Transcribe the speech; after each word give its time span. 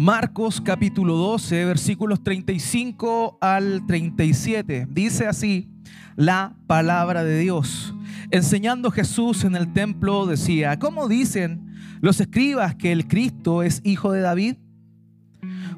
Marcos 0.00 0.60
capítulo 0.60 1.16
12, 1.16 1.64
versículos 1.64 2.22
35 2.22 3.36
al 3.40 3.84
37. 3.84 4.86
Dice 4.88 5.26
así 5.26 5.72
la 6.14 6.54
palabra 6.68 7.24
de 7.24 7.40
Dios. 7.40 7.92
Enseñando 8.30 8.92
Jesús 8.92 9.42
en 9.42 9.56
el 9.56 9.72
templo 9.72 10.26
decía, 10.26 10.78
¿cómo 10.78 11.08
dicen 11.08 11.74
los 12.00 12.20
escribas 12.20 12.76
que 12.76 12.92
el 12.92 13.08
Cristo 13.08 13.64
es 13.64 13.80
hijo 13.82 14.12
de 14.12 14.20
David? 14.20 14.54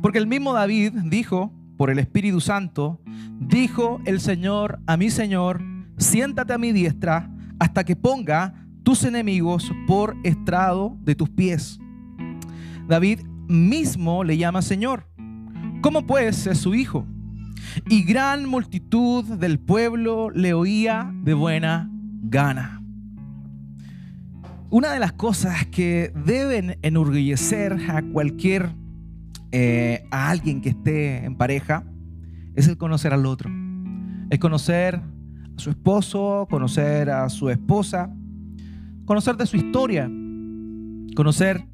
Porque 0.02 0.18
el 0.18 0.26
mismo 0.26 0.52
David 0.52 0.92
dijo, 1.06 1.50
por 1.78 1.88
el 1.88 1.98
Espíritu 1.98 2.42
Santo, 2.42 3.00
dijo 3.38 4.02
el 4.04 4.20
Señor 4.20 4.80
a 4.86 4.98
mi 4.98 5.08
Señor, 5.08 5.62
siéntate 5.96 6.52
a 6.52 6.58
mi 6.58 6.72
diestra 6.72 7.30
hasta 7.58 7.84
que 7.84 7.96
ponga 7.96 8.66
tus 8.82 9.02
enemigos 9.04 9.72
por 9.86 10.14
estrado 10.24 10.98
de 11.04 11.14
tus 11.14 11.30
pies. 11.30 11.80
David 12.86 13.20
mismo 13.50 14.24
le 14.24 14.38
llama 14.38 14.62
Señor. 14.62 15.06
¿Cómo 15.82 16.06
pues 16.06 16.46
es 16.46 16.58
su 16.58 16.74
hijo? 16.74 17.06
Y 17.88 18.04
gran 18.04 18.46
multitud 18.46 19.24
del 19.24 19.58
pueblo 19.58 20.30
le 20.30 20.54
oía 20.54 21.12
de 21.22 21.34
buena 21.34 21.90
gana. 22.22 22.82
Una 24.70 24.92
de 24.92 25.00
las 25.00 25.12
cosas 25.12 25.66
que 25.66 26.12
deben 26.24 26.78
enorgullecer 26.82 27.76
a 27.90 28.02
cualquier, 28.02 28.70
eh, 29.50 30.04
a 30.10 30.30
alguien 30.30 30.60
que 30.60 30.70
esté 30.70 31.24
en 31.24 31.36
pareja, 31.36 31.84
es 32.54 32.68
el 32.68 32.76
conocer 32.76 33.12
al 33.12 33.26
otro. 33.26 33.50
Es 34.30 34.38
conocer 34.38 34.96
a 34.96 35.58
su 35.58 35.70
esposo, 35.70 36.46
conocer 36.48 37.10
a 37.10 37.28
su 37.28 37.50
esposa, 37.50 38.14
conocer 39.06 39.36
de 39.36 39.46
su 39.46 39.56
historia, 39.56 40.08
conocer 41.16 41.66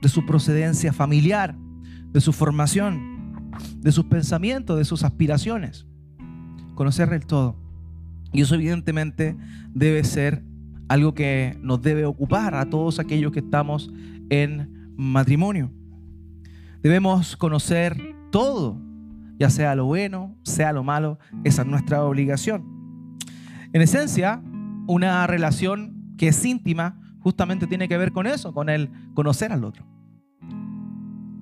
de 0.00 0.08
su 0.08 0.26
procedencia 0.26 0.92
familiar, 0.92 1.56
de 2.12 2.20
su 2.20 2.32
formación, 2.32 3.52
de 3.80 3.92
sus 3.92 4.04
pensamientos, 4.06 4.78
de 4.78 4.84
sus 4.84 5.04
aspiraciones. 5.04 5.86
Conocer 6.74 7.12
el 7.12 7.26
todo. 7.26 7.56
Y 8.32 8.42
eso 8.42 8.54
evidentemente 8.54 9.36
debe 9.72 10.04
ser 10.04 10.42
algo 10.88 11.14
que 11.14 11.58
nos 11.62 11.82
debe 11.82 12.04
ocupar 12.04 12.54
a 12.54 12.68
todos 12.68 12.98
aquellos 12.98 13.32
que 13.32 13.40
estamos 13.40 13.90
en 14.30 14.92
matrimonio. 14.96 15.70
Debemos 16.82 17.36
conocer 17.36 17.96
todo, 18.30 18.80
ya 19.38 19.50
sea 19.50 19.74
lo 19.74 19.86
bueno, 19.86 20.36
sea 20.42 20.72
lo 20.72 20.84
malo, 20.84 21.18
esa 21.44 21.62
es 21.62 21.68
nuestra 21.68 22.04
obligación. 22.04 23.16
En 23.72 23.82
esencia, 23.82 24.42
una 24.86 25.26
relación 25.26 26.14
que 26.16 26.28
es 26.28 26.44
íntima 26.44 27.00
justamente 27.26 27.66
tiene 27.66 27.88
que 27.88 27.98
ver 27.98 28.12
con 28.12 28.28
eso, 28.28 28.54
con 28.54 28.68
el 28.68 28.88
conocer 29.14 29.50
al 29.50 29.64
otro. 29.64 29.84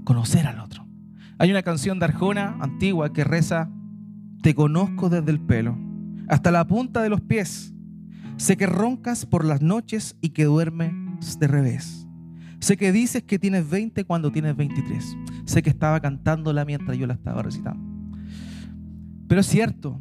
Conocer 0.05 0.47
al 0.47 0.59
otro. 0.61 0.89
Hay 1.39 1.51
una 1.51 1.63
canción 1.63 1.99
de 1.99 2.07
Arjona 2.07 2.57
antigua 2.59 3.13
que 3.13 3.23
reza, 3.23 3.71
te 4.41 4.55
conozco 4.55 5.11
desde 5.11 5.31
el 5.31 5.41
pelo 5.41 5.77
hasta 6.27 6.51
la 6.51 6.67
punta 6.67 7.03
de 7.03 7.11
los 7.11 7.21
pies. 7.21 7.75
Sé 8.39 8.57
que 8.57 8.65
roncas 8.65 9.27
por 9.27 9.45
las 9.45 9.61
noches 9.61 10.17
y 10.23 10.31
que 10.31 10.47
duermes 10.47 11.39
de 11.39 11.49
revés. 11.49 12.09
Sé 12.61 12.79
que 12.79 12.91
dices 12.91 13.23
que 13.23 13.39
tienes 13.39 13.69
20 13.69 14.05
cuando 14.05 14.33
tienes 14.33 14.57
23. 14.57 15.19
Sé 15.45 15.63
que 15.63 15.69
estaba 15.69 16.01
cantándola 16.01 16.65
mientras 16.65 16.97
yo 16.97 17.07
la 17.07 17.13
estaba 17.13 17.43
recitando. 17.43 17.85
Pero 19.29 19.43
es 19.43 19.47
cierto, 19.47 20.01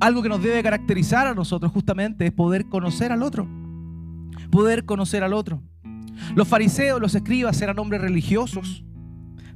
algo 0.00 0.22
que 0.22 0.28
nos 0.28 0.42
debe 0.42 0.60
caracterizar 0.60 1.28
a 1.28 1.34
nosotros 1.34 1.70
justamente 1.70 2.26
es 2.26 2.32
poder 2.32 2.68
conocer 2.68 3.12
al 3.12 3.22
otro 3.22 3.59
poder 4.50 4.84
conocer 4.84 5.22
al 5.22 5.32
otro. 5.32 5.62
Los 6.34 6.48
fariseos, 6.48 7.00
los 7.00 7.14
escribas 7.14 7.60
eran 7.62 7.78
hombres 7.78 8.00
religiosos, 8.00 8.84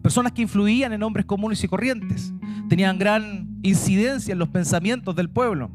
personas 0.02 0.32
que 0.32 0.42
influían 0.42 0.92
en 0.92 1.02
hombres 1.02 1.26
comunes 1.26 1.62
y 1.64 1.68
corrientes, 1.68 2.32
tenían 2.68 2.98
gran 2.98 3.58
incidencia 3.62 4.32
en 4.32 4.38
los 4.38 4.48
pensamientos 4.48 5.14
del 5.16 5.30
pueblo. 5.30 5.70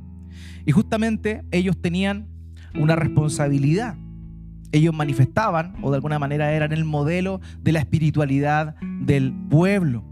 Y 0.65 0.71
justamente 0.71 1.43
ellos 1.51 1.81
tenían 1.81 2.27
una 2.79 2.95
responsabilidad. 2.95 3.95
Ellos 4.71 4.93
manifestaban 4.93 5.75
o 5.81 5.89
de 5.89 5.95
alguna 5.95 6.19
manera 6.19 6.51
eran 6.51 6.71
el 6.73 6.85
modelo 6.85 7.41
de 7.61 7.71
la 7.71 7.79
espiritualidad 7.79 8.75
del 9.01 9.33
pueblo. 9.49 10.03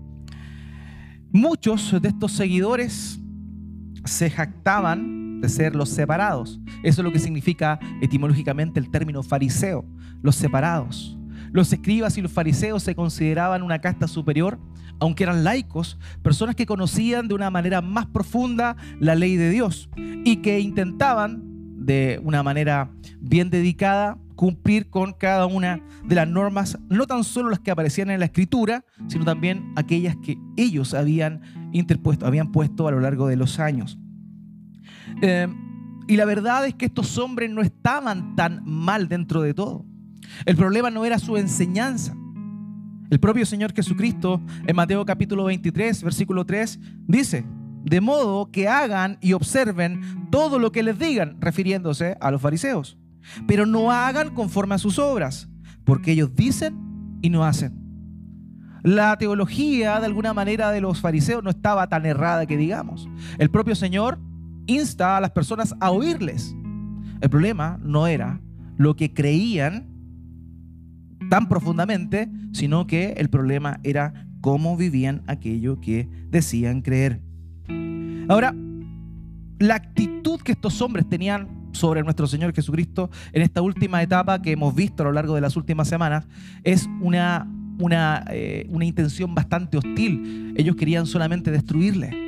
Muchos 1.32 2.02
de 2.02 2.08
estos 2.08 2.32
seguidores 2.32 3.20
se 4.06 4.30
jactaban 4.30 5.17
de 5.40 5.50
ser 5.50 5.76
los 5.76 5.90
separados. 5.90 6.60
Eso 6.84 7.02
es 7.02 7.06
lo 7.06 7.12
que 7.12 7.20
significa 7.20 7.80
etimológicamente 8.02 8.80
el 8.80 8.90
término 8.90 9.24
fariseo, 9.24 9.86
los 10.22 10.36
separados. 10.36 11.18
Los 11.52 11.72
escribas 11.72 12.18
y 12.18 12.22
los 12.22 12.32
fariseos 12.32 12.84
se 12.84 12.96
consideraban 12.96 13.64
una 13.64 13.80
casta 13.80 14.08
superior, 14.08 14.60
aunque 15.00 15.24
eran 15.24 15.44
laicos, 15.44 15.98
personas 16.22 16.56
que 16.56 16.66
conocían 16.66 17.28
de 17.28 17.36
una 17.36 17.50
manera 17.50 17.82
más 17.82 18.08
profunda 18.08 18.76
la 19.00 19.16
ley 19.16 19.38
de 19.38 19.50
Dios 19.50 19.90
y 19.96 20.38
que 20.38 20.60
intentaban 20.60 21.44
de 21.86 22.20
una 22.24 22.44
manera 22.44 22.92
bien 23.20 23.50
dedicada 23.50 24.18
cumplir 24.36 24.90
con 24.90 25.14
cada 25.14 25.48
una 25.48 25.82
de 26.06 26.16
las 26.16 26.28
normas, 26.28 26.78
no 26.90 27.08
tan 27.08 27.24
solo 27.24 27.50
las 27.50 27.60
que 27.60 27.72
aparecían 27.72 28.12
en 28.12 28.20
la 28.20 28.28
escritura, 28.28 28.86
sino 29.08 29.26
también 29.26 29.74
aquellas 29.76 30.16
que 30.18 30.38
ellos 30.56 30.94
habían 30.94 31.42
interpuesto, 31.74 32.26
habían 32.26 32.52
puesto 32.52 32.88
a 32.88 32.92
lo 32.92 33.00
largo 33.00 33.28
de 33.28 33.36
los 33.36 33.60
años. 33.60 33.98
Eh, 35.22 35.48
y 36.08 36.16
la 36.16 36.26
verdad 36.26 36.66
es 36.66 36.74
que 36.74 36.86
estos 36.86 37.18
hombres 37.18 37.50
no 37.52 37.62
estaban 37.62 38.36
tan 38.36 38.62
mal 38.66 39.10
dentro 39.10 39.42
de 39.42 39.54
todo. 39.54 39.86
El 40.46 40.56
problema 40.56 40.90
no 40.90 41.06
era 41.06 41.20
su 41.20 41.38
enseñanza. 41.38 42.16
El 43.10 43.20
propio 43.20 43.46
Señor 43.46 43.74
Jesucristo 43.74 44.42
en 44.66 44.76
Mateo 44.76 45.06
capítulo 45.06 45.46
23, 45.46 46.04
versículo 46.04 46.46
3, 46.46 46.80
dice, 47.08 47.46
de 47.84 48.02
modo 48.02 48.52
que 48.52 48.68
hagan 48.68 49.18
y 49.22 49.34
observen 49.34 50.28
todo 50.30 50.60
lo 50.60 50.72
que 50.72 50.84
les 50.84 51.00
digan, 51.00 51.38
refiriéndose 51.40 52.18
a 52.20 52.32
los 52.32 52.42
fariseos, 52.42 52.98
pero 53.48 53.66
no 53.66 53.92
hagan 53.92 54.34
conforme 54.34 54.76
a 54.76 54.78
sus 54.78 55.00
obras, 55.00 55.48
porque 55.86 56.12
ellos 56.12 56.36
dicen 56.36 57.18
y 57.22 57.30
no 57.30 57.46
hacen. 57.46 57.88
La 58.84 59.18
teología, 59.18 60.00
de 60.00 60.06
alguna 60.06 60.34
manera, 60.34 60.72
de 60.72 60.82
los 60.82 61.02
fariseos 61.02 61.44
no 61.44 61.50
estaba 61.50 61.88
tan 61.88 62.06
errada 62.06 62.46
que 62.46 62.58
digamos. 62.58 63.08
El 63.38 63.50
propio 63.50 63.76
Señor 63.76 64.20
insta 64.68 65.18
a 65.18 65.22
las 65.22 65.32
personas 65.32 65.74
a 65.80 65.92
oírles. 65.92 66.56
El 67.22 67.30
problema 67.30 67.80
no 67.82 68.06
era 68.08 68.40
lo 68.78 68.96
que 68.96 69.14
creían 69.14 69.88
tan 71.30 71.50
profundamente, 71.50 72.30
sino 72.54 72.88
que 72.88 73.14
el 73.18 73.30
problema 73.30 73.80
era 73.84 74.28
cómo 74.42 74.78
vivían 74.78 75.24
aquello 75.28 75.82
que 75.82 76.08
decían 76.30 76.82
creer. 76.82 77.22
Ahora, 78.30 78.54
la 79.60 79.76
actitud 79.76 80.40
que 80.42 80.52
estos 80.52 80.82
hombres 80.82 81.08
tenían 81.10 81.70
sobre 81.72 82.04
nuestro 82.04 82.28
Señor 82.28 82.54
Jesucristo 82.54 83.10
en 83.34 83.42
esta 83.42 83.62
última 83.62 84.02
etapa 84.02 84.42
que 84.42 84.52
hemos 84.52 84.74
visto 84.76 85.04
a 85.04 85.06
lo 85.08 85.12
largo 85.12 85.36
de 85.36 85.42
las 85.42 85.56
últimas 85.56 85.88
semanas 85.88 86.28
es 86.64 86.88
una, 87.02 87.48
una, 87.80 88.26
eh, 88.30 88.68
una 88.70 88.86
intención 88.86 89.34
bastante 89.36 89.78
hostil. 89.78 90.54
Ellos 90.58 90.76
querían 90.76 91.06
solamente 91.06 91.52
destruirle. 91.52 92.27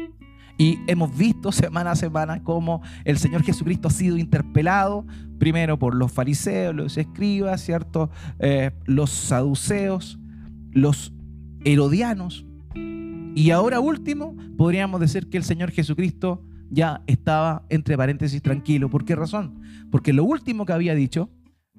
Y 0.60 0.78
hemos 0.88 1.18
visto 1.18 1.52
semana 1.54 1.92
a 1.92 1.96
semana 1.96 2.44
cómo 2.44 2.84
el 3.06 3.18
Señor 3.18 3.42
Jesucristo 3.42 3.88
ha 3.88 3.92
sido 3.92 4.18
interpelado, 4.18 5.08
primero 5.40 5.80
por 5.80 5.96
los 5.96 6.12
fariseos, 6.12 6.76
los 6.76 6.98
escribas, 6.98 7.62
¿cierto? 7.62 8.12
Eh, 8.38 8.72
los 8.86 9.10
saduceos, 9.10 10.20
los 10.72 11.14
herodianos. 11.64 12.46
Y 13.36 13.52
ahora 13.52 13.80
último, 13.80 14.36
podríamos 14.58 15.00
decir 15.00 15.30
que 15.30 15.38
el 15.38 15.44
Señor 15.44 15.72
Jesucristo 15.72 16.44
ya 16.70 17.02
estaba, 17.08 17.66
entre 17.70 17.98
paréntesis, 17.98 18.42
tranquilo. 18.42 18.90
¿Por 18.90 19.06
qué 19.06 19.16
razón? 19.16 19.62
Porque 19.90 20.14
lo 20.14 20.26
último 20.26 20.66
que 20.66 20.74
había 20.74 20.94
dicho 20.94 21.30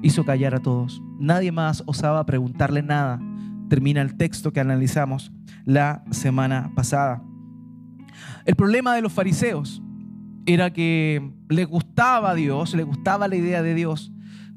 hizo 0.03 0.25
callar 0.25 0.55
a 0.55 0.61
todos. 0.61 1.03
Nadie 1.19 1.53
más 1.53 1.83
osaba 1.87 2.25
preguntarle 2.25 2.83
nada. 2.83 3.21
Termina 3.69 4.01
el 4.01 4.17
texto 4.17 4.53
que 4.53 4.61
analizamos 4.61 5.33
la 5.65 6.03
semana 6.11 6.73
pasada. 6.75 7.23
El 8.45 8.57
problema 8.57 8.95
de 8.95 9.03
los 9.03 9.13
fariseos 9.13 9.83
era 10.47 10.73
que 10.73 11.33
les 11.49 11.67
gustaba 11.67 12.31
a 12.31 12.35
Dios, 12.35 12.75
les 12.75 12.87
gustaba 12.87 13.29
la 13.29 13.37
idea 13.37 13.63
de 13.63 13.75
Dios, 13.75 14.13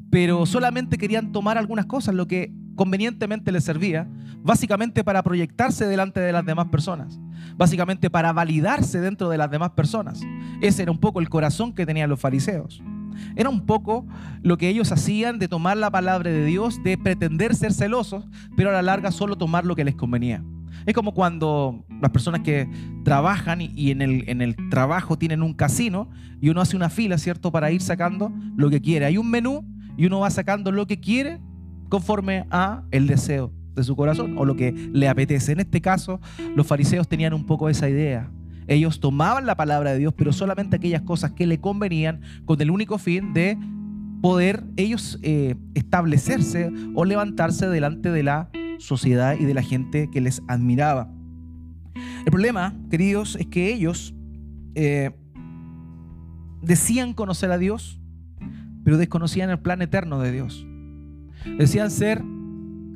pero 0.10 0.46
solamente 0.46 0.98
querían 0.98 1.32
tomar 1.32 1.58
algunas 1.58 1.86
cosas, 1.86 2.16
lo 2.16 2.28
que 2.28 2.54
convenientemente 2.76 3.52
les 3.52 3.64
servía, 3.64 4.08
básicamente 4.44 5.04
para 5.04 5.24
proyectarse 5.24 5.86
delante 5.86 6.20
de 6.20 6.32
las 6.32 6.46
demás 6.46 6.68
personas, 6.68 7.20
básicamente 7.58 8.10
para 8.10 8.34
validarse 8.34 9.00
dentro 9.00 9.30
de 9.30 9.38
las 9.38 9.52
demás 9.52 9.72
personas. 9.72 10.22
Ese 10.62 10.84
era 10.84 10.92
un 10.92 11.00
poco 11.00 11.20
el 11.20 11.30
corazón 11.30 11.74
que 11.74 11.86
tenían 11.86 12.10
los 12.10 12.20
fariseos. 12.20 12.82
Era 13.36 13.50
un 13.50 13.66
poco 13.66 14.08
lo 14.42 14.58
que 14.58 14.70
ellos 14.70 14.92
hacían 14.92 15.40
de 15.40 15.48
tomar 15.48 15.78
la 15.78 15.92
palabra 15.92 16.32
de 16.32 16.46
Dios, 16.46 16.82
de 16.84 16.98
pretender 16.98 17.56
ser 17.56 17.74
celosos, 17.74 18.26
pero 18.56 18.70
a 18.70 18.74
la 18.74 18.82
larga 18.82 19.12
solo 19.12 19.38
tomar 19.38 19.66
lo 19.66 19.76
que 19.76 19.84
les 19.84 19.96
convenía. 19.96 20.44
Es 20.86 20.94
como 20.94 21.14
cuando 21.14 21.86
las 22.02 22.12
personas 22.12 22.42
que 22.42 22.70
trabajan 23.04 23.62
y, 23.62 23.92
en, 23.92 24.02
el, 24.02 24.56
trabajo 24.70 25.18
tienen 25.18 25.42
un 25.42 25.54
casino 25.54 26.10
y 26.42 26.50
uno 26.50 26.62
hace 26.62 26.76
una 26.76 26.90
fila, 26.90 27.18
¿cierto? 27.18 27.52
Para 27.52 27.72
ir 27.72 27.82
sacando 27.82 28.32
lo 28.56 28.70
que 28.70 28.82
quiere. 28.82 29.06
Hay 29.06 29.18
un 29.18 29.30
menú 29.30 29.66
y 29.98 30.06
uno 30.06 30.20
va 30.20 30.30
sacando 30.30 30.72
lo 30.72 30.88
que 30.88 31.00
quiere 31.00 31.40
conforme 31.90 32.46
a 32.50 32.84
el 32.92 33.08
deseo 33.08 33.54
de 33.76 33.84
su 33.84 33.96
corazón 33.96 34.38
o 34.38 34.46
lo 34.46 34.56
que 34.56 34.72
le 34.72 35.08
apetece. 35.08 35.52
En 35.52 35.60
este 35.60 35.82
caso, 35.82 36.20
los 36.56 36.68
fariseos 36.68 37.08
tenían 37.08 37.34
un 37.34 37.46
poco 37.46 37.70
esa 37.70 37.90
idea. 37.90 38.32
Ellos 38.68 39.00
tomaban 39.00 39.46
la 39.46 39.56
palabra 39.56 39.92
de 39.92 40.00
Dios, 40.00 40.14
pero 40.16 40.32
solamente 40.32 40.78
aquellas 40.78 41.02
cosas 41.02 41.32
que 41.32 41.48
le 41.48 41.60
convenían 41.60 42.22
con 42.46 42.62
el 42.62 42.72
único 42.72 42.98
fin 42.98 43.34
de 43.34 43.58
poder 44.22 44.64
ellos 44.78 45.20
eh, 45.22 45.56
establecerse 45.74 46.72
o 46.96 47.04
levantarse 47.04 47.68
delante 47.68 48.10
de 48.10 48.24
la 48.24 48.50
sociedad 48.84 49.36
y 49.40 49.46
de 49.46 49.54
la 49.54 49.64
gente 49.64 50.10
que 50.12 50.22
les 50.22 50.42
admiraba. 50.48 51.10
El 52.26 52.32
problema, 52.32 52.76
queridos, 52.90 53.36
es 53.40 53.48
que 53.48 53.74
ellos 53.74 54.14
eh, 54.76 55.12
decían 56.62 57.14
conocer 57.14 57.52
a 57.52 57.58
Dios, 57.58 58.00
pero 58.84 58.98
desconocían 58.98 59.50
el 59.50 59.60
plan 59.60 59.82
eterno 59.82 60.20
de 60.20 60.32
Dios. 60.32 60.66
Decían 61.58 61.92
ser 61.92 62.24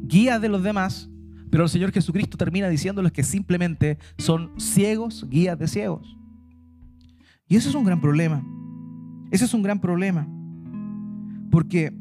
guías 0.03 0.41
de 0.41 0.49
los 0.49 0.63
demás, 0.63 1.09
pero 1.49 1.63
el 1.63 1.69
Señor 1.69 1.91
Jesucristo 1.91 2.37
termina 2.37 2.69
diciéndoles 2.69 3.11
que 3.11 3.23
simplemente 3.23 3.97
son 4.17 4.51
ciegos, 4.59 5.25
guías 5.29 5.57
de 5.57 5.67
ciegos. 5.67 6.17
Y 7.47 7.55
eso 7.55 7.69
es 7.69 7.75
un 7.75 7.85
gran 7.85 8.01
problema. 8.01 8.43
Ese 9.31 9.45
es 9.45 9.53
un 9.53 9.63
gran 9.63 9.79
problema. 9.79 10.27
Porque 11.49 11.93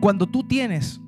cuando 0.00 0.26
tú 0.26 0.42
tienes, 0.42 1.00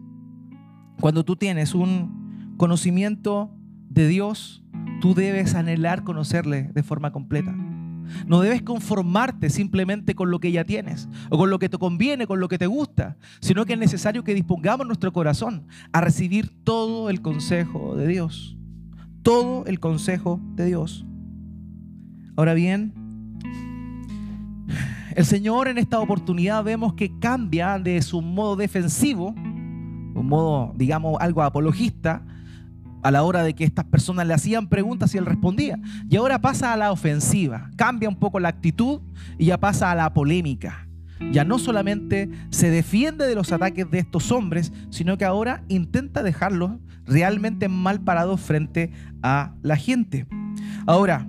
cuando 1.00 1.24
tú 1.24 1.36
tienes 1.36 1.74
un 1.74 2.54
conocimiento 2.56 3.50
de 3.88 4.08
Dios, 4.08 4.62
tú 5.00 5.14
debes 5.14 5.54
anhelar 5.54 6.04
conocerle 6.04 6.70
de 6.74 6.82
forma 6.82 7.12
completa. 7.12 7.54
No 8.26 8.40
debes 8.40 8.62
conformarte 8.62 9.50
simplemente 9.50 10.14
con 10.14 10.30
lo 10.30 10.38
que 10.38 10.52
ya 10.52 10.64
tienes 10.64 11.08
o 11.30 11.38
con 11.38 11.50
lo 11.50 11.58
que 11.58 11.68
te 11.68 11.78
conviene, 11.78 12.26
con 12.26 12.40
lo 12.40 12.48
que 12.48 12.58
te 12.58 12.66
gusta, 12.66 13.16
sino 13.40 13.64
que 13.64 13.72
es 13.74 13.78
necesario 13.78 14.24
que 14.24 14.34
dispongamos 14.34 14.86
nuestro 14.86 15.12
corazón 15.12 15.66
a 15.92 16.00
recibir 16.00 16.52
todo 16.64 17.10
el 17.10 17.20
consejo 17.20 17.96
de 17.96 18.06
Dios. 18.06 18.56
Todo 19.22 19.66
el 19.66 19.80
consejo 19.80 20.40
de 20.54 20.66
Dios. 20.66 21.04
Ahora 22.36 22.54
bien, 22.54 22.92
el 25.16 25.24
Señor 25.24 25.68
en 25.68 25.78
esta 25.78 25.98
oportunidad 25.98 26.62
vemos 26.62 26.94
que 26.94 27.18
cambia 27.18 27.78
de 27.78 28.02
su 28.02 28.20
modo 28.20 28.54
defensivo, 28.54 29.34
un 30.16 30.26
modo, 30.28 30.72
digamos, 30.76 31.16
algo 31.20 31.42
apologista, 31.42 32.22
a 33.02 33.10
la 33.10 33.22
hora 33.22 33.44
de 33.44 33.54
que 33.54 33.64
estas 33.64 33.84
personas 33.84 34.26
le 34.26 34.34
hacían 34.34 34.68
preguntas 34.68 35.14
y 35.14 35.18
él 35.18 35.26
respondía. 35.26 35.78
Y 36.08 36.16
ahora 36.16 36.40
pasa 36.40 36.72
a 36.72 36.76
la 36.76 36.90
ofensiva, 36.90 37.70
cambia 37.76 38.08
un 38.08 38.16
poco 38.16 38.40
la 38.40 38.48
actitud 38.48 39.00
y 39.38 39.46
ya 39.46 39.58
pasa 39.58 39.92
a 39.92 39.94
la 39.94 40.12
polémica. 40.12 40.88
Ya 41.32 41.44
no 41.44 41.58
solamente 41.58 42.28
se 42.50 42.68
defiende 42.70 43.26
de 43.26 43.34
los 43.34 43.52
ataques 43.52 43.90
de 43.90 44.00
estos 44.00 44.32
hombres, 44.32 44.72
sino 44.90 45.16
que 45.16 45.24
ahora 45.24 45.62
intenta 45.68 46.22
dejarlos 46.22 46.72
realmente 47.06 47.68
mal 47.68 48.00
parados 48.00 48.40
frente 48.40 48.90
a 49.22 49.54
la 49.62 49.76
gente. 49.76 50.26
Ahora, 50.86 51.26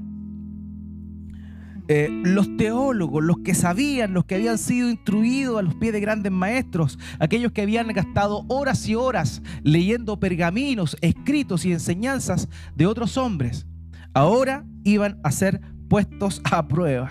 eh, 1.89 2.09
los 2.11 2.57
teólogos, 2.57 3.23
los 3.23 3.37
que 3.39 3.55
sabían, 3.55 4.13
los 4.13 4.25
que 4.25 4.35
habían 4.35 4.57
sido 4.57 4.89
instruidos 4.89 5.57
a 5.57 5.61
los 5.61 5.75
pies 5.75 5.93
de 5.93 6.01
grandes 6.01 6.31
maestros, 6.31 6.99
aquellos 7.19 7.53
que 7.53 7.61
habían 7.61 7.87
gastado 7.87 8.43
horas 8.49 8.87
y 8.89 8.95
horas 8.95 9.41
leyendo 9.63 10.19
pergaminos, 10.19 10.97
escritos 11.01 11.65
y 11.65 11.71
enseñanzas 11.71 12.49
de 12.75 12.85
otros 12.85 13.17
hombres, 13.17 13.65
ahora 14.13 14.65
iban 14.83 15.19
a 15.23 15.31
ser 15.31 15.61
puestos 15.87 16.41
a 16.51 16.67
prueba. 16.67 17.09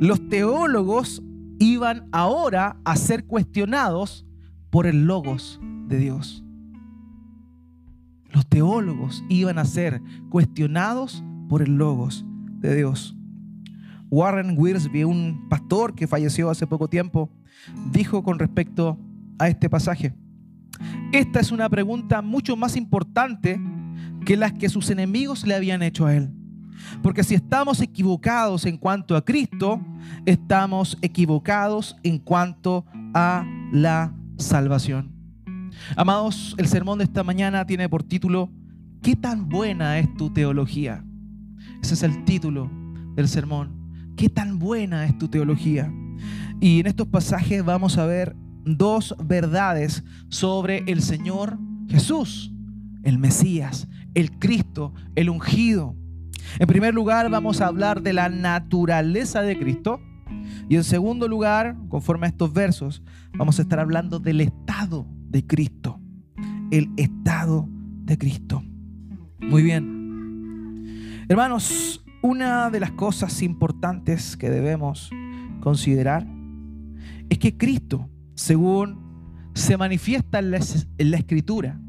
Los 0.00 0.28
teólogos 0.28 1.22
iban 1.58 2.08
ahora 2.12 2.76
a 2.84 2.96
ser 2.96 3.26
cuestionados 3.26 4.26
por 4.70 4.86
el 4.86 5.06
logos 5.06 5.60
de 5.88 5.98
Dios. 5.98 6.42
Los 8.30 8.46
teólogos 8.46 9.24
iban 9.28 9.58
a 9.58 9.64
ser 9.64 10.02
cuestionados 10.28 11.24
por 11.48 11.62
el 11.62 11.76
logos 11.76 12.24
de 12.60 12.74
Dios. 12.74 13.15
Warren 14.10 14.54
Wiersbe, 14.56 15.04
un 15.04 15.48
pastor 15.48 15.94
que 15.94 16.06
falleció 16.06 16.50
hace 16.50 16.66
poco 16.66 16.88
tiempo, 16.88 17.30
dijo 17.92 18.22
con 18.22 18.38
respecto 18.38 18.98
a 19.38 19.48
este 19.48 19.68
pasaje, 19.68 20.14
esta 21.12 21.40
es 21.40 21.52
una 21.52 21.68
pregunta 21.68 22.22
mucho 22.22 22.56
más 22.56 22.76
importante 22.76 23.60
que 24.24 24.36
las 24.36 24.52
que 24.52 24.68
sus 24.68 24.90
enemigos 24.90 25.46
le 25.46 25.54
habían 25.54 25.82
hecho 25.82 26.06
a 26.06 26.14
él. 26.14 26.30
Porque 27.02 27.24
si 27.24 27.34
estamos 27.34 27.80
equivocados 27.80 28.66
en 28.66 28.76
cuanto 28.76 29.16
a 29.16 29.24
Cristo, 29.24 29.80
estamos 30.24 30.98
equivocados 31.00 31.96
en 32.02 32.18
cuanto 32.18 32.84
a 33.14 33.44
la 33.72 34.14
salvación. 34.36 35.12
Amados, 35.96 36.54
el 36.58 36.66
sermón 36.66 36.98
de 36.98 37.04
esta 37.04 37.22
mañana 37.22 37.64
tiene 37.66 37.88
por 37.88 38.02
título, 38.02 38.50
¿qué 39.02 39.16
tan 39.16 39.48
buena 39.48 39.98
es 39.98 40.14
tu 40.16 40.30
teología? 40.30 41.04
Ese 41.82 41.94
es 41.94 42.02
el 42.02 42.24
título 42.24 42.70
del 43.14 43.28
sermón. 43.28 43.75
¿Qué 44.16 44.30
tan 44.30 44.58
buena 44.58 45.04
es 45.04 45.18
tu 45.18 45.28
teología? 45.28 45.92
Y 46.58 46.80
en 46.80 46.86
estos 46.86 47.06
pasajes 47.06 47.62
vamos 47.62 47.98
a 47.98 48.06
ver 48.06 48.34
dos 48.64 49.14
verdades 49.22 50.04
sobre 50.30 50.84
el 50.86 51.02
Señor 51.02 51.58
Jesús, 51.86 52.50
el 53.02 53.18
Mesías, 53.18 53.88
el 54.14 54.30
Cristo, 54.38 54.94
el 55.16 55.28
ungido. 55.28 55.94
En 56.58 56.66
primer 56.66 56.94
lugar 56.94 57.30
vamos 57.30 57.60
a 57.60 57.66
hablar 57.66 58.00
de 58.00 58.14
la 58.14 58.30
naturaleza 58.30 59.42
de 59.42 59.58
Cristo. 59.58 60.00
Y 60.68 60.76
en 60.76 60.84
segundo 60.84 61.28
lugar, 61.28 61.76
conforme 61.90 62.26
a 62.26 62.30
estos 62.30 62.54
versos, 62.54 63.02
vamos 63.36 63.58
a 63.58 63.62
estar 63.62 63.78
hablando 63.78 64.18
del 64.18 64.40
estado 64.40 65.06
de 65.28 65.46
Cristo. 65.46 66.00
El 66.70 66.90
estado 66.96 67.68
de 67.70 68.16
Cristo. 68.16 68.62
Muy 69.40 69.62
bien. 69.62 71.26
Hermanos, 71.28 72.05
una 72.26 72.70
de 72.70 72.80
las 72.80 72.90
cosas 72.90 73.40
importantes 73.40 74.36
que 74.36 74.50
debemos 74.50 75.10
considerar 75.60 76.26
es 77.30 77.38
que 77.38 77.56
Cristo, 77.56 78.10
según 78.34 79.50
se 79.54 79.76
manifiesta 79.76 80.40
en 80.40 80.50
la, 80.50 80.58
escritura, 81.16 81.80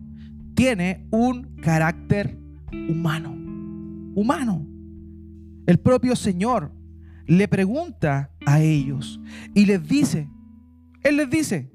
tiene 0.53 1.07
un 1.09 1.55
carácter 1.55 2.37
humano. 2.71 3.31
Humano. 4.15 4.65
El 5.65 5.79
propio 5.79 6.15
Señor 6.15 6.71
le 7.25 7.47
pregunta 7.47 8.31
a 8.45 8.61
ellos 8.61 9.19
y 9.55 9.65
les 9.65 9.87
dice, 9.87 10.29
Él 11.01 11.17
les 11.17 11.29
dice, 11.31 11.71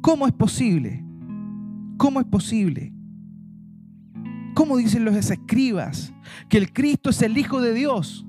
¿cómo 0.00 0.26
es 0.28 0.32
posible? 0.32 1.04
¿Cómo 1.96 2.20
es 2.20 2.26
posible 2.26 2.92
¿Cómo 4.54 4.76
dicen 4.76 5.04
los 5.04 5.14
escribas? 5.16 6.12
Que 6.48 6.58
el 6.58 6.72
Cristo 6.72 7.10
es 7.10 7.22
el 7.22 7.36
Hijo 7.38 7.60
de 7.60 7.74
Dios. 7.74 8.26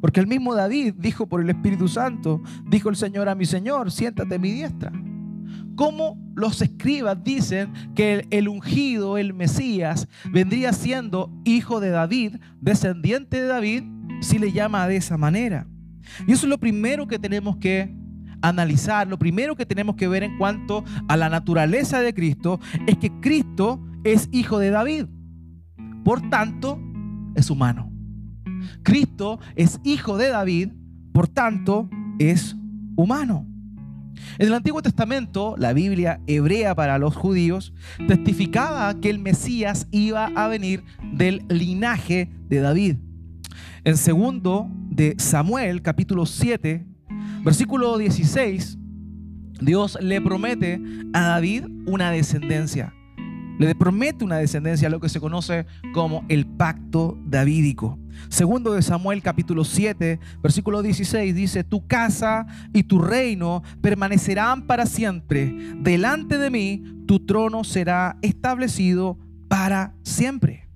Porque 0.00 0.18
el 0.18 0.26
mismo 0.26 0.54
David 0.54 0.94
dijo 0.98 1.28
por 1.28 1.40
el 1.40 1.50
Espíritu 1.50 1.86
Santo, 1.86 2.42
dijo 2.66 2.88
el 2.88 2.96
Señor 2.96 3.28
a 3.28 3.36
mi 3.36 3.46
Señor, 3.46 3.92
siéntate 3.92 4.34
a 4.34 4.38
mi 4.38 4.50
diestra. 4.50 4.92
¿Cómo 5.76 6.18
los 6.34 6.60
escribas 6.60 7.22
dicen 7.22 7.72
que 7.94 8.26
el, 8.30 8.48
ungido, 8.48 9.16
el 9.16 9.32
Mesías, 9.32 10.08
vendría 10.30 10.72
siendo 10.72 11.32
hijo 11.44 11.80
de 11.80 11.90
David, 11.90 12.36
descendiente 12.60 13.40
de 13.42 13.46
David, 13.46 13.84
si 14.20 14.38
le 14.38 14.52
llama 14.52 14.88
de 14.88 14.96
esa 14.96 15.16
manera? 15.16 15.68
Y 16.26 16.32
eso 16.32 16.46
es 16.46 16.50
lo 16.50 16.58
primero 16.58 17.06
que 17.06 17.18
tenemos 17.18 17.56
que 17.58 17.94
analizar, 18.42 19.06
lo 19.06 19.18
primero 19.18 19.54
que 19.54 19.66
tenemos 19.66 19.94
que 19.94 20.08
ver 20.08 20.24
en 20.24 20.36
cuanto 20.36 20.84
a 21.08 21.16
la 21.16 21.28
naturaleza 21.28 22.00
de 22.00 22.12
Cristo, 22.12 22.58
es 22.88 22.98
que 22.98 23.12
Cristo 23.20 23.80
es 24.02 24.28
hijo 24.32 24.58
de 24.58 24.70
David. 24.70 25.06
Por 26.04 26.28
tanto, 26.30 26.80
es 27.34 27.50
humano. 27.50 27.90
Cristo 28.82 29.38
es 29.56 29.80
hijo 29.84 30.16
de 30.16 30.28
David, 30.28 30.70
por 31.12 31.28
tanto, 31.28 31.88
es 32.18 32.56
humano. 32.96 33.46
En 34.38 34.48
el 34.48 34.54
Antiguo 34.54 34.82
Testamento, 34.82 35.56
la 35.58 35.72
Biblia 35.72 36.20
hebrea 36.26 36.74
para 36.74 36.98
los 36.98 37.16
judíos 37.16 37.72
testificaba 38.08 38.92
que 39.00 39.10
el 39.10 39.18
Mesías 39.18 39.88
iba 39.90 40.26
a 40.34 40.48
venir 40.48 40.84
del 41.12 41.44
linaje 41.48 42.30
de 42.48 42.60
David. 42.60 42.96
En 43.84 43.96
segundo 43.96 44.68
de 44.90 45.14
Samuel, 45.18 45.82
capítulo 45.82 46.26
7, 46.26 46.86
versículo 47.44 47.98
16, 47.98 48.78
Dios 49.60 49.98
le 50.00 50.20
promete 50.20 50.80
a 51.12 51.22
David 51.22 51.64
una 51.86 52.10
descendencia. 52.10 52.94
Le 53.62 53.76
promete 53.76 54.24
una 54.24 54.38
descendencia, 54.38 54.88
lo 54.88 54.98
que 54.98 55.08
se 55.08 55.20
conoce 55.20 55.66
como 55.92 56.24
el 56.28 56.46
pacto 56.46 57.16
davídico. 57.24 57.96
Segundo 58.28 58.72
de 58.72 58.82
Samuel 58.82 59.22
capítulo 59.22 59.62
7, 59.64 60.18
versículo 60.42 60.82
16 60.82 61.32
dice, 61.32 61.62
tu 61.62 61.86
casa 61.86 62.46
y 62.72 62.82
tu 62.82 62.98
reino 62.98 63.62
permanecerán 63.80 64.66
para 64.66 64.84
siempre. 64.84 65.54
Delante 65.76 66.38
de 66.38 66.50
mí 66.50 66.82
tu 67.06 67.24
trono 67.24 67.62
será 67.62 68.16
establecido 68.20 69.16
para 69.46 69.94
siempre. 70.02 70.68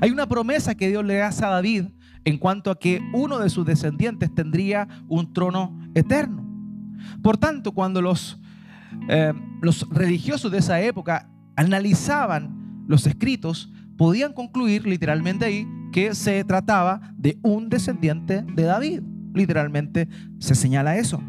Hay 0.00 0.10
una 0.10 0.28
promesa 0.28 0.74
que 0.74 0.88
Dios 0.88 1.04
le 1.04 1.22
hace 1.22 1.44
a 1.44 1.50
David 1.50 1.84
en 2.24 2.38
cuanto 2.38 2.72
a 2.72 2.78
que 2.78 3.00
uno 3.12 3.38
de 3.38 3.50
sus 3.50 3.64
descendientes 3.64 4.34
tendría 4.34 4.88
un 5.06 5.32
trono 5.32 5.78
eterno. 5.94 6.44
Por 7.22 7.38
tanto, 7.38 7.70
cuando 7.70 8.02
los 8.02 8.40
eh, 9.08 9.32
los 9.60 9.88
religiosos 9.90 10.50
de 10.50 10.58
esa 10.58 10.80
época 10.80 11.28
analizaban 11.60 12.84
los 12.88 13.06
escritos, 13.06 13.70
podían 13.98 14.32
concluir 14.32 14.86
literalmente 14.86 15.44
ahí 15.44 15.68
que 15.92 16.14
se 16.14 16.42
trataba 16.44 17.12
de 17.18 17.38
un 17.42 17.68
descendiente 17.68 18.42
de 18.42 18.62
David. 18.62 19.02
Literalmente 19.34 20.08
se 20.38 20.54
señala 20.54 20.96
eso. 20.96 21.22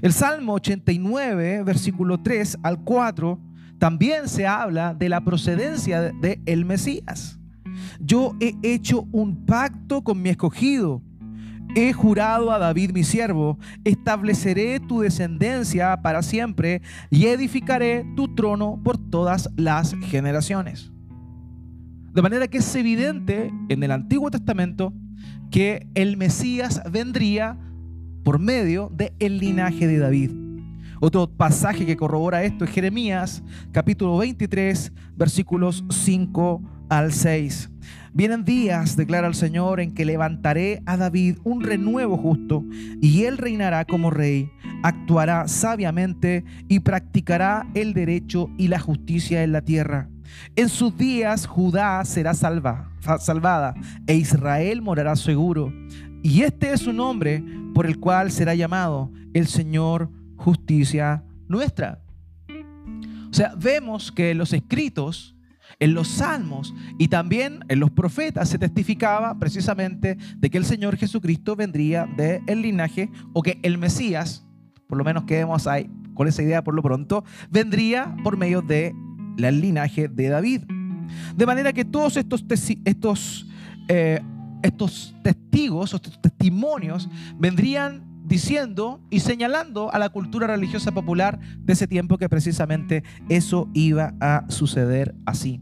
El 0.00 0.14
Salmo 0.14 0.54
89, 0.54 1.64
versículo 1.64 2.22
3 2.22 2.60
al 2.62 2.82
4, 2.82 3.38
también 3.78 4.26
se 4.26 4.46
habla 4.46 4.94
de 4.94 5.10
la 5.10 5.22
procedencia 5.22 6.00
de 6.00 6.40
el 6.46 6.64
Mesías. 6.64 7.38
Yo 8.00 8.34
he 8.40 8.54
hecho 8.62 9.06
un 9.12 9.44
pacto 9.44 10.02
con 10.02 10.22
mi 10.22 10.30
escogido. 10.30 11.02
He 11.74 11.94
jurado 11.94 12.52
a 12.52 12.58
David 12.58 12.92
mi 12.92 13.02
siervo, 13.02 13.58
estableceré 13.84 14.78
tu 14.78 15.00
descendencia 15.00 16.02
para 16.02 16.22
siempre 16.22 16.82
y 17.08 17.26
edificaré 17.26 18.04
tu 18.14 18.34
trono 18.34 18.78
por 18.84 18.98
todas 18.98 19.48
las 19.56 19.94
generaciones. 20.02 20.92
De 22.12 22.20
manera 22.20 22.46
que 22.46 22.58
es 22.58 22.76
evidente 22.76 23.50
en 23.70 23.82
el 23.82 23.90
Antiguo 23.90 24.30
Testamento 24.30 24.92
que 25.50 25.86
el 25.94 26.18
Mesías 26.18 26.82
vendría 26.90 27.58
por 28.22 28.38
medio 28.38 28.90
del 28.92 29.14
el 29.18 29.38
linaje 29.38 29.86
de 29.86 29.98
David. 29.98 30.30
Otro 31.00 31.26
pasaje 31.26 31.86
que 31.86 31.96
corrobora 31.96 32.44
esto 32.44 32.66
es 32.66 32.70
Jeremías 32.70 33.42
capítulo 33.72 34.18
23 34.18 34.92
versículos 35.16 35.84
5 35.88 36.62
al 36.90 37.14
6. 37.14 37.70
Vienen 38.14 38.44
días, 38.44 38.94
declara 38.96 39.26
el 39.26 39.34
Señor, 39.34 39.80
en 39.80 39.94
que 39.94 40.04
levantaré 40.04 40.82
a 40.84 40.98
David 40.98 41.38
un 41.44 41.62
renuevo 41.62 42.18
justo, 42.18 42.62
y 43.00 43.24
él 43.24 43.38
reinará 43.38 43.86
como 43.86 44.10
rey, 44.10 44.50
actuará 44.82 45.48
sabiamente 45.48 46.44
y 46.68 46.80
practicará 46.80 47.66
el 47.72 47.94
derecho 47.94 48.50
y 48.58 48.68
la 48.68 48.80
justicia 48.80 49.42
en 49.42 49.52
la 49.52 49.62
tierra. 49.62 50.10
En 50.56 50.68
sus 50.68 50.96
días 50.98 51.46
Judá 51.46 52.04
será 52.04 52.34
salva, 52.34 52.90
salvada 53.18 53.74
e 54.06 54.14
Israel 54.14 54.82
morará 54.82 55.16
seguro. 55.16 55.72
Y 56.22 56.42
este 56.42 56.72
es 56.72 56.80
su 56.80 56.92
nombre 56.92 57.42
por 57.74 57.86
el 57.86 57.98
cual 57.98 58.30
será 58.30 58.54
llamado 58.54 59.10
el 59.32 59.46
Señor 59.46 60.10
justicia 60.36 61.24
nuestra. 61.48 62.02
O 63.30 63.34
sea, 63.34 63.54
vemos 63.56 64.12
que 64.12 64.34
los 64.34 64.52
escritos, 64.52 65.34
en 65.78 65.94
los 65.94 66.08
salmos 66.08 66.74
y 66.98 67.08
también 67.08 67.64
en 67.68 67.80
los 67.80 67.90
profetas 67.90 68.48
se 68.48 68.58
testificaba 68.58 69.38
precisamente 69.38 70.16
de 70.36 70.50
que 70.50 70.58
el 70.58 70.64
Señor 70.64 70.96
Jesucristo 70.96 71.56
vendría 71.56 72.06
del 72.16 72.62
linaje 72.62 73.10
o 73.32 73.42
que 73.42 73.58
el 73.62 73.78
Mesías, 73.78 74.46
por 74.86 74.98
lo 74.98 75.04
menos 75.04 75.24
quedemos 75.24 75.66
ahí 75.66 75.90
con 76.14 76.28
esa 76.28 76.42
idea 76.42 76.62
por 76.62 76.74
lo 76.74 76.82
pronto, 76.82 77.24
vendría 77.50 78.14
por 78.22 78.36
medio 78.36 78.62
de 78.62 78.94
el 79.38 79.60
linaje 79.60 80.08
de 80.08 80.28
David. 80.28 80.62
De 81.36 81.46
manera 81.46 81.72
que 81.72 81.84
todos 81.84 82.16
estos, 82.16 82.44
estos, 82.84 83.46
eh, 83.88 84.20
estos 84.62 85.14
testigos, 85.22 85.94
estos 85.94 86.20
testimonios, 86.20 87.08
vendrían 87.38 88.11
diciendo 88.24 89.00
y 89.10 89.20
señalando 89.20 89.92
a 89.92 89.98
la 89.98 90.08
cultura 90.08 90.46
religiosa 90.46 90.92
popular 90.92 91.38
de 91.58 91.72
ese 91.72 91.86
tiempo 91.86 92.18
que 92.18 92.28
precisamente 92.28 93.02
eso 93.28 93.68
iba 93.74 94.14
a 94.20 94.44
suceder 94.48 95.14
así. 95.26 95.60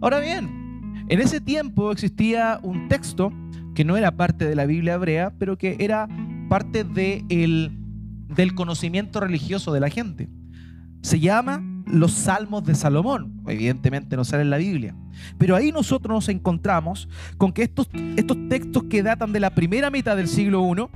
Ahora 0.00 0.20
bien, 0.20 1.04
en 1.08 1.20
ese 1.20 1.40
tiempo 1.40 1.90
existía 1.92 2.60
un 2.62 2.88
texto 2.88 3.32
que 3.74 3.84
no 3.84 3.96
era 3.96 4.16
parte 4.16 4.46
de 4.46 4.54
la 4.54 4.66
Biblia 4.66 4.94
hebrea, 4.94 5.32
pero 5.38 5.58
que 5.58 5.76
era 5.80 6.08
parte 6.48 6.84
de 6.84 7.24
el, 7.28 7.72
del 8.34 8.54
conocimiento 8.54 9.20
religioso 9.20 9.72
de 9.72 9.80
la 9.80 9.88
gente. 9.88 10.28
Se 11.02 11.20
llama 11.20 11.62
los 11.86 12.12
salmos 12.12 12.64
de 12.64 12.74
Salomón. 12.74 13.42
Evidentemente 13.46 14.16
no 14.16 14.24
sale 14.24 14.42
en 14.42 14.50
la 14.50 14.58
Biblia. 14.58 14.94
Pero 15.38 15.56
ahí 15.56 15.72
nosotros 15.72 16.14
nos 16.14 16.28
encontramos 16.28 17.08
con 17.36 17.52
que 17.52 17.62
estos, 17.62 17.88
estos 18.16 18.36
textos 18.48 18.84
que 18.84 19.02
datan 19.02 19.32
de 19.32 19.40
la 19.40 19.54
primera 19.54 19.90
mitad 19.90 20.16
del 20.16 20.28
siglo 20.28 20.66
I, 20.66 20.86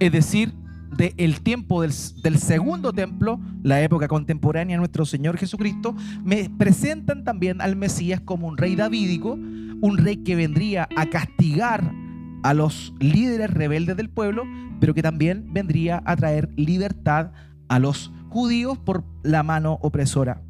es 0.00 0.12
decir, 0.12 0.54
del 0.96 1.40
tiempo 1.42 1.82
del, 1.82 1.92
del, 2.22 2.38
segundo 2.38 2.92
templo, 2.92 3.40
la 3.62 3.82
época 3.82 4.08
contemporánea 4.08 4.74
de 4.74 4.78
nuestro 4.78 5.04
Señor 5.04 5.36
Jesucristo, 5.36 5.94
me 6.24 6.50
presentan 6.50 7.24
también 7.24 7.60
al 7.60 7.76
Mesías 7.76 8.20
como 8.20 8.48
un 8.48 8.56
rey 8.56 8.74
davídico, 8.74 9.32
un 9.32 9.98
rey 9.98 10.18
que 10.18 10.34
vendría 10.34 10.88
a 10.96 11.06
castigar 11.06 11.92
a 12.42 12.54
los 12.54 12.94
líderes 12.98 13.50
rebeldes 13.50 13.96
del 13.96 14.08
pueblo, 14.08 14.44
pero 14.80 14.94
que 14.94 15.02
también 15.02 15.52
vendría 15.52 16.02
a 16.04 16.16
traer 16.16 16.48
libertad 16.56 17.32
a 17.68 17.78
los 17.78 18.12
judíos 18.28 18.78
por 18.78 19.04
la 19.22 19.42
mano 19.42 19.78
opresora. 19.82 20.42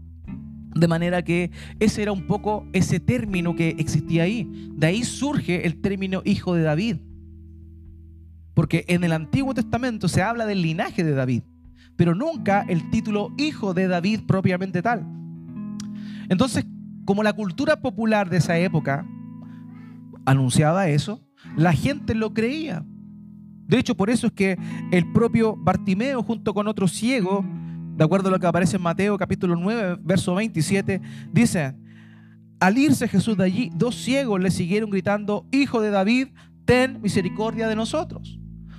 De 0.74 0.86
manera 0.86 1.22
que 1.22 1.50
ese 1.80 2.02
era 2.02 2.12
un 2.12 2.26
poco 2.26 2.66
ese 2.72 3.00
término 3.00 3.56
que 3.56 3.70
existía 3.78 4.24
ahí. 4.24 4.70
De 4.74 4.86
ahí 4.86 5.02
surge 5.04 5.66
el 5.66 5.80
término 5.80 6.22
hijo 6.24 6.54
de 6.54 6.62
David. 6.62 6.96
Porque 8.54 8.84
en 8.88 9.04
el 9.04 9.12
Antiguo 9.12 9.54
Testamento 9.54 10.08
se 10.08 10.22
habla 10.22 10.46
del 10.46 10.62
linaje 10.62 11.04
de 11.04 11.12
David, 11.12 11.42
pero 11.96 12.14
nunca 12.14 12.64
el 12.68 12.90
título 12.90 13.32
hijo 13.38 13.74
de 13.74 13.88
David 13.88 14.20
propiamente 14.26 14.82
tal. 14.82 15.06
Entonces, 16.28 16.66
como 17.04 17.22
la 17.22 17.32
cultura 17.32 17.80
popular 17.80 18.28
de 18.28 18.36
esa 18.36 18.58
época 18.58 19.06
anunciaba 20.26 20.88
eso, 20.88 21.22
la 21.56 21.72
gente 21.72 22.14
lo 22.14 22.34
creía. 22.34 22.84
De 23.66 23.78
hecho, 23.78 23.96
por 23.96 24.10
eso 24.10 24.26
es 24.26 24.32
que 24.32 24.58
el 24.90 25.12
propio 25.12 25.56
Bartimeo 25.56 26.22
junto 26.22 26.54
con 26.54 26.68
otro 26.68 26.88
ciego 26.88 27.44
de 27.98 28.04
acuerdo 28.04 28.28
a 28.28 28.30
lo 28.30 28.38
que 28.38 28.46
aparece 28.46 28.76
en 28.76 28.82
Mateo 28.82 29.18
capítulo 29.18 29.56
9, 29.56 29.98
verso 30.00 30.32
27, 30.36 31.00
dice, 31.32 31.74
al 32.60 32.78
irse 32.78 33.08
Jesús 33.08 33.36
de 33.36 33.42
allí, 33.42 33.72
dos 33.74 33.96
ciegos 33.96 34.40
le 34.40 34.52
siguieron 34.52 34.88
gritando, 34.88 35.48
Hijo 35.50 35.80
de 35.80 35.90
David, 35.90 36.28
ten 36.64 37.02
misericordia 37.02 37.66
de 37.66 37.74
nosotros. 37.74 38.38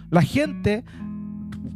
La 0.09 0.21
gente, 0.21 0.85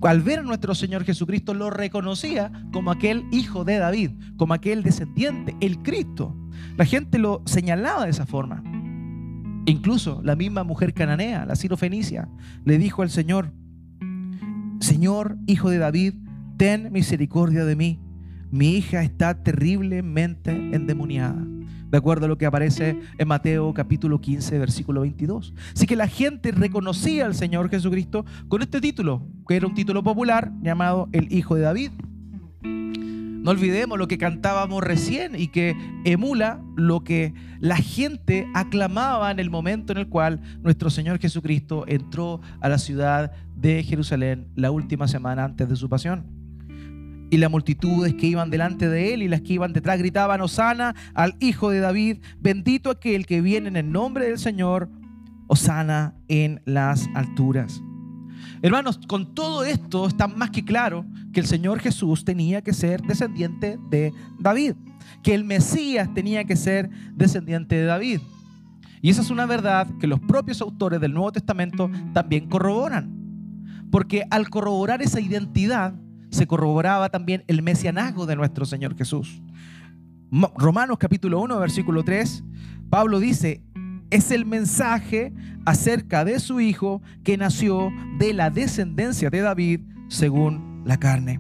al 0.04 0.22
ver 0.22 0.40
a 0.40 0.44
nuestro 0.44 0.74
Señor 0.74 1.04
Jesucristo, 1.04 1.54
lo 1.54 1.70
reconocía 1.70 2.50
como 2.72 2.92
aquel 2.92 3.26
Hijo 3.34 3.66
de 3.66 3.78
David, 3.78 4.12
como 4.38 4.54
aquel 4.54 4.82
descendiente, 4.82 5.54
el 5.60 5.80
Cristo. 5.80 6.34
La 6.78 6.86
gente 6.86 7.20
lo 7.20 7.42
señalaba 7.46 8.06
de 8.06 8.12
esa 8.12 8.26
forma. 8.26 8.64
Incluso 9.66 10.22
la 10.24 10.38
misma 10.38 10.64
mujer 10.64 10.94
cananea, 10.94 11.46
la 11.46 11.58
sirofenicia, 11.58 12.30
le 12.64 12.78
dijo 12.78 13.02
al 13.02 13.10
Señor, 13.10 13.52
Señor, 14.80 15.38
Hijo 15.46 15.70
de 15.70 15.78
David, 15.78 16.23
ten 16.58 16.92
misericordia 16.92 17.66
de 17.66 17.76
mí. 17.76 18.00
Mi 18.52 18.76
hija 18.76 19.02
está 19.02 19.44
terriblemente 19.44 20.52
endemoniada. 20.52 21.44
De 21.90 21.98
acuerdo 21.98 22.26
a 22.26 22.28
lo 22.28 22.38
que 22.38 22.46
aparece 22.46 23.00
en 23.18 23.28
Mateo 23.28 23.74
capítulo 23.74 24.20
15, 24.20 24.58
versículo 24.60 25.02
22. 25.02 25.54
Así 25.76 25.86
que 25.86 25.96
la 25.96 26.08
gente 26.08 26.52
reconocía 26.52 27.26
al 27.26 27.36
Señor 27.36 27.70
Jesucristo 27.70 28.26
con 28.48 28.62
este 28.62 28.82
título, 28.82 29.28
que 29.48 29.56
era 29.56 29.68
un 29.68 29.76
título 29.76 30.04
popular 30.04 30.52
llamado 30.62 31.10
el 31.12 31.32
Hijo 31.32 31.56
de 31.56 31.62
David. 31.62 31.92
No 32.64 33.52
olvidemos 33.52 34.00
lo 34.00 34.08
que 34.08 34.18
cantábamos 34.18 34.84
recién 34.84 35.40
y 35.40 35.50
que 35.50 35.76
emula 36.06 36.62
lo 36.76 37.04
que 37.04 37.34
la 37.60 37.76
gente 37.76 38.48
aclamaba 38.54 39.30
en 39.32 39.40
el 39.40 39.50
momento 39.50 39.94
en 39.94 40.00
el 40.00 40.08
cual 40.08 40.42
nuestro 40.62 40.90
Señor 40.90 41.20
Jesucristo 41.20 41.86
entró 41.88 42.40
a 42.62 42.70
la 42.70 42.78
ciudad 42.78 43.32
de 43.56 43.84
Jerusalén 43.84 44.48
la 44.56 44.72
última 44.72 45.08
semana 45.08 45.44
antes 45.44 45.68
de 45.68 45.76
su 45.76 45.90
pasión 45.90 46.43
y 47.34 47.38
las 47.38 47.50
multitudes 47.50 48.14
que 48.14 48.28
iban 48.28 48.52
delante 48.52 48.88
de 48.88 49.16
él 49.16 49.24
y 49.24 49.28
las 49.28 49.42
que 49.42 49.54
iban 49.54 49.74
detrás 49.74 49.98
gritaban, 49.98 50.40
Osana 50.42 50.94
al 51.16 51.36
Hijo 51.40 51.72
de 51.72 51.80
David, 51.80 52.18
bendito 52.40 52.92
aquel 52.92 53.26
que 53.26 53.42
viene 53.42 53.70
en 53.70 53.76
el 53.76 53.92
nombre 53.92 54.28
del 54.28 54.38
Señor, 54.38 54.88
Osana 55.48 56.14
en 56.28 56.62
las 56.66 57.10
alturas. 57.16 57.82
Hermanos, 58.62 59.00
con 59.08 59.34
todo 59.34 59.64
esto 59.64 60.06
está 60.06 60.28
más 60.28 60.52
que 60.52 60.64
claro 60.64 61.08
que 61.34 61.40
el 61.40 61.48
Señor 61.48 61.80
Jesús 61.80 62.24
tenía 62.24 62.62
que 62.62 62.72
ser 62.72 63.02
descendiente 63.02 63.80
de 63.90 64.14
David, 64.40 64.76
que 65.24 65.34
el 65.34 65.44
Mesías 65.44 66.14
tenía 66.14 66.44
que 66.44 66.56
ser 66.56 66.88
descendiente 67.16 67.74
de 67.74 67.86
David. 67.86 68.20
Y 69.02 69.10
esa 69.10 69.24
es 69.24 69.32
una 69.32 69.48
verdad 69.48 69.88
que 70.00 70.06
los 70.06 70.20
propios 70.20 70.62
autores 70.62 71.02
del 71.02 71.16
Nuevo 71.16 71.32
Testamento 71.32 71.90
también 72.14 72.48
corroboran. 72.48 73.12
Porque 73.90 74.24
al 74.30 74.52
corroborar 74.52 75.02
esa 75.02 75.20
identidad, 75.20 75.96
se 76.34 76.48
corroboraba 76.48 77.10
también 77.10 77.44
el 77.48 77.62
mesianazgo 77.62 78.26
de 78.26 78.36
nuestro 78.36 78.66
Señor 78.66 78.96
Jesús. 78.98 79.42
Romanos 80.58 80.98
capítulo 80.98 81.40
1, 81.42 81.60
versículo 81.60 82.04
3, 82.04 82.44
Pablo 82.90 83.20
dice, 83.20 83.62
es 84.10 84.32
el 84.32 84.46
mensaje 84.46 85.32
acerca 85.64 86.26
de 86.26 86.40
su 86.40 86.60
Hijo 86.60 87.04
que 87.24 87.38
nació 87.38 87.92
de 88.18 88.34
la 88.34 88.50
descendencia 88.50 89.30
de 89.30 89.42
David 89.42 89.82
según 90.08 90.82
la 90.86 90.98
carne. 90.98 91.40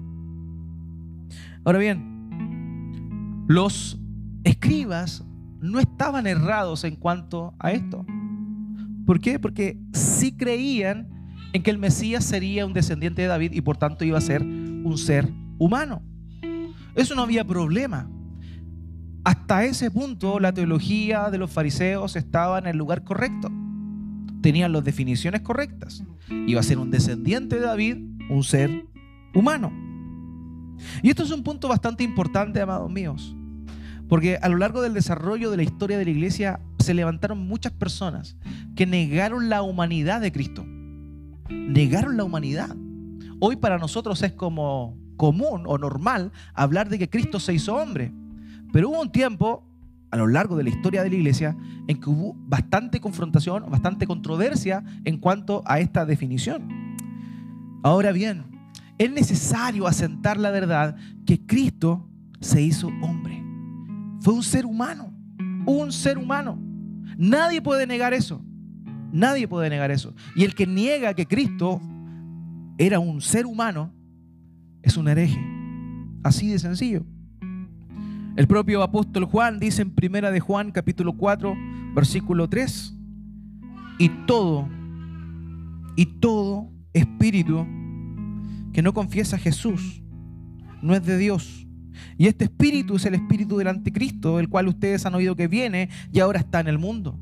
Ahora 1.66 1.80
bien, 1.80 3.46
los 3.48 4.00
escribas 4.44 5.26
no 5.60 5.80
estaban 5.80 6.28
errados 6.28 6.84
en 6.84 6.98
cuanto 6.98 7.56
a 7.58 7.72
esto. 7.72 8.06
¿Por 9.08 9.20
qué? 9.20 9.40
Porque 9.40 9.80
sí 9.92 10.34
creían 10.38 11.10
en 11.52 11.64
que 11.64 11.72
el 11.72 11.80
Mesías 11.80 12.24
sería 12.24 12.66
un 12.68 12.74
descendiente 12.74 13.24
de 13.24 13.28
David 13.28 13.54
y 13.54 13.62
por 13.62 13.78
tanto 13.78 14.06
iba 14.06 14.20
a 14.20 14.22
ser 14.22 14.44
un 14.84 14.98
ser 14.98 15.32
humano. 15.58 16.02
Eso 16.96 17.16
no 17.16 17.24
había 17.24 17.46
problema. 17.46 18.10
Hasta 19.24 19.63
ese 19.63 19.90
punto 19.90 20.40
la 20.40 20.54
teología 20.54 21.30
de 21.30 21.38
los 21.38 21.50
fariseos 21.50 22.16
estaba 22.16 22.60
en 22.60 22.68
el 22.68 22.78
lugar 22.78 23.04
correcto. 23.04 23.50
Tenían 24.42 24.74
las 24.74 24.84
definiciones 24.84 25.42
correctas. 25.42 26.04
Iba 26.30 26.60
a 26.60 26.63
ser 26.63 26.78
un 26.78 26.92
descendiente 26.92 27.56
de 27.56 27.62
David, 27.62 27.98
un 28.30 28.44
ser 28.44 28.86
humano. 29.34 29.72
Y 31.02 31.10
esto 31.10 31.24
es 31.24 31.32
un 31.32 31.44
punto 31.44 31.68
bastante 31.68 32.04
importante, 32.04 32.60
amados 32.60 32.92
míos, 32.92 33.36
porque 34.10 34.38
a 34.42 34.50
lo 34.50 34.58
largo 34.58 34.82
del 34.82 34.94
desarrollo 34.94 35.50
de 35.50 35.58
la 35.58 35.63
historia 35.63 35.98
de 35.98 36.06
la 36.06 36.12
iglesia 36.12 36.60
se 36.80 36.94
levantaron 36.94 37.40
muchas 37.40 37.72
personas 37.72 38.36
que 38.75 38.86
negaron 38.86 39.50
la 39.50 39.62
humanidad 39.62 40.20
de 40.20 40.32
Cristo. 40.32 40.66
Negaron 41.50 42.18
la 42.18 42.24
humanidad. 42.25 42.75
Hoy 43.46 43.58
para 43.58 43.78
nosotros 43.78 44.22
es 44.24 44.32
como 44.32 44.98
común 45.18 45.64
o 45.66 45.78
normal 45.78 46.32
hablar 46.54 46.88
de 46.88 46.98
que 46.98 47.10
Cristo 47.10 47.42
se 47.42 47.54
hizo 47.54 47.76
hombre. 47.76 48.10
Pero 48.72 48.88
hubo 48.88 49.02
un 49.02 49.12
tiempo 49.12 49.68
a 50.12 50.16
lo 50.16 50.28
largo 50.28 50.56
de 50.56 50.64
la 50.64 50.70
historia 50.70 51.04
de 51.04 51.10
la 51.10 51.16
iglesia 51.18 51.58
en 51.90 52.00
que 52.00 52.10
hubo 52.10 52.38
bastante 52.38 53.02
confrontación, 53.02 53.70
bastante 53.70 54.08
controversia 54.08 54.82
en 55.04 55.18
cuanto 55.18 55.62
a 55.66 55.82
esta 55.82 56.06
definición. 56.06 56.70
Ahora 57.84 58.14
bien, 58.14 58.46
es 58.98 59.12
necesario 59.12 59.88
asentar 59.88 60.40
la 60.40 60.50
verdad 60.50 60.96
que 61.26 61.46
Cristo 61.46 62.08
se 62.40 62.62
hizo 62.62 62.88
hombre. 63.02 63.44
Fue 64.22 64.34
un 64.34 64.44
ser 64.44 64.66
humano, 64.66 65.14
un 65.66 65.92
ser 65.92 66.18
humano. 66.18 66.58
Nadie 67.18 67.62
puede 67.62 67.88
negar 67.88 68.14
eso. 68.14 68.42
Nadie 69.12 69.50
puede 69.50 69.70
negar 69.70 69.92
eso. 69.92 70.16
Y 70.34 70.46
el 70.46 70.56
que 70.56 70.66
niega 70.66 71.14
que 71.14 71.26
Cristo 71.26 71.82
era 72.77 73.00
un 73.00 73.22
ser 73.22 73.46
humano 73.46 73.94
es 74.82 74.98
un 74.98 75.08
hereje. 75.08 75.39
Así 76.24 76.50
de 76.50 76.60
sencillo. 76.60 77.06
El 78.36 78.48
propio 78.48 78.82
apóstol 78.82 79.25
Juan 79.25 79.60
dice 79.60 79.82
en 79.82 79.92
Primera 79.92 80.32
de 80.32 80.39
Juan 80.39 80.72
capítulo 80.72 81.13
4, 81.18 81.56
versículo 81.96 82.50
3, 82.50 82.96
y 84.00 84.10
todo, 84.25 84.68
y 85.96 86.06
todo 86.06 86.72
espíritu 86.94 87.65
que 88.74 88.82
no 88.82 88.94
confiesa 88.94 89.36
a 89.36 89.39
Jesús 89.39 90.01
no 90.82 90.96
es 90.96 91.06
de 91.06 91.18
Dios. 91.18 91.68
Y 92.18 92.25
este 92.25 92.46
espíritu 92.46 92.96
es 92.96 93.06
el 93.06 93.13
espíritu 93.13 93.58
del 93.58 93.68
anticristo, 93.68 94.39
el 94.39 94.50
cual 94.50 94.68
ustedes 94.68 95.06
han 95.06 95.13
oído 95.13 95.36
que 95.36 95.48
viene 95.48 95.89
y 96.12 96.20
ahora 96.20 96.39
está 96.39 96.60
en 96.60 96.68
el 96.68 96.80
mundo. 96.80 97.20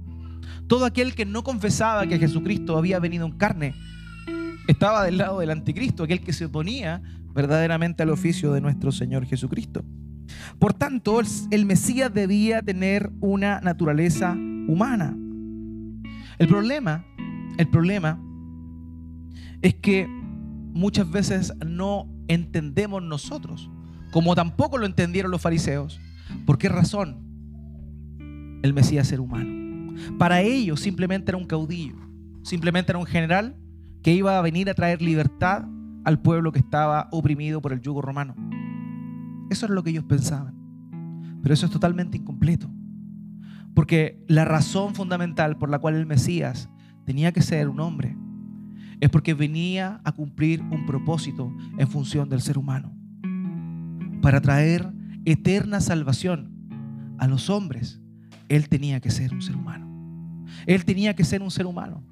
Todo 0.67 0.86
aquel 0.86 1.13
que 1.13 1.25
no 1.25 1.43
confesaba 1.43 2.08
que 2.08 2.17
Jesucristo 2.17 2.77
había 2.77 3.00
venido 3.00 3.25
en 3.25 3.34
carne 3.34 3.75
estaba 4.68 5.03
del 5.03 5.18
lado 5.18 5.39
del 5.39 5.51
anticristo, 5.51 6.03
aquel 6.03 6.22
que 6.22 6.34
se 6.34 6.46
oponía 6.46 7.01
verdaderamente 7.34 8.03
al 8.03 8.10
oficio 8.10 8.53
de 8.53 8.62
nuestro 8.62 8.91
Señor 8.91 9.25
Jesucristo. 9.25 9.84
Por 10.60 10.74
tanto, 10.74 11.20
el 11.51 11.65
Mesías 11.65 12.13
debía 12.13 12.62
tener 12.62 13.12
una 13.20 13.60
naturaleza 13.62 14.32
humana. 14.32 15.15
El 16.38 16.48
problema, 16.48 17.06
el 17.58 17.68
problema 17.68 18.20
es 19.62 19.75
que 19.75 20.08
muchas 20.74 21.10
veces 21.10 21.53
no 21.65 22.08
entendemos 22.27 23.03
nosotros, 23.03 23.70
como 24.12 24.36
tampoco 24.36 24.77
lo 24.77 24.86
entendieron 24.86 25.32
los 25.32 25.41
fariseos. 25.41 26.00
¿Por 26.46 26.58
qué 26.58 26.70
razón? 26.70 27.18
El 28.63 28.74
Mesías 28.74 29.08
ser 29.08 29.20
humano. 29.20 29.94
Para 30.18 30.41
ellos 30.41 30.80
simplemente 30.80 31.32
era 31.32 31.38
un 31.38 31.46
caudillo, 31.46 31.96
simplemente 32.44 32.91
era 32.91 33.00
un 33.00 33.06
general 33.06 33.56
que 34.01 34.13
iba 34.13 34.38
a 34.38 34.41
venir 34.41 34.70
a 34.70 34.74
traer 34.74 35.01
libertad 35.01 35.65
al 36.03 36.20
pueblo 36.20 36.51
que 36.51 36.60
estaba 36.60 37.08
oprimido 37.12 37.62
por 37.62 37.74
el 37.74 37.81
yugo 37.81 38.01
romano. 38.01 38.36
Eso 39.50 39.65
es 39.65 39.72
lo 39.72 39.84
que 39.84 39.91
ellos 39.91 40.05
pensaban. 40.05 40.55
Pero 41.41 41.53
eso 41.53 41.66
es 41.66 41.72
totalmente 41.72 42.18
incompleto. 42.18 42.70
Porque 43.74 44.24
la 44.27 44.46
razón 44.46 44.96
fundamental 44.96 45.57
por 45.57 45.70
la 45.70 45.79
cual 45.79 45.96
el 45.96 46.05
Mesías 46.05 46.70
tenía 47.05 47.31
que 47.31 47.42
ser 47.42 47.70
un 47.70 47.79
hombre 47.79 48.16
es 49.00 49.09
porque 49.09 49.33
venía 49.33 50.00
a 50.03 50.11
cumplir 50.11 50.61
un 50.61 50.85
propósito 50.85 51.51
en 51.77 51.87
función 51.87 52.29
del 52.29 52.42
ser 52.42 52.57
humano. 52.57 52.94
Para 54.22 54.42
traer 54.42 54.92
eterna 55.25 55.81
salvación 55.81 57.16
a 57.18 57.27
los 57.27 57.50
hombres, 57.50 58.00
Él 58.50 58.70
tenía 58.70 59.00
que 59.00 59.09
ser 59.09 59.33
un 59.33 59.42
ser 59.42 59.55
humano. 59.55 60.46
Él 60.68 60.85
tenía 60.85 61.16
que 61.16 61.24
ser 61.24 61.42
un 61.42 61.50
ser 61.50 61.66
humano. 61.66 62.03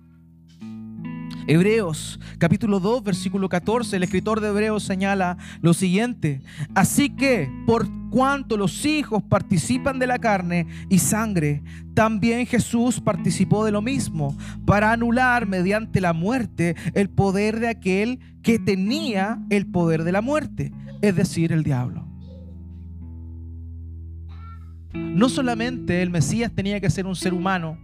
Hebreos 1.48 2.20
capítulo 2.38 2.80
2 2.80 3.04
versículo 3.04 3.50
14, 3.50 3.98
el 3.98 4.04
escritor 4.04 4.40
de 4.40 4.50
Hebreos 4.50 4.84
señala 4.84 5.38
lo 5.62 5.74
siguiente, 5.74 6.42
así 6.76 7.10
que 7.10 7.52
por 7.66 7.88
cuanto 8.10 8.58
los 8.58 8.86
hijos 8.86 9.24
participan 9.24 10.00
de 10.00 10.08
la 10.08 10.20
carne 10.20 10.68
y 10.90 11.00
sangre, 11.00 11.64
también 11.94 12.46
Jesús 12.46 13.00
participó 13.00 13.66
de 13.66 13.72
lo 13.72 13.82
mismo, 13.82 14.38
para 14.66 14.92
anular 14.92 15.48
mediante 15.48 16.02
la 16.02 16.14
muerte 16.14 16.76
el 16.94 17.10
poder 17.10 17.60
de 17.60 17.70
aquel 17.70 18.20
que 18.42 18.60
tenía 18.60 19.40
el 19.50 19.66
poder 19.66 20.04
de 20.04 20.12
la 20.12 20.22
muerte, 20.22 20.72
es 21.02 21.16
decir, 21.16 21.52
el 21.52 21.64
diablo. 21.64 22.08
No 24.94 25.30
solamente 25.30 26.02
el 26.02 26.10
Mesías 26.10 26.52
tenía 26.52 26.80
que 26.80 26.90
ser 26.90 27.06
un 27.06 27.16
ser 27.16 27.34
humano 27.34 27.78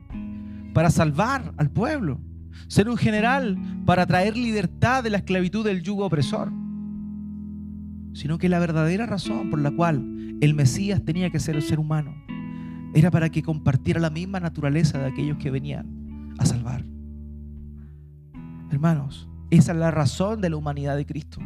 para 0.74 0.90
salvar 0.90 1.54
al 1.58 1.70
pueblo, 1.70 2.20
ser 2.68 2.90
un 2.90 2.98
general 2.98 3.58
para 3.86 4.06
traer 4.06 4.38
libertad 4.38 5.04
de 5.04 5.10
la 5.10 5.18
esclavitud 5.18 5.66
del 5.66 5.82
yugo 5.82 6.06
opresor, 6.06 6.52
sino 8.14 8.38
que 8.38 8.50
la 8.50 8.60
verdadera 8.60 9.06
razón 9.06 9.50
por 9.50 9.60
la 9.60 9.72
cual 9.72 10.38
el 10.42 10.54
Mesías 10.54 11.04
tenía 11.04 11.30
que 11.30 11.40
ser 11.40 11.56
el 11.56 11.62
ser 11.62 11.80
humano 11.80 12.16
era 12.94 13.12
para 13.12 13.30
que 13.30 13.44
compartiera 13.44 14.00
la 14.00 14.10
misma 14.10 14.40
naturaleza 14.40 14.98
de 14.98 15.08
aquellos 15.08 15.38
que 15.38 15.52
venían 15.52 16.34
a 16.38 16.46
salvar. 16.46 16.86
Hermanos, 18.72 19.28
esa 19.52 19.74
es 19.74 19.78
la 19.78 19.92
razón 19.92 20.40
de 20.42 20.50
la 20.50 20.56
humanidad 20.56 20.96
de 20.96 21.06
Cristo. 21.06 21.42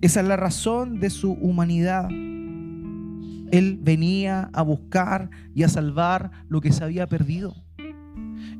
Esa 0.00 0.20
es 0.20 0.26
la 0.26 0.36
razón 0.36 1.00
de 1.00 1.10
su 1.10 1.32
humanidad. 1.32 2.08
Él 2.10 3.78
venía 3.82 4.50
a 4.52 4.62
buscar 4.62 5.30
y 5.54 5.62
a 5.62 5.68
salvar 5.68 6.30
lo 6.48 6.60
que 6.60 6.72
se 6.72 6.84
había 6.84 7.06
perdido. 7.06 7.54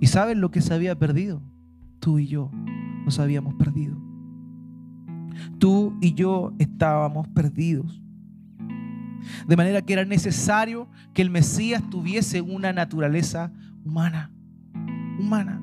¿Y 0.01 0.07
saben 0.07 0.41
lo 0.41 0.51
que 0.51 0.63
se 0.63 0.73
había 0.73 0.99
perdido? 0.99 1.43
Tú 2.01 2.19
y 2.19 2.27
yo 2.27 2.51
nos 3.05 3.19
habíamos 3.19 3.55
perdido. 3.55 3.97
Tú 5.59 5.97
y 6.01 6.15
yo 6.15 6.55
estábamos 6.59 7.29
perdidos. 7.29 8.01
De 9.47 9.57
manera 9.57 9.83
que 9.83 9.93
era 9.93 10.07
necesario 10.07 10.89
que 11.13 11.21
el 11.21 11.29
Mesías 11.29 11.83
tuviese 11.91 12.41
una 12.41 12.73
naturaleza 12.73 13.53
humana. 13.85 14.33
Humana. 15.19 15.63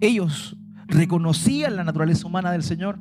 Ellos 0.00 0.56
reconocían 0.86 1.74
la 1.74 1.82
naturaleza 1.82 2.28
humana 2.28 2.52
del 2.52 2.62
Señor, 2.62 3.00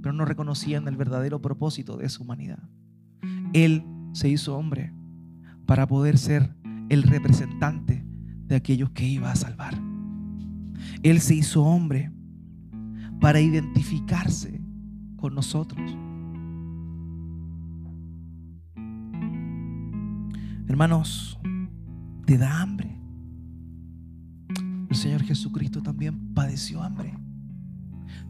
pero 0.00 0.14
no 0.14 0.24
reconocían 0.24 0.88
el 0.88 0.96
verdadero 0.96 1.42
propósito 1.42 1.98
de 1.98 2.08
su 2.08 2.22
humanidad. 2.22 2.62
Él 3.52 3.84
se 4.12 4.30
hizo 4.30 4.56
hombre 4.56 4.94
para 5.66 5.86
poder 5.86 6.16
ser 6.16 6.54
el 6.88 7.02
representante 7.02 8.05
de 8.46 8.56
aquellos 8.56 8.90
que 8.90 9.06
iba 9.06 9.30
a 9.30 9.36
salvar. 9.36 9.74
Él 11.02 11.20
se 11.20 11.34
hizo 11.34 11.62
hombre 11.62 12.12
para 13.20 13.40
identificarse 13.40 14.60
con 15.16 15.34
nosotros. 15.34 15.96
Hermanos, 20.68 21.38
te 22.24 22.36
da 22.36 22.60
hambre. 22.60 23.00
El 24.90 24.96
Señor 24.96 25.22
Jesucristo 25.22 25.82
también 25.82 26.34
padeció 26.34 26.82
hambre. 26.82 27.16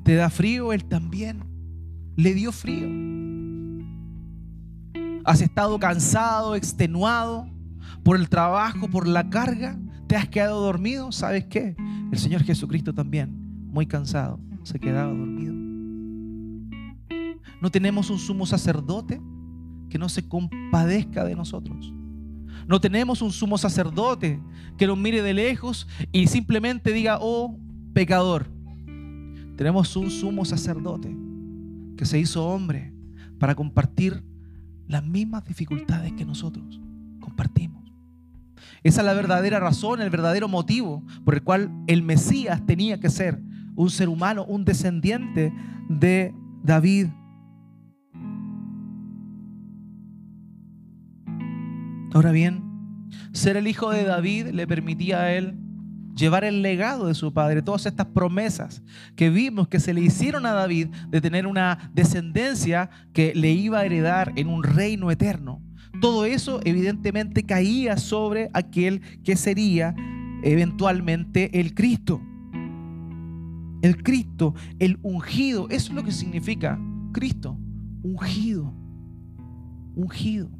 Te 0.02 0.14
da 0.14 0.30
frío, 0.30 0.72
Él 0.72 0.84
también 0.84 1.44
le 2.16 2.34
dio 2.34 2.52
frío. 2.52 2.88
Has 5.24 5.40
estado 5.40 5.78
cansado, 5.80 6.54
extenuado 6.54 7.50
por 8.04 8.16
el 8.16 8.28
trabajo, 8.28 8.88
por 8.88 9.08
la 9.08 9.28
carga. 9.28 9.76
¿Te 10.06 10.16
has 10.16 10.28
quedado 10.28 10.60
dormido? 10.60 11.10
¿Sabes 11.10 11.46
qué? 11.46 11.76
El 12.12 12.18
Señor 12.18 12.42
Jesucristo 12.44 12.94
también, 12.94 13.66
muy 13.66 13.86
cansado, 13.86 14.38
se 14.62 14.78
quedaba 14.78 15.12
dormido. 15.12 15.54
No 17.60 17.70
tenemos 17.70 18.10
un 18.10 18.18
sumo 18.18 18.46
sacerdote 18.46 19.20
que 19.88 19.98
no 19.98 20.08
se 20.08 20.28
compadezca 20.28 21.24
de 21.24 21.34
nosotros. 21.34 21.92
No 22.68 22.80
tenemos 22.80 23.22
un 23.22 23.32
sumo 23.32 23.58
sacerdote 23.58 24.40
que 24.76 24.86
nos 24.86 24.98
mire 24.98 25.22
de 25.22 25.34
lejos 25.34 25.86
y 26.12 26.26
simplemente 26.26 26.92
diga, 26.92 27.18
oh, 27.20 27.58
pecador. 27.92 28.46
Tenemos 29.56 29.96
un 29.96 30.10
sumo 30.10 30.44
sacerdote 30.44 31.16
que 31.96 32.04
se 32.04 32.18
hizo 32.18 32.46
hombre 32.46 32.92
para 33.38 33.54
compartir 33.54 34.22
las 34.86 35.04
mismas 35.04 35.44
dificultades 35.44 36.12
que 36.12 36.24
nosotros 36.24 36.80
compartimos. 37.20 37.85
Esa 38.82 39.00
es 39.00 39.06
la 39.06 39.14
verdadera 39.14 39.60
razón, 39.60 40.00
el 40.00 40.10
verdadero 40.10 40.48
motivo 40.48 41.04
por 41.24 41.34
el 41.34 41.42
cual 41.42 41.70
el 41.86 42.02
Mesías 42.02 42.64
tenía 42.66 43.00
que 43.00 43.10
ser 43.10 43.40
un 43.74 43.90
ser 43.90 44.08
humano, 44.08 44.44
un 44.44 44.64
descendiente 44.64 45.52
de 45.88 46.34
David. 46.62 47.08
Ahora 52.12 52.32
bien, 52.32 52.64
ser 53.32 53.56
el 53.56 53.68
hijo 53.68 53.90
de 53.90 54.04
David 54.04 54.48
le 54.48 54.66
permitía 54.66 55.20
a 55.20 55.32
él 55.32 55.58
llevar 56.16 56.44
el 56.44 56.62
legado 56.62 57.06
de 57.06 57.14
su 57.14 57.32
padre, 57.32 57.60
todas 57.60 57.84
estas 57.84 58.06
promesas 58.06 58.82
que 59.14 59.28
vimos 59.28 59.68
que 59.68 59.80
se 59.80 59.92
le 59.92 60.00
hicieron 60.00 60.46
a 60.46 60.52
David 60.52 60.88
de 61.08 61.20
tener 61.20 61.46
una 61.46 61.90
descendencia 61.92 62.88
que 63.12 63.34
le 63.34 63.52
iba 63.52 63.80
a 63.80 63.84
heredar 63.84 64.32
en 64.36 64.48
un 64.48 64.62
reino 64.62 65.10
eterno. 65.10 65.62
Todo 66.00 66.24
eso 66.24 66.60
evidentemente 66.64 67.44
caía 67.44 67.96
sobre 67.96 68.50
aquel 68.52 69.00
que 69.24 69.36
sería 69.36 69.94
eventualmente 70.42 71.58
el 71.58 71.74
Cristo. 71.74 72.20
El 73.82 74.02
Cristo, 74.02 74.54
el 74.78 74.98
ungido, 75.02 75.68
eso 75.70 75.90
es 75.90 75.94
lo 75.94 76.04
que 76.04 76.12
significa 76.12 76.78
Cristo, 77.12 77.58
ungido, 78.02 78.72
ungido. 79.94 80.50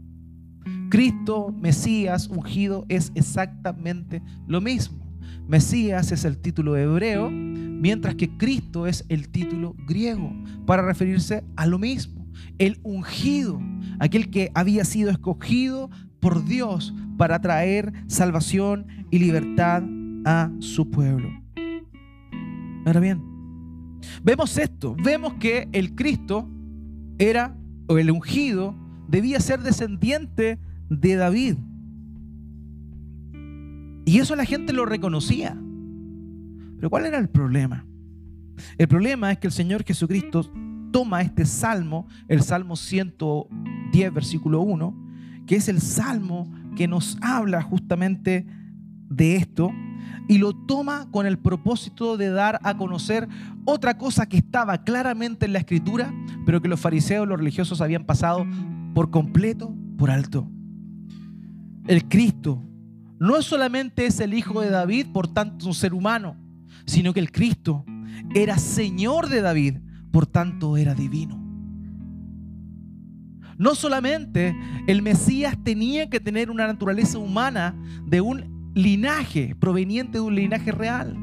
Cristo, 0.90 1.52
Mesías, 1.52 2.28
ungido 2.28 2.86
es 2.88 3.12
exactamente 3.14 4.22
lo 4.46 4.60
mismo. 4.60 5.04
Mesías 5.48 6.12
es 6.12 6.24
el 6.24 6.38
título 6.38 6.76
hebreo, 6.76 7.30
mientras 7.30 8.14
que 8.14 8.36
Cristo 8.36 8.86
es 8.86 9.04
el 9.08 9.28
título 9.28 9.74
griego, 9.86 10.32
para 10.66 10.82
referirse 10.82 11.44
a 11.56 11.66
lo 11.66 11.78
mismo. 11.78 12.15
El 12.58 12.78
ungido, 12.82 13.60
aquel 13.98 14.30
que 14.30 14.50
había 14.54 14.84
sido 14.84 15.10
escogido 15.10 15.90
por 16.20 16.44
Dios 16.44 16.94
para 17.16 17.40
traer 17.40 17.92
salvación 18.06 18.86
y 19.10 19.18
libertad 19.18 19.82
a 20.24 20.50
su 20.58 20.90
pueblo. 20.90 21.30
Ahora 22.84 23.00
bien, 23.00 23.22
vemos 24.22 24.56
esto, 24.58 24.96
vemos 25.02 25.34
que 25.34 25.68
el 25.72 25.94
Cristo 25.94 26.48
era, 27.18 27.56
o 27.86 27.98
el 27.98 28.10
ungido, 28.10 28.74
debía 29.08 29.40
ser 29.40 29.60
descendiente 29.60 30.58
de 30.88 31.16
David. 31.16 31.56
Y 34.04 34.18
eso 34.18 34.36
la 34.36 34.44
gente 34.44 34.72
lo 34.72 34.86
reconocía. 34.86 35.56
Pero 36.76 36.90
¿cuál 36.90 37.06
era 37.06 37.18
el 37.18 37.28
problema? 37.28 37.84
El 38.78 38.88
problema 38.88 39.32
es 39.32 39.38
que 39.38 39.48
el 39.48 39.52
Señor 39.52 39.84
Jesucristo 39.84 40.50
toma 40.90 41.22
este 41.22 41.44
salmo, 41.44 42.06
el 42.28 42.42
Salmo 42.42 42.76
110, 42.76 44.12
versículo 44.12 44.60
1, 44.60 45.44
que 45.46 45.56
es 45.56 45.68
el 45.68 45.80
salmo 45.80 46.50
que 46.76 46.88
nos 46.88 47.18
habla 47.20 47.62
justamente 47.62 48.46
de 49.08 49.36
esto, 49.36 49.72
y 50.28 50.38
lo 50.38 50.52
toma 50.52 51.08
con 51.10 51.26
el 51.26 51.38
propósito 51.38 52.16
de 52.16 52.30
dar 52.30 52.58
a 52.62 52.76
conocer 52.76 53.28
otra 53.64 53.96
cosa 53.96 54.26
que 54.26 54.38
estaba 54.38 54.82
claramente 54.82 55.46
en 55.46 55.52
la 55.52 55.60
escritura, 55.60 56.12
pero 56.44 56.60
que 56.60 56.68
los 56.68 56.80
fariseos, 56.80 57.28
los 57.28 57.38
religiosos 57.38 57.80
habían 57.80 58.04
pasado 58.04 58.46
por 58.94 59.10
completo 59.10 59.74
por 59.96 60.10
alto. 60.10 60.50
El 61.86 62.08
Cristo 62.08 62.62
no 63.18 63.40
solamente 63.42 64.06
es 64.06 64.20
el 64.20 64.34
hijo 64.34 64.60
de 64.60 64.70
David, 64.70 65.06
por 65.12 65.28
tanto 65.28 65.66
un 65.66 65.74
ser 65.74 65.94
humano, 65.94 66.36
sino 66.86 67.12
que 67.12 67.20
el 67.20 67.30
Cristo 67.30 67.84
era 68.34 68.58
Señor 68.58 69.28
de 69.28 69.40
David, 69.40 69.78
por 70.16 70.26
tanto 70.26 70.78
era 70.78 70.94
divino. 70.94 71.38
No 73.58 73.74
solamente 73.74 74.56
el 74.86 75.02
Mesías 75.02 75.58
tenía 75.62 76.08
que 76.08 76.20
tener 76.20 76.50
una 76.50 76.66
naturaleza 76.66 77.18
humana 77.18 77.74
de 78.06 78.22
un 78.22 78.72
linaje 78.74 79.54
proveniente 79.56 80.12
de 80.16 80.20
un 80.22 80.34
linaje 80.34 80.72
real, 80.72 81.18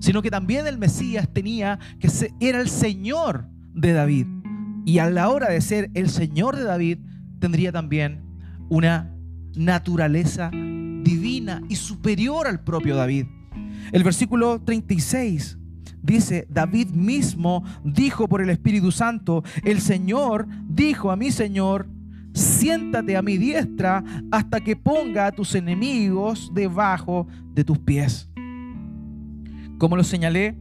sino 0.00 0.22
que 0.22 0.30
también 0.30 0.66
el 0.66 0.78
Mesías 0.78 1.28
tenía 1.30 1.78
que 2.00 2.08
ser, 2.08 2.30
era 2.40 2.62
el 2.62 2.70
Señor 2.70 3.50
de 3.74 3.92
David. 3.92 4.26
Y 4.86 4.98
a 4.98 5.10
la 5.10 5.28
hora 5.28 5.50
de 5.50 5.60
ser 5.60 5.90
el 5.92 6.08
Señor 6.08 6.56
de 6.56 6.64
David, 6.64 7.00
tendría 7.40 7.70
también 7.70 8.24
una 8.70 9.14
naturaleza 9.56 10.50
divina 10.52 11.62
y 11.68 11.76
superior 11.76 12.46
al 12.46 12.64
propio 12.64 12.96
David. 12.96 13.26
El 13.92 14.04
versículo 14.04 14.62
36 14.62 15.58
dice, 16.08 16.46
David 16.50 16.90
mismo 16.90 17.62
dijo 17.84 18.28
por 18.28 18.40
el 18.40 18.50
Espíritu 18.50 18.90
Santo, 18.90 19.44
el 19.62 19.80
Señor 19.80 20.48
dijo 20.68 21.10
a 21.10 21.16
mi 21.16 21.30
Señor, 21.30 21.88
siéntate 22.32 23.16
a 23.16 23.22
mi 23.22 23.36
diestra 23.36 24.02
hasta 24.30 24.60
que 24.60 24.74
ponga 24.74 25.26
a 25.26 25.32
tus 25.32 25.54
enemigos 25.54 26.50
debajo 26.54 27.26
de 27.54 27.64
tus 27.64 27.78
pies. 27.78 28.28
Como 29.78 29.96
lo 29.96 30.02
señalé, 30.02 30.56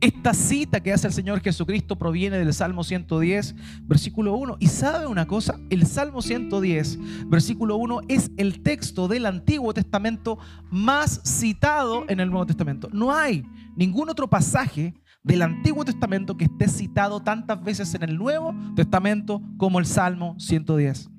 esta 0.00 0.34
cita 0.34 0.80
que 0.80 0.92
hace 0.92 1.06
el 1.06 1.12
Señor 1.12 1.40
Jesucristo 1.40 1.96
proviene 1.96 2.38
del 2.38 2.52
Salmo 2.52 2.84
110, 2.84 3.54
versículo 3.82 4.36
1. 4.36 4.56
Y 4.60 4.66
sabe 4.68 5.06
una 5.06 5.26
cosa, 5.26 5.58
el 5.70 5.86
Salmo 5.86 6.22
110, 6.22 7.28
versículo 7.28 7.76
1 7.76 8.00
es 8.08 8.30
el 8.36 8.62
texto 8.62 9.08
del 9.08 9.26
Antiguo 9.26 9.72
Testamento 9.72 10.38
más 10.70 11.20
citado 11.24 12.04
en 12.08 12.20
el 12.20 12.30
Nuevo 12.30 12.46
Testamento. 12.46 12.88
No 12.92 13.14
hay 13.14 13.44
ningún 13.74 14.08
otro 14.08 14.28
pasaje 14.28 14.94
del 15.22 15.42
Antiguo 15.42 15.84
Testamento 15.84 16.36
que 16.36 16.44
esté 16.44 16.68
citado 16.68 17.20
tantas 17.20 17.62
veces 17.62 17.94
en 17.94 18.02
el 18.04 18.16
Nuevo 18.16 18.54
Testamento 18.76 19.42
como 19.56 19.78
el 19.78 19.86
Salmo 19.86 20.36
110. 20.38 21.10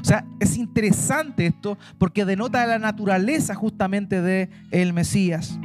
O 0.00 0.04
sea, 0.04 0.26
es 0.40 0.56
interesante 0.56 1.46
esto 1.46 1.78
porque 1.98 2.24
denota 2.24 2.66
la 2.66 2.78
naturaleza 2.78 3.54
justamente 3.54 4.20
de 4.22 4.50
el 4.70 4.92
Mesías. 4.92 5.58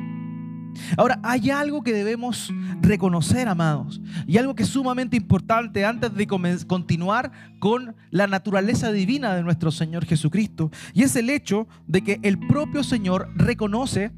Ahora, 0.97 1.19
hay 1.23 1.49
algo 1.49 1.83
que 1.83 1.93
debemos 1.93 2.51
reconocer, 2.81 3.47
amados, 3.47 4.01
y 4.27 4.37
algo 4.37 4.55
que 4.55 4.63
es 4.63 4.69
sumamente 4.69 5.17
importante 5.17 5.85
antes 5.85 6.13
de 6.13 6.27
continuar 6.27 7.31
con 7.59 7.95
la 8.09 8.27
naturaleza 8.27 8.91
divina 8.91 9.35
de 9.35 9.43
nuestro 9.43 9.71
Señor 9.71 10.05
Jesucristo, 10.05 10.71
y 10.93 11.03
es 11.03 11.15
el 11.15 11.29
hecho 11.29 11.67
de 11.87 12.01
que 12.01 12.19
el 12.23 12.39
propio 12.39 12.83
Señor 12.83 13.29
reconoce 13.35 14.11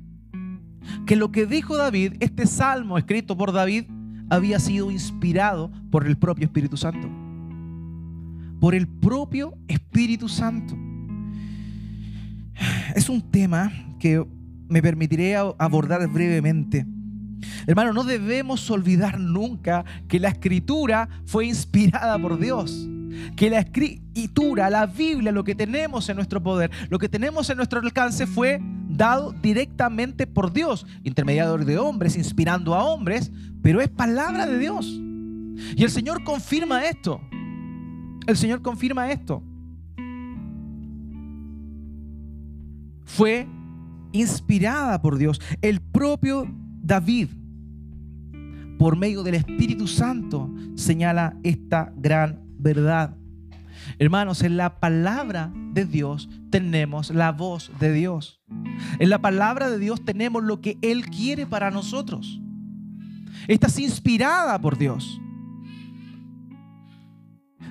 que 1.06 1.16
lo 1.16 1.32
que 1.32 1.46
dijo 1.46 1.78
David, 1.78 2.16
este 2.20 2.46
salmo 2.46 2.98
escrito 2.98 3.38
por 3.38 3.52
David, 3.52 3.86
había 4.30 4.60
sido 4.60 4.92
inspirado 4.92 5.72
por 5.92 6.08
el 6.08 6.18
propio 6.18 6.46
Espíritu 6.46 6.78
Santo. 6.78 7.10
Por 8.60 8.76
el 8.76 8.88
propio 8.88 9.54
Espíritu 9.68 10.30
Santo. 10.30 10.76
Es 12.96 13.10
un 13.10 13.22
tema 13.22 13.72
que 14.00 14.26
me 14.68 14.82
permitiré 14.82 15.36
abordar 15.36 16.08
brevemente. 16.08 16.86
Hermano, 17.68 17.94
no 17.94 18.04
debemos 18.04 18.70
olvidar 18.70 19.20
nunca 19.20 19.84
que 20.08 20.20
la 20.20 20.30
escritura 20.30 21.10
fue 21.26 21.46
inspirada 21.46 22.18
por 22.20 22.40
Dios. 22.40 22.88
Que 23.36 23.50
la 23.50 23.60
escritura, 23.60 24.70
la 24.70 24.86
Biblia, 24.88 25.32
lo 25.32 25.44
que 25.44 25.56
tenemos 25.56 26.10
en 26.10 26.16
nuestro 26.16 26.42
poder, 26.42 26.72
lo 26.90 26.98
que 26.98 27.10
tenemos 27.10 27.50
en 27.50 27.58
nuestro 27.58 27.80
alcance 27.80 28.26
fue 28.26 28.60
dado 28.90 29.34
directamente 29.34 30.28
por 30.28 30.52
Dios, 30.52 30.86
intermediador 31.04 31.66
de 31.66 31.78
hombres, 31.78 32.16
inspirando 32.16 32.74
a 32.74 32.84
hombres, 32.84 33.32
pero 33.62 33.82
es 33.82 33.90
palabra 33.90 34.46
de 34.48 34.58
Dios. 34.58 34.88
Y 35.76 35.84
el 35.84 35.90
Señor 35.90 36.24
confirma 36.24 36.86
esto. 36.86 37.22
El 38.26 38.38
Señor 38.38 38.62
confirma 38.62 39.12
esto. 39.12 39.44
Fue 43.06 43.48
inspirada 44.14 45.02
por 45.02 45.18
Dios. 45.18 45.42
El 45.62 45.82
propio 45.82 46.48
David, 46.82 47.28
por 48.80 48.96
medio 48.96 49.24
del 49.24 49.36
Espíritu 49.36 49.88
Santo, 49.88 50.50
señala 50.76 51.36
esta 51.44 51.92
gran 51.98 52.42
verdad. 52.58 53.18
Hermanos, 54.00 54.44
en 54.44 54.56
la 54.56 54.80
palabra 54.80 55.52
de 55.74 55.86
Dios 55.86 56.30
tenemos 56.50 57.10
la 57.10 57.32
voz 57.32 57.72
de 57.80 57.92
Dios. 57.92 58.42
En 59.00 59.10
la 59.10 59.20
palabra 59.20 59.70
de 59.70 59.80
Dios 59.80 60.06
tenemos 60.06 60.44
lo 60.44 60.62
que 60.62 60.78
Él 60.82 61.06
quiere 61.08 61.46
para 61.46 61.72
nosotros. 61.72 62.40
Esta 63.48 63.68
es 63.68 63.80
inspirada 63.80 64.60
por 64.62 64.78
Dios. 64.78 65.20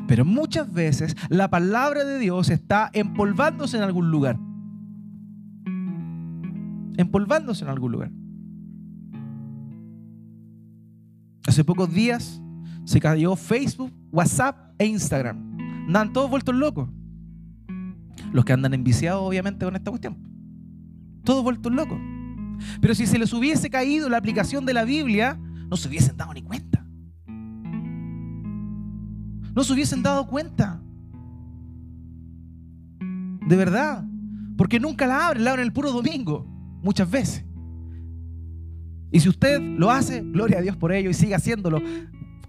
Pero 0.07 0.24
muchas 0.24 0.70
veces 0.70 1.16
la 1.28 1.48
palabra 1.48 2.05
de 2.05 2.18
Dios 2.18 2.50
está 2.50 2.90
empolvándose 2.92 3.76
en 3.76 3.85
algún 3.85 4.11
lugar 4.11 4.38
empolvándose 6.96 7.64
en 7.64 7.70
algún 7.70 7.92
lugar. 7.92 8.11
Hace 11.46 11.64
pocos 11.64 11.92
días 11.92 12.40
se 12.85 13.00
cayó 13.00 13.37
Facebook, 13.37 13.92
WhatsApp 14.11 14.74
e 14.78 14.87
Instagram. 14.87 15.59
Andan 15.87 16.12
todos 16.12 16.31
vueltos 16.31 16.55
locos. 16.55 16.88
Los 18.33 18.44
que 18.44 18.52
andan 18.52 18.74
enviciados, 18.74 19.22
obviamente, 19.22 19.64
con 19.64 19.74
esta 19.74 19.90
cuestión. 19.90 20.16
Todos 21.24 21.42
vueltos 21.42 21.72
locos. 21.72 21.98
Pero 22.81 22.94
si 22.94 23.07
se 23.07 23.18
les 23.18 23.33
hubiese 23.33 23.70
caído 23.70 24.09
la 24.09 24.18
aplicación 24.18 24.64
de 24.64 24.74
la 24.74 24.85
Biblia, 24.85 25.38
no 25.68 25.76
se 25.76 25.88
hubiesen 25.88 26.16
dado 26.16 26.33
ni 26.33 26.42
cuenta. 26.42 26.87
No 29.55 29.64
se 29.64 29.72
hubiesen 29.72 30.02
dado 30.02 30.26
cuenta. 30.26 30.81
De 33.46 33.57
verdad. 33.57 34.05
Porque 34.57 34.78
nunca 34.78 35.07
la 35.07 35.26
abren, 35.26 35.44
la 35.44 35.50
abren 35.50 35.66
el 35.66 35.72
puro 35.72 35.92
domingo 35.92 36.52
muchas 36.83 37.11
veces. 37.11 37.45
Y 39.11 39.21
si 39.21 39.29
usted 39.29 39.61
lo 39.61 39.90
hace, 39.90 40.23
gloria 40.23 40.59
a 40.59 40.62
Dios 40.62 40.77
por 40.77 40.92
ello 40.92 41.11
y 41.11 41.14
siga 41.14 41.37
haciéndolo. 41.37 41.81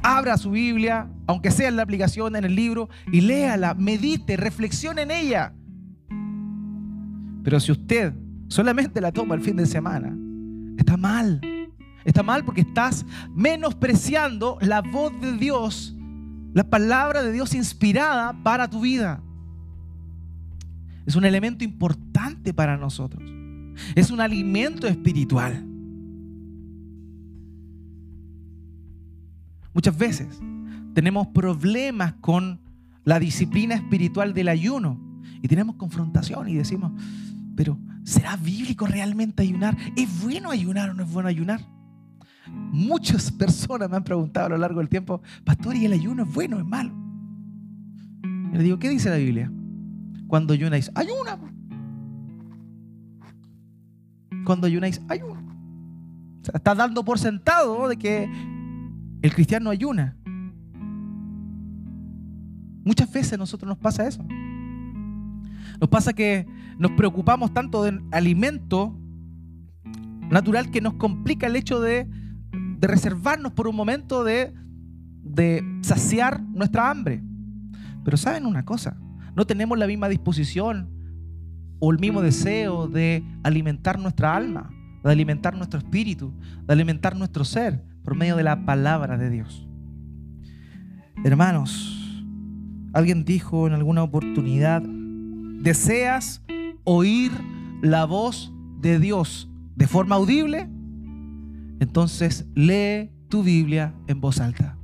Abra 0.02 0.38
su 0.38 0.52
Biblia, 0.52 1.10
aunque 1.28 1.52
sea 1.52 1.68
en 1.70 1.76
la 1.76 1.84
aplicación, 1.84 2.36
en 2.36 2.46
el 2.46 2.56
libro, 2.56 2.90
y 3.12 3.22
léala, 3.22 3.74
medite, 3.74 4.38
reflexione 4.38 5.04
en 5.04 5.12
ella. 5.12 5.54
Pero 7.44 7.60
si 7.60 7.72
usted 7.72 8.14
solamente 8.48 9.02
la 9.02 9.12
toma 9.12 9.36
el 9.36 9.42
fin 9.42 9.58
de 9.58 9.66
semana, 9.66 10.16
está 10.78 10.96
mal. 10.96 11.42
Está 12.06 12.24
mal 12.24 12.44
porque 12.44 12.62
estás 12.62 13.06
menospreciando 13.34 14.58
la 14.62 14.82
voz 14.82 15.20
de 15.22 15.34
Dios, 15.38 15.96
la 16.54 16.64
palabra 16.64 17.24
de 17.24 17.32
Dios 17.32 17.54
inspirada 17.54 18.34
para 18.44 18.70
tu 18.70 18.82
vida. 18.82 19.22
Es 21.06 21.16
un 21.16 21.26
elemento 21.26 21.64
importante 21.64 22.54
para 22.54 22.78
nosotros. 22.78 23.33
Es 23.96 24.12
un 24.12 24.22
alimento 24.22 24.88
espiritual. 24.88 25.66
Muchas 29.74 29.98
veces 29.98 30.40
tenemos 30.94 31.28
problemas 31.28 32.14
con 32.22 32.60
la 33.04 33.20
disciplina 33.20 33.76
espiritual 33.76 34.34
del 34.34 34.48
ayuno 34.48 35.00
y 35.42 35.48
tenemos 35.48 35.76
confrontación 35.76 36.48
y 36.48 36.56
decimos, 36.56 36.92
pero 37.56 37.78
¿será 38.04 38.36
bíblico 38.38 38.86
realmente 38.86 39.44
ayunar? 39.44 39.76
¿Es 39.96 40.22
bueno 40.22 40.52
ayunar 40.52 40.92
o 40.92 40.94
no 40.94 41.04
es 41.04 41.12
bueno 41.12 41.28
ayunar? 41.28 41.62
Muchas 42.48 43.32
personas 43.32 43.90
me 43.90 43.98
han 43.98 44.04
preguntado 44.04 44.48
a 44.48 44.50
lo 44.50 44.58
largo 44.58 44.80
del 44.80 44.90
tiempo, 44.90 45.22
pastor, 45.44 45.76
¿y 45.76 45.86
el 45.86 45.94
ayuno 45.94 46.24
es 46.24 46.34
bueno 46.34 46.58
o 46.58 46.60
es 46.60 46.66
malo? 46.66 46.94
Y 48.24 48.58
le 48.58 48.64
digo, 48.64 48.80
¿qué 48.80 48.90
dice 48.90 49.10
la 49.10 49.18
Biblia? 49.18 49.52
Cuando 50.28 50.54
ayunáis, 50.54 50.92
ayuna. 50.96 51.40
Cuando 54.44 54.68
ayunáis, 54.68 55.02
ayuna. 55.08 55.42
O 56.42 56.46
sea, 56.46 56.54
está 56.56 56.76
dando 56.76 57.04
por 57.06 57.20
sentado 57.20 57.88
de 57.88 57.98
que 57.98 58.30
el 59.22 59.34
cristiano 59.34 59.70
ayuna. 59.70 60.18
Muchas 62.84 63.12
veces 63.12 63.34
a 63.34 63.38
nosotros 63.38 63.68
nos 63.70 63.78
pasa 63.78 64.08
eso. 64.08 64.24
Nos 65.80 65.90
pasa 65.90 66.14
que 66.14 66.46
nos 66.78 66.92
preocupamos 66.92 67.54
tanto 67.54 67.84
del 67.84 68.02
alimento 68.12 68.98
natural 70.30 70.72
que 70.72 70.82
nos 70.82 70.96
complica 70.96 71.48
el 71.48 71.56
hecho 71.56 71.80
de, 71.80 72.08
reservarnos 72.82 73.54
por 73.54 73.70
un 73.70 73.78
momento 73.78 74.26
de 74.26 74.54
saciar 75.82 76.42
nuestra 76.42 76.90
hambre. 76.90 77.24
Pero 78.04 78.18
saben 78.18 78.46
una 78.46 78.66
cosa, 78.66 78.98
no 79.36 79.46
tenemos 79.46 79.78
la 79.78 79.88
misma 79.88 80.10
disposición 80.10 80.90
o 81.86 81.92
el 81.92 82.00
mismo 82.00 82.22
deseo 82.22 82.88
de 82.88 83.26
alimentar 83.44 84.00
nuestra 84.00 84.38
alma, 84.38 84.70
de 85.04 85.12
alimentar 85.12 85.58
nuestro 85.58 85.80
espíritu, 85.80 86.32
de 86.66 86.72
alimentar 86.72 87.14
nuestro 87.14 87.44
ser 87.44 87.84
por 88.06 88.16
medio 88.16 88.38
de 88.38 88.44
la 88.44 88.64
palabra 88.66 89.18
de 89.18 89.30
Dios. 89.30 89.68
Hermanos, 91.26 92.24
alguien 92.94 93.26
dijo 93.26 93.68
en 93.68 93.74
alguna 93.74 94.02
oportunidad, 94.02 94.82
¿deseas 94.82 96.42
oír 96.86 97.34
la 97.82 98.06
voz 98.06 98.54
de 98.80 98.98
Dios 98.98 99.50
de 99.76 99.86
forma 99.86 100.16
audible? 100.16 100.70
Entonces 101.82 102.46
lee 102.56 103.12
tu 103.28 103.44
Biblia 103.44 103.94
en 104.08 104.22
voz 104.22 104.40
alta. 104.40 104.78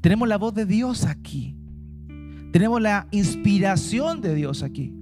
Tenemos 0.00 0.28
la 0.28 0.38
voz 0.38 0.54
de 0.54 0.64
Dios 0.64 1.06
aquí. 1.06 1.56
Tenemos 2.52 2.80
la 2.80 3.08
inspiración 3.10 4.20
de 4.20 4.32
Dios 4.36 4.62
aquí. 4.62 4.94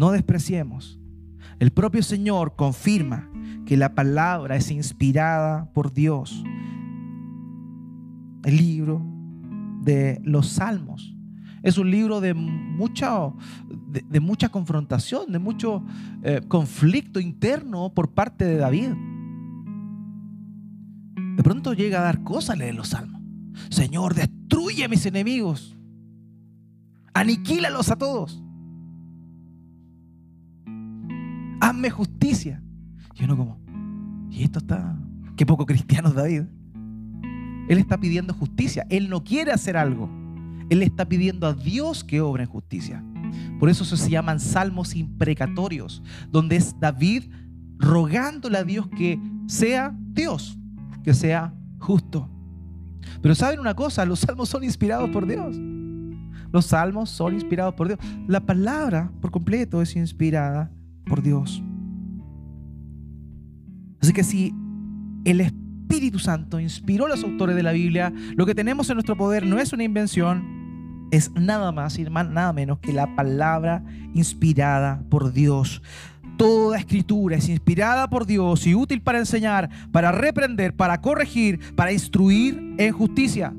No 0.00 0.12
despreciemos. 0.12 0.98
El 1.58 1.72
propio 1.72 2.02
Señor 2.02 2.56
confirma 2.56 3.30
que 3.66 3.76
la 3.76 3.94
palabra 3.94 4.56
es 4.56 4.70
inspirada 4.70 5.70
por 5.74 5.92
Dios. 5.92 6.42
El 8.44 8.56
libro 8.56 9.02
de 9.82 10.22
los 10.24 10.48
Salmos 10.48 11.14
es 11.62 11.76
un 11.76 11.90
libro 11.90 12.22
de 12.22 12.32
mucha, 12.32 13.30
de, 14.08 14.20
mucha 14.20 14.48
confrontación, 14.48 15.32
de 15.32 15.38
mucho 15.38 15.84
eh, 16.22 16.40
conflicto 16.48 17.20
interno 17.20 17.92
por 17.92 18.14
parte 18.14 18.46
de 18.46 18.56
David. 18.56 18.92
De 21.36 21.42
pronto 21.42 21.74
llega 21.74 21.98
a 21.98 22.04
dar 22.04 22.24
cosas 22.24 22.56
leer 22.56 22.74
los 22.74 22.88
Salmos. 22.88 23.20
Señor, 23.68 24.14
destruye 24.14 24.82
a 24.82 24.88
mis 24.88 25.04
enemigos. 25.04 25.76
Aniquílalos 27.12 27.90
a 27.90 27.96
todos. 27.96 28.42
Hazme 31.60 31.90
justicia. 31.90 32.62
Y 33.14 33.24
uno 33.24 33.36
como, 33.36 33.60
y 34.30 34.42
esto 34.44 34.60
está, 34.60 34.96
qué 35.36 35.44
poco 35.44 35.66
cristiano 35.66 36.10
David. 36.10 36.44
Él 37.68 37.78
está 37.78 37.98
pidiendo 37.98 38.34
justicia. 38.34 38.86
Él 38.88 39.08
no 39.08 39.22
quiere 39.22 39.52
hacer 39.52 39.76
algo. 39.76 40.10
Él 40.70 40.82
está 40.82 41.08
pidiendo 41.08 41.46
a 41.46 41.54
Dios 41.54 42.02
que 42.02 42.20
obre 42.20 42.44
en 42.44 42.48
justicia. 42.48 43.04
Por 43.58 43.68
eso 43.68 43.84
se 43.84 44.10
llaman 44.10 44.40
salmos 44.40 44.96
imprecatorios, 44.96 46.02
donde 46.30 46.56
es 46.56 46.78
David 46.80 47.24
rogándole 47.78 48.58
a 48.58 48.64
Dios 48.64 48.88
que 48.88 49.20
sea 49.46 49.94
Dios, 50.12 50.58
que 51.02 51.14
sea 51.14 51.54
justo. 51.78 52.28
Pero 53.22 53.34
saben 53.34 53.60
una 53.60 53.74
cosa, 53.74 54.04
los 54.04 54.20
salmos 54.20 54.48
son 54.48 54.64
inspirados 54.64 55.10
por 55.10 55.26
Dios. 55.26 55.56
Los 56.52 56.66
salmos 56.66 57.10
son 57.10 57.34
inspirados 57.34 57.74
por 57.74 57.88
Dios. 57.88 58.00
La 58.26 58.40
palabra 58.40 59.12
por 59.20 59.30
completo 59.30 59.82
es 59.82 59.94
inspirada 59.96 60.70
por 61.06 61.22
Dios. 61.22 61.62
Así 64.00 64.12
que 64.12 64.24
si 64.24 64.54
el 65.24 65.40
Espíritu 65.40 66.18
Santo 66.18 66.60
inspiró 66.60 67.06
a 67.06 67.08
los 67.08 67.22
autores 67.22 67.56
de 67.56 67.62
la 67.62 67.72
Biblia, 67.72 68.12
lo 68.34 68.46
que 68.46 68.54
tenemos 68.54 68.88
en 68.90 68.94
nuestro 68.94 69.16
poder 69.16 69.44
no 69.44 69.58
es 69.58 69.72
una 69.72 69.84
invención, 69.84 71.08
es 71.10 71.32
nada 71.32 71.72
más 71.72 71.98
y 71.98 72.04
nada 72.04 72.52
menos 72.52 72.78
que 72.78 72.92
la 72.92 73.14
palabra 73.14 73.84
inspirada 74.14 75.02
por 75.10 75.32
Dios. 75.32 75.82
Toda 76.36 76.78
escritura 76.78 77.36
es 77.36 77.48
inspirada 77.48 78.08
por 78.08 78.24
Dios 78.24 78.66
y 78.66 78.74
útil 78.74 79.02
para 79.02 79.18
enseñar, 79.18 79.68
para 79.92 80.12
reprender, 80.12 80.74
para 80.74 81.00
corregir, 81.00 81.60
para 81.74 81.92
instruir 81.92 82.74
en 82.78 82.92
justicia. 82.92 83.52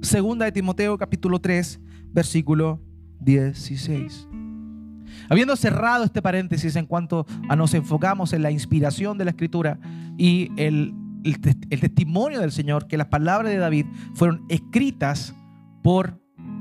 Segunda 0.00 0.46
de 0.46 0.52
Timoteo 0.52 0.96
capítulo 0.96 1.40
3, 1.40 1.80
versículo 2.12 2.80
16. 3.20 4.28
Habiendo 5.28 5.56
cerrado 5.56 6.04
este 6.04 6.22
paréntesis 6.22 6.76
en 6.76 6.86
cuanto 6.86 7.26
a 7.48 7.56
nos 7.56 7.74
enfocamos 7.74 8.32
en 8.32 8.42
la 8.42 8.50
inspiración 8.50 9.18
de 9.18 9.24
la 9.24 9.30
escritura 9.30 9.78
y 10.16 10.50
el, 10.56 10.94
testimonio 11.80 12.40
del 12.40 12.52
Señor, 12.52 12.86
que 12.86 12.96
las 12.96 13.06
palabras 13.06 13.52
de 13.52 13.58
David 13.58 13.86
fueron 14.14 14.44
escritas 14.48 15.34
por 15.82 16.20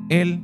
él, 0.10 0.44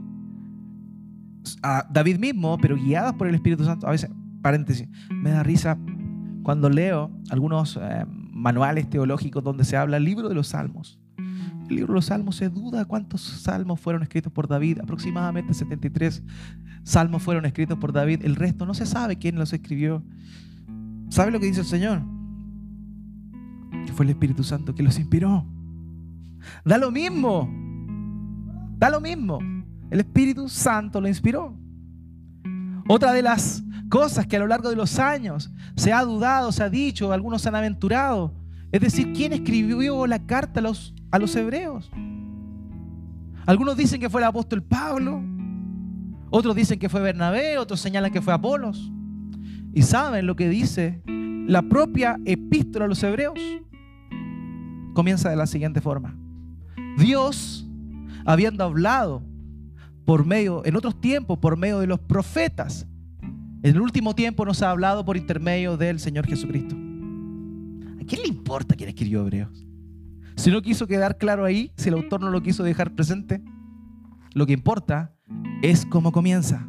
David 1.90 2.20
mismo, 2.20 2.58
pero 2.58 2.76
guiadas 2.76 3.14
por 3.14 3.28
el 3.28 3.36
Espíritu 3.36 3.64
Santo. 3.64 3.88
A 3.88 3.92
veces, 3.92 4.10
paréntesis, 4.42 4.88
me 5.12 5.32
da 5.32 5.44
risa 5.44 5.78
cuando 6.44 6.70
leo 6.70 7.12
algunos 7.30 7.78
eh, 7.82 8.06
manuales 8.08 8.90
teológicos 8.90 9.44
donde 9.44 9.66
se 9.66 9.78
habla 9.78 9.98
el 9.98 10.04
libro 10.04 10.30
de 10.30 10.36
los 10.36 10.48
salmos. 10.48 11.00
El 11.70 11.76
libro 11.76 11.94
de 11.94 11.98
los 11.98 12.06
salmos 12.06 12.38
se 12.38 12.50
duda 12.50 12.86
cuántos 12.86 13.22
salmos 13.22 13.80
fueron 13.80 14.04
escritos 14.04 14.32
por 14.32 14.48
David, 14.48 14.80
aproximadamente 14.80 15.54
73 15.54 16.24
salmos 16.84 17.22
fueron 17.22 17.46
escritos 17.46 17.78
por 17.78 17.92
David, 17.92 18.24
el 18.24 18.38
resto 18.38 18.66
no 18.66 18.74
se 18.74 18.86
sabe 18.86 19.18
quién 19.18 19.36
los 19.36 19.52
escribió. 19.52 20.02
¿Sabe 21.10 21.32
lo 21.32 21.40
que 21.40 21.48
dice 21.48 21.60
el 21.60 21.66
Señor? 21.66 22.02
Que 23.86 23.92
fue 23.92 24.06
el 24.06 24.12
Espíritu 24.12 24.44
Santo 24.44 24.74
que 24.74 24.84
los 24.84 24.98
inspiró. 24.98 25.46
Da 26.64 26.78
lo 26.78 26.92
mismo, 26.92 27.50
da 28.78 28.90
lo 28.90 29.02
mismo. 29.02 29.40
El 29.90 30.00
Espíritu 30.00 30.48
Santo 30.48 31.02
lo 31.02 31.10
inspiró. 31.10 31.58
Otra 32.88 33.12
de 33.12 33.22
las 33.22 33.64
cosas 33.90 34.26
que 34.26 34.38
a 34.38 34.40
lo 34.40 34.48
largo 34.48 34.70
de 34.70 34.78
los 34.78 35.00
años 35.00 35.52
se 35.76 35.92
ha 35.92 36.04
dudado, 36.04 36.54
se 36.54 36.64
ha 36.64 36.70
dicho, 36.70 37.12
algunos 37.12 37.42
se 37.42 37.50
han 37.50 37.56
aventurado, 37.56 38.34
es 38.72 38.82
decir, 38.82 39.14
¿quién 39.14 39.34
escribió 39.34 40.08
la 40.08 40.26
carta 40.26 40.60
a 40.60 40.64
los, 40.64 40.94
a 41.12 41.20
los 41.20 41.36
hebreos? 41.36 41.92
Algunos 43.46 43.78
dicen 43.78 44.00
que 44.02 44.10
fue 44.10 44.22
el 44.22 44.28
apóstol 44.28 44.62
Pablo, 44.62 45.22
otros 46.30 46.56
dicen 46.56 46.80
que 46.80 46.90
fue 46.90 47.02
Bernabé, 47.02 47.58
otros 47.58 47.80
señalan 47.80 48.12
que 48.12 48.22
fue 48.22 48.34
Apolos. 48.34 48.92
¿Y 49.74 49.84
saben 49.84 50.26
lo 50.26 50.36
que 50.36 50.50
dice 50.50 51.02
la 51.06 51.62
propia 51.62 52.20
epístola 52.26 52.86
a 52.86 52.88
los 52.88 53.02
hebreos? 53.04 53.40
Comienza 54.94 55.30
de 55.30 55.36
la 55.36 55.48
siguiente 55.48 55.80
forma. 55.80 56.18
Dios, 56.98 57.68
habiendo 58.26 58.64
hablado 58.64 59.24
por 60.04 60.26
medio, 60.26 60.66
en 60.66 60.76
otros 60.76 61.00
tiempos, 61.00 61.38
por 61.38 61.58
medio 61.58 61.80
de 61.80 61.88
los 61.88 62.00
profetas, 62.00 62.88
en 63.64 63.76
el 63.76 63.82
último 63.82 64.16
tiempo 64.16 64.46
nos 64.46 64.62
ha 64.62 64.72
hablado 64.72 65.06
por 65.06 65.18
intermedio 65.18 65.78
del 65.78 66.00
Señor 66.00 66.26
Jesucristo. 66.28 66.76
¿A 66.76 68.06
quién 68.06 68.22
le 68.22 68.28
importa 68.28 68.76
quién 68.76 68.90
escribió 68.90 69.22
Hebreos? 69.22 69.67
Si 70.38 70.52
no 70.52 70.62
quiso 70.62 70.88
quedar 70.88 71.18
claro 71.18 71.44
ahí, 71.46 71.72
si 71.76 71.90
el 71.90 71.96
autor 71.96 72.22
no 72.22 72.30
lo 72.30 72.44
quiso 72.44 72.64
dejar 72.64 72.94
presente, 72.94 73.44
lo 74.34 74.46
que 74.46 74.54
importa 74.54 75.12
es 75.64 75.86
como 75.86 76.12
comienza. 76.12 76.68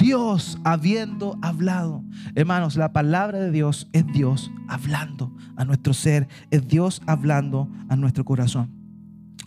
Dios 0.00 0.58
habiendo 0.64 1.38
hablado. 1.40 2.04
Hermanos, 2.34 2.76
la 2.76 2.92
palabra 2.92 3.38
de 3.38 3.52
Dios 3.52 3.88
es 3.92 4.04
Dios 4.08 4.50
hablando 4.66 5.32
a 5.56 5.64
nuestro 5.64 5.94
ser, 5.94 6.28
es 6.50 6.66
Dios 6.66 7.00
hablando 7.06 7.70
a 7.88 7.94
nuestro 7.96 8.24
corazón. 8.24 8.74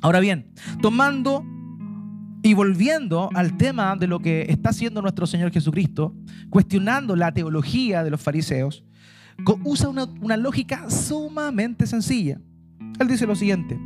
Ahora 0.02 0.20
bien, 0.20 0.52
tomando 0.82 1.46
Y 2.44 2.56
volviendo 2.56 3.30
al 3.36 3.56
tema 3.56 3.96
de 3.96 4.08
lo 4.08 4.20
que 4.20 4.48
está 4.50 4.70
haciendo 4.70 5.04
nuestro 5.04 5.28
Señor 5.28 5.52
Jesucristo, 5.52 6.16
cuestionando 6.50 7.16
la 7.16 7.32
teología 7.32 8.04
de 8.04 8.10
los 8.10 8.20
fariseos, 8.20 8.84
usa 9.64 9.90
una, 9.90 10.06
una 10.22 10.38
lógica 10.38 10.90
sumamente 10.90 11.86
sencilla. 11.86 12.42
Él 13.00 13.08
dice 13.08 13.26
lo 13.26 13.36
siguiente. 13.36 13.80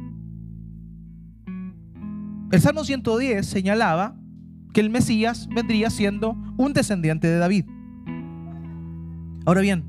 El 2.51 2.61
Salmo 2.61 2.83
110 2.83 3.45
señalaba 3.45 4.15
que 4.73 4.81
el 4.81 4.89
Mesías 4.89 5.47
vendría 5.53 5.89
siendo 5.89 6.37
un 6.57 6.73
descendiente 6.73 7.27
de 7.27 7.37
David. 7.37 7.65
Ahora 9.45 9.61
bien, 9.61 9.83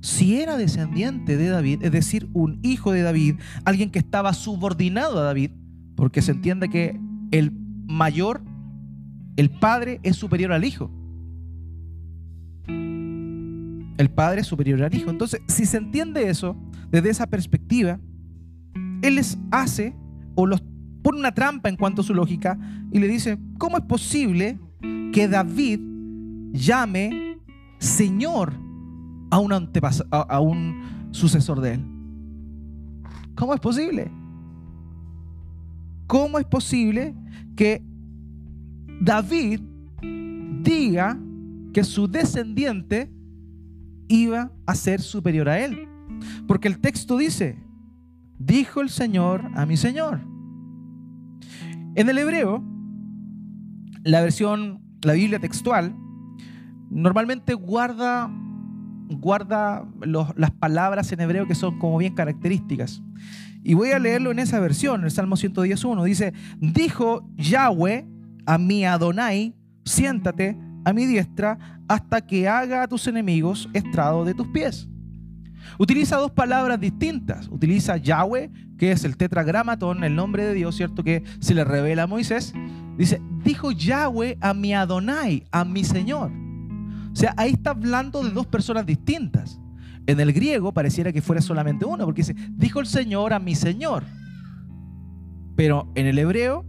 si 0.00 0.40
era 0.40 0.56
descendiente 0.56 1.36
de 1.36 1.48
David, 1.48 1.82
es 1.82 1.92
decir, 1.92 2.28
un 2.32 2.60
hijo 2.62 2.92
de 2.92 3.02
David, 3.02 3.36
alguien 3.64 3.90
que 3.90 3.98
estaba 3.98 4.32
subordinado 4.32 5.18
a 5.18 5.22
David, 5.22 5.50
porque 5.96 6.22
se 6.22 6.32
entiende 6.32 6.68
que 6.68 6.98
el 7.30 7.50
mayor, 7.50 8.42
el 9.36 9.50
padre 9.50 10.00
es 10.02 10.16
superior 10.16 10.52
al 10.52 10.64
hijo. 10.64 10.90
El 12.68 14.10
padre 14.10 14.42
es 14.42 14.46
superior 14.46 14.82
al 14.82 14.94
hijo. 14.94 15.10
Entonces, 15.10 15.40
si 15.48 15.66
se 15.66 15.78
entiende 15.78 16.28
eso 16.28 16.56
desde 16.90 17.10
esa 17.10 17.26
perspectiva, 17.26 17.98
él 19.02 19.16
les 19.16 19.38
hace 19.50 19.94
o 20.34 20.46
los 20.46 20.62
pone 21.06 21.20
una 21.20 21.32
trampa 21.32 21.68
en 21.68 21.76
cuanto 21.76 22.02
a 22.02 22.04
su 22.04 22.14
lógica 22.14 22.58
y 22.90 22.98
le 22.98 23.06
dice, 23.06 23.38
¿cómo 23.58 23.76
es 23.76 23.84
posible 23.84 24.58
que 25.12 25.28
David 25.28 25.78
llame 26.52 27.38
Señor 27.78 28.52
a 29.30 29.38
un, 30.40 31.08
sucesor 31.12 31.60
de 31.60 31.74
él? 31.74 31.84
¿Cómo 33.36 33.54
es 33.54 33.60
posible? 33.60 34.10
¿Cómo 36.08 36.40
es 36.40 36.44
posible 36.44 37.14
que 37.54 37.82
David 39.00 39.60
diga 40.62 41.18
que 41.72 41.84
su 41.84 42.08
descendiente 42.08 43.12
iba 44.08 44.50
a 44.66 44.74
ser 44.74 45.00
superior 45.00 45.48
a 45.48 45.60
él? 45.64 45.88
Porque 46.48 46.66
el 46.66 46.80
texto 46.80 47.16
dice, 47.16 47.65
dijo 48.38 48.80
el 48.80 48.90
Señor 48.90 49.42
a 49.54 49.66
mi 49.66 49.76
Señor. 49.76 50.20
En 51.94 52.08
el 52.08 52.18
hebreo, 52.18 52.62
la 54.04 54.20
versión, 54.20 54.82
la 55.02 55.14
Biblia 55.14 55.38
textual, 55.38 55.96
normalmente 56.90 57.54
guarda, 57.54 58.30
guarda 59.08 59.86
las 60.36 60.50
palabras 60.52 61.10
en 61.12 61.20
hebreo 61.20 61.46
que 61.46 61.54
son 61.54 61.78
como 61.78 61.98
bien 61.98 62.14
características. 62.14 63.02
Y 63.62 63.74
voy 63.74 63.90
a 63.90 63.98
leerlo 63.98 64.30
en 64.30 64.38
esa 64.38 64.60
versión, 64.60 65.04
el 65.04 65.10
Salmo 65.10 65.36
111. 65.36 66.04
Dice, 66.04 66.32
dijo 66.60 67.28
Yahweh 67.36 68.06
a 68.46 68.58
mi 68.58 68.84
Adonai, 68.84 69.56
siéntate 69.84 70.56
a 70.84 70.92
mi 70.92 71.06
diestra 71.06 71.82
hasta 71.88 72.20
que 72.20 72.48
haga 72.48 72.84
a 72.84 72.88
tus 72.88 73.06
enemigos 73.08 73.68
estrado 73.72 74.24
de 74.24 74.34
tus 74.34 74.46
pies. 74.48 74.88
Utiliza 75.78 76.16
dos 76.16 76.30
palabras 76.30 76.80
distintas. 76.80 77.48
Utiliza 77.48 77.96
Yahweh, 77.96 78.50
que 78.78 78.92
es 78.92 79.04
el 79.04 79.16
tetragramatón, 79.16 80.04
el 80.04 80.14
nombre 80.14 80.44
de 80.44 80.54
Dios, 80.54 80.76
¿cierto? 80.76 81.02
Que 81.02 81.22
se 81.40 81.54
le 81.54 81.64
revela 81.64 82.04
a 82.04 82.06
Moisés. 82.06 82.52
Dice, 82.96 83.20
dijo 83.44 83.72
Yahweh 83.72 84.38
a 84.40 84.54
mi 84.54 84.74
Adonai, 84.74 85.44
a 85.50 85.64
mi 85.64 85.84
Señor. 85.84 86.30
O 87.12 87.16
sea, 87.16 87.34
ahí 87.36 87.52
está 87.52 87.70
hablando 87.70 88.22
de 88.22 88.30
dos 88.30 88.46
personas 88.46 88.84
distintas. 88.86 89.60
En 90.06 90.20
el 90.20 90.32
griego 90.32 90.72
pareciera 90.72 91.12
que 91.12 91.22
fuera 91.22 91.42
solamente 91.42 91.84
uno, 91.84 92.04
porque 92.04 92.22
dice, 92.22 92.36
dijo 92.50 92.80
el 92.80 92.86
Señor 92.86 93.32
a 93.32 93.38
mi 93.38 93.54
Señor. 93.54 94.04
Pero 95.56 95.90
en 95.94 96.06
el 96.06 96.18
hebreo 96.18 96.64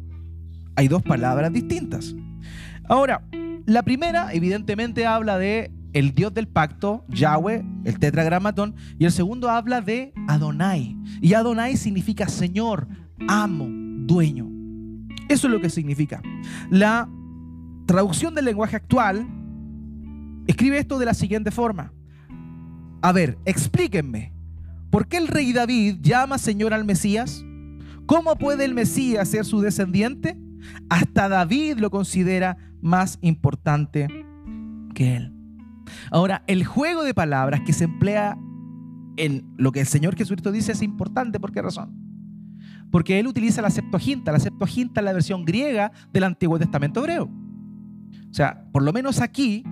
hay 0.75 0.88
dos 0.88 1.03
palabras 1.03 1.51
distintas. 1.51 2.15
Ahora, 2.88 3.23
la 3.65 3.83
primera 3.83 4.33
evidentemente 4.33 5.05
habla 5.05 5.38
de 5.38 5.71
el 5.97 6.13
Dios 6.13 6.31
del 6.31 6.47
pacto, 6.47 7.03
Yahweh, 7.10 7.65
el 7.83 7.97
tetragramatón, 7.97 8.75
y 8.99 9.05
el 9.05 9.12
segundo 9.12 9.49
habla 9.49 9.81
de 9.81 10.13
Adonai. 10.27 10.95
Y 11.21 11.33
Adonai 11.33 11.75
significa 11.75 12.27
Señor, 12.27 12.88
amo, 13.27 13.65
dueño. 14.05 14.47
Eso 15.27 15.47
es 15.47 15.53
lo 15.53 15.60
que 15.60 15.71
significa. 15.71 16.21
La 16.69 17.10
traducción 17.88 18.36
del 18.36 18.45
lenguaje 18.45 18.75
actual 18.75 19.27
escribe 20.45 20.77
esto 20.77 20.99
de 20.99 21.05
la 21.05 21.15
siguiente 21.15 21.49
forma. 21.49 21.91
A 23.01 23.12
ver, 23.12 23.39
explíquenme, 23.45 24.33
¿por 24.91 25.07
qué 25.07 25.17
el 25.17 25.27
rey 25.27 25.51
David 25.51 25.97
llama 26.01 26.38
Señor 26.38 26.75
al 26.75 26.86
Mesías? 26.86 27.43
¿Cómo 28.05 28.36
puede 28.38 28.65
el 28.65 28.75
Mesías 28.75 29.29
ser 29.29 29.45
su 29.45 29.62
descendiente? 29.62 30.39
Hasta 30.89 31.27
David 31.27 31.79
lo 31.79 31.89
considera 31.89 32.57
más 32.81 33.17
importante 33.21 34.07
que 34.93 35.15
él. 35.15 35.37
Ahora, 36.12 36.43
el 36.47 36.65
juego 36.65 37.04
de 37.04 37.13
palabras 37.13 37.62
que 37.62 37.73
se 37.73 37.86
emplea 37.86 38.38
en 39.17 39.45
lo 39.58 39.71
que 39.71 39.82
el 39.82 39.88
Señor 39.88 40.15
Jesucristo 40.15 40.52
dice 40.52 40.71
es 40.71 40.82
importante. 40.82 41.39
¿Por 41.39 41.52
qué 41.52 41.62
razón? 41.62 41.91
Porque 42.91 43.19
él 43.19 43.28
utiliza 43.28 43.62
la 43.62 43.69
Septuaginta. 43.69 44.32
La 44.32 44.39
Septuaginta 44.39 45.02
es 45.02 45.06
la 45.06 45.13
versión 45.13 45.43
griega 45.43 45.91
del 46.13 46.23
Antiguo 46.23 46.58
Testamento 46.58 47.02
hebreo. 47.02 47.30
O 48.30 48.34
sea, 48.34 48.65
por 48.71 48.84
lo 48.84 48.93
menos 48.93 49.21
aquí 49.21 49.63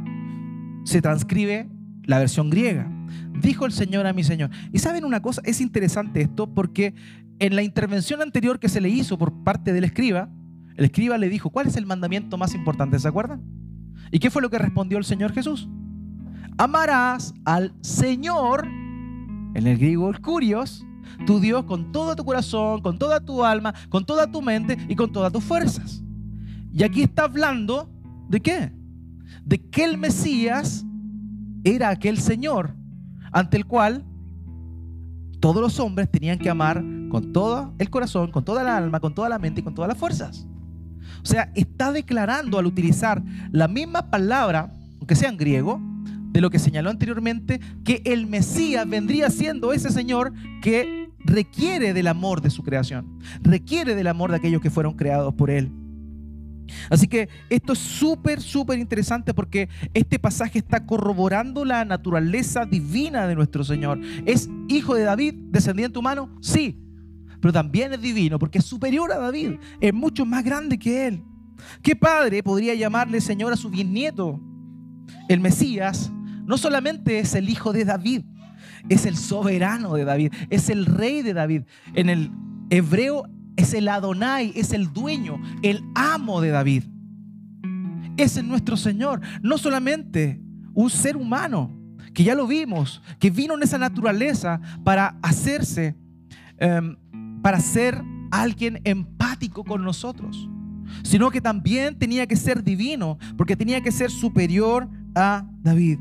se 0.84 1.01
transcribe 1.01 1.69
la 2.04 2.19
versión 2.19 2.49
griega. 2.49 2.91
Dijo 3.41 3.65
el 3.65 3.71
Señor 3.71 4.08
a 4.08 4.13
mi 4.13 4.23
Señor. 4.23 4.49
Y 4.71 4.80
saben 4.80 5.06
una 5.06 5.21
cosa, 5.21 5.41
es 5.45 5.62
interesante 5.62 6.21
esto 6.21 6.54
porque 6.54 6.93
en 7.39 7.56
la 7.56 7.63
intervención 7.63 8.21
anterior 8.21 8.60
que 8.60 8.69
se 8.69 8.82
le 8.82 8.89
hizo 8.89 9.17
por 9.17 9.43
parte 9.43 9.73
del 9.73 9.84
escriba, 9.84 10.30
el 10.75 10.86
escriba 10.86 11.17
le 11.17 11.30
dijo, 11.30 11.49
¿cuál 11.49 11.67
es 11.67 11.78
el 11.78 11.86
mandamiento 11.86 12.38
más 12.38 12.54
importante? 12.54 12.99
¿Se 12.99 13.08
acuerdan? 13.08 13.41
¿Y 14.12 14.19
qué 14.19 14.30
fue 14.30 14.41
lo 14.41 14.49
que 14.49 14.58
respondió 14.58 14.97
el 14.97 15.06
Señor 15.06 15.34
Jesús? 15.34 15.69
Amarás 16.58 17.34
al 17.44 17.74
Señor, 17.82 18.65
en 18.65 19.68
el 19.68 19.78
griego 19.78 20.10
el 20.10 20.22
curios, 20.22 20.86
tu 21.26 21.39
Dios 21.39 21.65
con 21.65 21.91
todo 21.91 22.15
tu 22.15 22.24
corazón, 22.24 22.82
con 22.82 22.98
toda 22.98 23.20
tu 23.20 23.44
alma, 23.44 23.74
con 23.89 24.06
toda 24.06 24.32
tu 24.32 24.41
mente 24.41 24.78
y 24.88 24.96
con 24.96 25.12
todas 25.12 25.34
tus 25.34 25.44
fuerzas. 25.44 26.02
Y 26.72 26.84
aquí 26.84 27.04
está 27.04 27.24
hablando 27.24 27.89
de 28.30 28.39
qué? 28.41 28.72
De 29.44 29.58
que 29.70 29.84
el 29.84 29.98
Mesías 29.98 30.86
era 31.63 31.89
aquel 31.89 32.20
Señor 32.20 32.76
ante 33.32 33.58
el 33.58 33.65
cual 33.65 34.06
todos 35.41 35.62
los 35.62 35.80
hombres 35.80 36.10
tenían 36.10 36.39
que 36.39 36.50
amar 36.50 36.84
con 37.10 37.34
todo 37.34 37.74
el 37.80 37.89
corazón, 37.89 38.32
con 38.32 38.46
toda 38.46 38.63
la 38.63 38.78
alma, 38.78 39.00
con 39.00 39.13
toda 39.13 39.28
la 39.30 39.39
mente 39.39 39.62
y 39.62 39.63
con 39.63 39.76
todas 39.76 39.89
las 39.89 39.98
fuerzas. 39.98 40.48
O 41.22 41.26
sea, 41.26 41.52
está 41.56 41.91
declarando 41.91 42.58
al 42.58 42.65
utilizar 42.65 43.22
la 43.52 43.68
misma 43.68 44.10
palabra, 44.10 44.74
aunque 45.00 45.15
sea 45.15 45.30
en 45.30 45.38
griego, 45.38 45.82
de 46.36 46.41
lo 46.41 46.50
que 46.50 46.60
señaló 46.60 46.89
anteriormente, 46.89 47.62
que 47.86 48.02
el 48.04 48.28
Mesías 48.28 48.86
vendría 48.89 49.30
siendo 49.30 49.71
ese 49.71 49.89
Señor 49.89 50.34
que 50.62 51.10
requiere 51.19 51.93
del 51.93 52.08
amor 52.08 52.41
de 52.41 52.50
su 52.50 52.62
creación, 52.62 53.19
requiere 53.41 53.95
del 53.95 54.08
amor 54.08 54.32
de 54.32 54.36
aquellos 54.36 54.62
que 54.62 54.69
fueron 54.69 54.95
creados 54.95 55.34
por 55.34 55.50
Él. 55.50 55.71
Así 56.89 57.08
que 57.08 57.30
esto 57.50 57.71
es 57.71 57.80
súper, 57.80 58.41
súper 58.41 58.80
interesante 58.80 59.34
porque 59.34 59.69
este 59.93 60.19
pasaje 60.19 60.60
está 60.60 60.86
corroborando 60.86 61.63
la 61.63 61.86
naturaleza 61.86 62.65
divina 62.65 63.28
de 63.28 63.36
nuestro 63.36 63.63
Señor. 63.63 64.02
¿Es 64.26 64.50
hijo 64.67 64.93
de 64.93 65.04
David, 65.04 65.36
descendiente 65.52 65.98
humano? 66.00 66.36
Sí, 66.41 66.78
pero 67.39 67.54
también 67.54 67.93
es 67.93 68.02
divino 68.02 68.39
porque 68.39 68.58
es 68.58 68.65
superior 68.65 69.10
a 69.13 69.19
David, 69.19 69.52
es 69.80 69.93
mucho 69.93 70.26
más 70.26 70.43
grande 70.43 70.78
que 70.78 71.08
él. 71.08 71.24
¿Qué 71.82 71.95
padre 71.95 72.43
podría 72.43 72.76
llamarle 72.76 73.21
Señor 73.21 73.54
a 73.54 73.56
su 73.56 73.69
bisnieto? 73.69 74.41
El 75.30 75.39
Mesías 75.39 76.12
no 76.45 76.58
solamente 76.58 77.19
es 77.19 77.36
el 77.36 77.49
hijo 77.49 77.73
de 77.73 77.86
David, 77.86 78.23
es 78.89 79.05
el 79.05 79.17
soberano 79.17 79.95
de 79.95 80.05
David, 80.05 80.34
es 80.49 80.70
el 80.70 80.86
rey 80.86 81.22
de 81.22 81.34
David. 81.34 81.63
En 81.93 82.09
el 82.09 82.32
hebreo 82.70 83.28
es 83.55 83.74
el 83.74 83.88
Adonai, 83.88 84.51
es 84.55 84.74
el 84.74 84.93
dueño, 84.93 85.41
el 85.63 85.84
amo 85.95 86.41
de 86.41 86.49
David. 86.49 86.84
Es 88.17 88.41
nuestro 88.43 88.78
Señor, 88.78 89.22
no 89.41 89.57
solamente 89.57 90.41
un 90.74 90.89
ser 90.89 91.17
humano, 91.17 91.72
que 92.13 92.24
ya 92.24 92.36
lo 92.36 92.47
vimos, 92.47 93.01
que 93.20 93.30
vino 93.30 93.55
en 93.55 93.63
esa 93.63 93.78
naturaleza 93.78 94.61
para 94.84 95.17
hacerse, 95.22 95.95
em, 96.57 96.95
para 97.41 97.59
ser 97.59 98.01
alguien 98.32 98.80
empático 98.84 99.63
con 99.63 99.84
nosotros, 99.84 100.49
sino 101.03 101.30
que 101.30 101.41
también 101.41 101.97
tenía 101.97 102.26
que 102.26 102.36
ser 102.36 102.63
divino, 102.63 103.17
porque 103.38 103.55
tenía 103.55 103.82
que 103.82 103.91
ser 103.91 104.11
superior 104.11 104.88
a 105.13 105.45
David. 105.61 105.99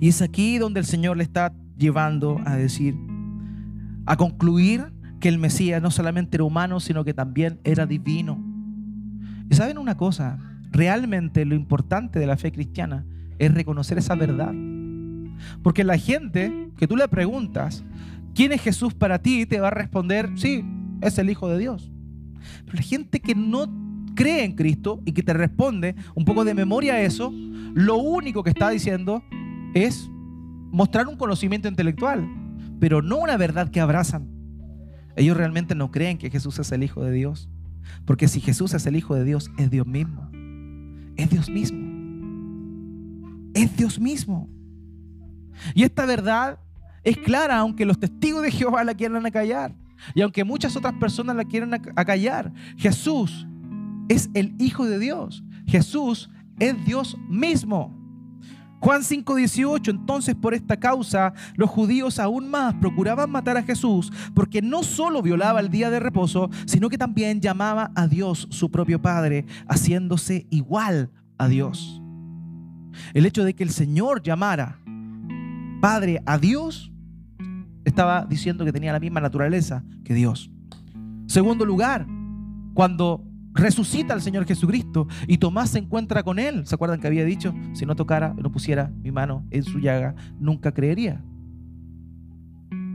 Y 0.00 0.08
es 0.08 0.22
aquí 0.22 0.58
donde 0.58 0.80
el 0.80 0.86
Señor 0.86 1.16
le 1.16 1.22
está 1.22 1.54
llevando 1.76 2.40
a 2.44 2.56
decir, 2.56 2.96
a 4.06 4.16
concluir 4.16 4.92
que 5.20 5.28
el 5.28 5.38
Mesías 5.38 5.80
no 5.80 5.90
solamente 5.90 6.36
era 6.36 6.44
humano, 6.44 6.80
sino 6.80 7.04
que 7.04 7.14
también 7.14 7.60
era 7.64 7.86
divino. 7.86 8.42
Y 9.50 9.54
saben 9.54 9.78
una 9.78 9.96
cosa, 9.96 10.38
realmente 10.70 11.44
lo 11.44 11.54
importante 11.54 12.18
de 12.18 12.26
la 12.26 12.36
fe 12.36 12.50
cristiana 12.50 13.04
es 13.38 13.52
reconocer 13.52 13.98
esa 13.98 14.14
verdad. 14.14 14.52
Porque 15.62 15.84
la 15.84 15.98
gente 15.98 16.70
que 16.76 16.86
tú 16.88 16.96
le 16.96 17.06
preguntas, 17.08 17.84
¿quién 18.34 18.52
es 18.52 18.62
Jesús 18.62 18.94
para 18.94 19.20
ti? 19.20 19.46
Te 19.46 19.60
va 19.60 19.68
a 19.68 19.72
responder, 19.72 20.30
sí, 20.36 20.64
es 21.00 21.18
el 21.18 21.30
Hijo 21.30 21.48
de 21.48 21.58
Dios. 21.58 21.90
Pero 22.64 22.76
la 22.76 22.82
gente 22.82 23.20
que 23.20 23.34
no 23.34 23.66
cree 24.14 24.44
en 24.44 24.54
Cristo 24.54 25.00
y 25.04 25.12
que 25.12 25.22
te 25.22 25.32
responde 25.32 25.94
un 26.14 26.24
poco 26.24 26.44
de 26.44 26.54
memoria 26.54 26.94
a 26.94 27.00
eso, 27.00 27.32
lo 27.74 27.96
único 27.96 28.42
que 28.42 28.50
está 28.50 28.70
diciendo 28.70 29.22
es 29.74 30.08
mostrar 30.70 31.08
un 31.08 31.16
conocimiento 31.16 31.68
intelectual, 31.68 32.28
pero 32.80 33.02
no 33.02 33.18
una 33.18 33.36
verdad 33.36 33.70
que 33.70 33.80
abrazan. 33.80 34.28
Ellos 35.16 35.36
realmente 35.36 35.74
no 35.74 35.90
creen 35.90 36.18
que 36.18 36.30
Jesús 36.30 36.58
es 36.58 36.72
el 36.72 36.82
Hijo 36.82 37.02
de 37.02 37.12
Dios. 37.12 37.48
Porque 38.04 38.28
si 38.28 38.40
Jesús 38.40 38.74
es 38.74 38.86
el 38.86 38.96
Hijo 38.96 39.14
de 39.14 39.24
Dios, 39.24 39.50
es 39.58 39.70
Dios 39.70 39.86
mismo. 39.86 40.30
Es 41.16 41.30
Dios 41.30 41.50
mismo. 41.50 41.78
Es 43.54 43.76
Dios 43.76 44.00
mismo. 44.00 44.48
Y 45.74 45.82
esta 45.82 46.06
verdad 46.06 46.58
es 47.04 47.18
clara, 47.18 47.58
aunque 47.58 47.84
los 47.84 47.98
testigos 47.98 48.42
de 48.42 48.50
Jehová 48.50 48.84
la 48.84 48.94
quieran 48.94 49.24
acallar. 49.26 49.74
Y 50.14 50.22
aunque 50.22 50.44
muchas 50.44 50.76
otras 50.76 50.94
personas 50.94 51.36
la 51.36 51.44
quieran 51.44 51.74
acallar. 51.74 52.52
Jesús 52.76 53.46
es 54.08 54.30
el 54.34 54.54
Hijo 54.58 54.86
de 54.86 54.98
Dios. 54.98 55.44
Jesús 55.66 56.30
es 56.58 56.82
Dios 56.84 57.16
mismo. 57.28 58.01
Juan 58.82 59.02
5:18, 59.02 59.92
entonces 59.92 60.34
por 60.34 60.54
esta 60.54 60.76
causa 60.76 61.34
los 61.54 61.70
judíos 61.70 62.18
aún 62.18 62.50
más 62.50 62.74
procuraban 62.74 63.30
matar 63.30 63.56
a 63.56 63.62
Jesús 63.62 64.12
porque 64.34 64.60
no 64.60 64.82
solo 64.82 65.22
violaba 65.22 65.60
el 65.60 65.68
día 65.68 65.88
de 65.88 66.00
reposo, 66.00 66.50
sino 66.66 66.88
que 66.88 66.98
también 66.98 67.40
llamaba 67.40 67.92
a 67.94 68.08
Dios 68.08 68.48
su 68.50 68.72
propio 68.72 69.00
Padre, 69.00 69.46
haciéndose 69.68 70.48
igual 70.50 71.12
a 71.38 71.46
Dios. 71.46 72.02
El 73.14 73.24
hecho 73.24 73.44
de 73.44 73.54
que 73.54 73.62
el 73.62 73.70
Señor 73.70 74.20
llamara 74.20 74.80
Padre 75.80 76.20
a 76.26 76.38
Dios 76.38 76.92
estaba 77.84 78.26
diciendo 78.26 78.64
que 78.64 78.72
tenía 78.72 78.92
la 78.92 78.98
misma 78.98 79.20
naturaleza 79.20 79.84
que 80.04 80.12
Dios. 80.12 80.50
Segundo 81.26 81.64
lugar, 81.64 82.04
cuando 82.74 83.22
resucita 83.52 84.14
al 84.14 84.22
Señor 84.22 84.46
Jesucristo 84.46 85.08
y 85.26 85.38
Tomás 85.38 85.70
se 85.70 85.78
encuentra 85.78 86.22
con 86.22 86.38
él. 86.38 86.66
¿Se 86.66 86.74
acuerdan 86.74 87.00
que 87.00 87.06
había 87.06 87.24
dicho, 87.24 87.54
si 87.72 87.86
no 87.86 87.96
tocara, 87.96 88.34
no 88.36 88.50
pusiera 88.50 88.90
mi 89.02 89.10
mano 89.10 89.46
en 89.50 89.62
su 89.62 89.78
llaga, 89.78 90.14
nunca 90.38 90.72
creería? 90.72 91.22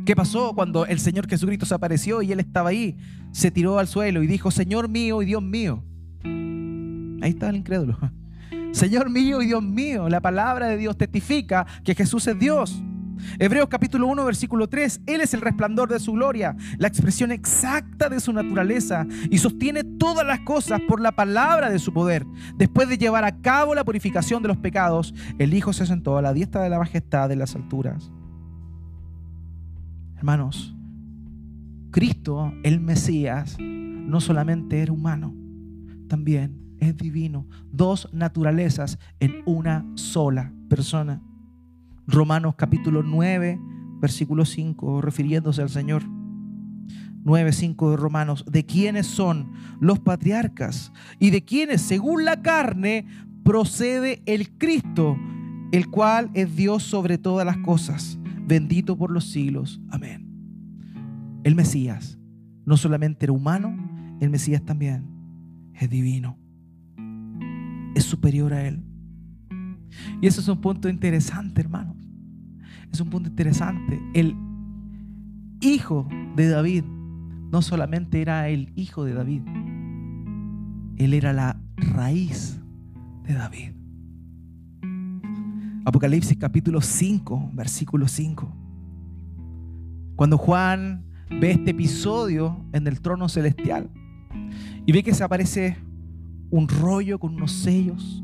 ¿Qué 0.06 0.16
pasó 0.16 0.54
cuando 0.56 0.86
el 0.86 1.00
Señor 1.00 1.28
Jesucristo 1.28 1.66
se 1.66 1.76
apareció 1.76 2.22
y 2.22 2.32
él 2.32 2.40
estaba 2.40 2.70
ahí? 2.70 2.98
Se 3.32 3.52
tiró 3.52 3.78
al 3.78 3.88
suelo 3.88 4.24
y 4.24 4.28
dijo, 4.28 4.52
Señor 4.52 4.88
mío 4.88 5.22
y 5.22 5.26
Dios 5.26 5.44
mío. 5.44 5.84
Ahí 6.24 7.32
está 7.32 7.50
el 7.50 7.58
incrédulo. 7.58 7.98
Señor 8.72 9.10
mío 9.10 9.42
y 9.42 9.48
Dios 9.48 9.62
mío, 9.62 10.08
la 10.08 10.22
palabra 10.22 10.68
de 10.68 10.78
Dios 10.78 10.98
testifica 10.98 11.66
que 11.84 11.94
Jesús 11.94 12.26
es 12.28 12.40
Dios. 12.40 12.82
Hebreos 13.40 13.68
capítulo 13.70 14.08
1, 14.08 14.26
versículo 14.26 14.68
3, 14.68 15.02
Él 15.06 15.22
es 15.22 15.34
el 15.34 15.42
resplandor 15.42 15.90
de 15.90 16.00
su 16.00 16.14
gloria, 16.14 16.56
la 16.78 16.88
expresión 16.88 17.32
exacta 17.32 18.10
de 18.10 18.20
su 18.20 18.34
naturaleza 18.34 19.06
y 19.30 19.38
sostiene 19.38 19.84
todas 19.84 20.26
las 20.26 20.42
cosas 20.42 20.82
por 20.88 21.02
la 21.02 21.12
palabra 21.12 21.70
de 21.70 21.80
su 21.80 21.94
poder. 21.94 22.26
Después 22.58 22.90
de 22.90 22.98
llevar 22.98 23.24
a 23.24 23.42
cabo 23.42 23.76
la 23.76 23.84
purificación 23.84 24.42
de 24.42 24.50
los 24.50 24.58
pecados, 24.58 25.14
el 25.38 25.54
Hijo 25.54 25.74
se 25.74 25.86
sentó 25.86 26.18
a 26.18 26.22
la 26.22 26.34
diestra 26.34 26.62
de 26.62 26.70
la 26.70 26.80
majestad 26.80 27.30
de 27.30 27.36
las 27.36 27.56
alturas. 27.56 28.12
Hermanos, 30.18 30.76
Cristo, 31.92 32.54
el 32.64 32.80
Mesías, 32.80 33.58
no 33.60 34.20
solamente 34.20 34.82
era 34.82 34.92
humano, 34.92 35.36
también 36.08 36.76
es 36.80 36.98
divino. 36.98 37.48
Dos 37.72 38.10
naturalezas 38.14 39.00
en 39.20 39.42
una 39.46 39.86
sola 39.96 40.54
persona. 40.70 41.22
Romanos 42.08 42.56
capítulo 42.56 43.04
9, 43.04 43.60
versículo 44.00 44.46
5, 44.46 45.02
refiriéndose 45.02 45.62
al 45.62 45.70
Señor. 45.70 46.04
9, 47.26 47.52
5 47.52 47.92
de 47.92 47.98
Romanos, 47.98 48.46
de 48.50 48.66
quiénes 48.66 49.06
son 49.08 49.52
los 49.82 50.00
patriarcas 50.00 50.94
y 51.20 51.32
de 51.32 51.44
quienes, 51.44 51.82
según 51.82 52.24
la 52.24 52.42
carne, 52.42 53.06
procede 53.44 54.22
el 54.26 54.58
Cristo, 54.58 55.18
el 55.74 55.90
cual 55.90 56.32
es 56.34 56.56
Dios 56.56 56.84
sobre 56.84 57.18
todas 57.18 57.46
las 57.46 57.58
cosas, 57.58 58.18
bendito 58.46 58.98
por 58.98 59.12
los 59.12 59.26
siglos. 59.26 59.82
Amén. 59.90 60.30
El 61.44 61.56
Mesías 61.56 62.18
no 62.66 62.78
solamente 62.78 63.26
era 63.26 63.34
humano, 63.34 63.76
el 64.22 64.30
Mesías 64.30 64.64
también 64.64 65.06
es 65.74 65.90
divino, 65.90 66.38
es 67.96 68.06
superior 68.06 68.54
a 68.54 68.66
él. 68.66 68.87
Y 70.22 70.28
eso 70.28 70.42
es 70.42 70.48
un 70.48 70.62
punto 70.62 70.90
interesante, 70.90 71.62
hermanos. 71.62 71.96
Es 72.92 73.02
un 73.02 73.10
punto 73.10 73.30
interesante. 73.30 74.00
El 74.14 74.36
hijo 75.62 76.08
de 76.36 76.48
David 76.48 76.84
no 77.52 77.62
solamente 77.62 78.22
era 78.22 78.50
el 78.50 78.72
hijo 78.76 79.06
de 79.06 79.14
David, 79.14 79.42
él 80.98 81.14
era 81.14 81.34
la 81.34 81.60
raíz 81.76 82.60
de 83.24 83.34
David. 83.34 83.72
Apocalipsis 85.86 86.38
capítulo 86.38 86.82
5, 86.82 87.52
versículo 87.54 88.08
5. 88.08 88.54
Cuando 90.16 90.38
Juan 90.38 91.06
ve 91.40 91.52
este 91.52 91.72
episodio 91.72 92.66
en 92.74 92.88
el 92.88 93.00
trono 93.00 93.30
celestial 93.30 93.90
y 94.86 94.92
ve 94.92 95.04
que 95.04 95.14
se 95.14 95.24
aparece 95.24 95.78
un 96.50 96.68
rollo 96.68 97.20
con 97.20 97.36
unos 97.36 97.52
sellos 97.52 98.24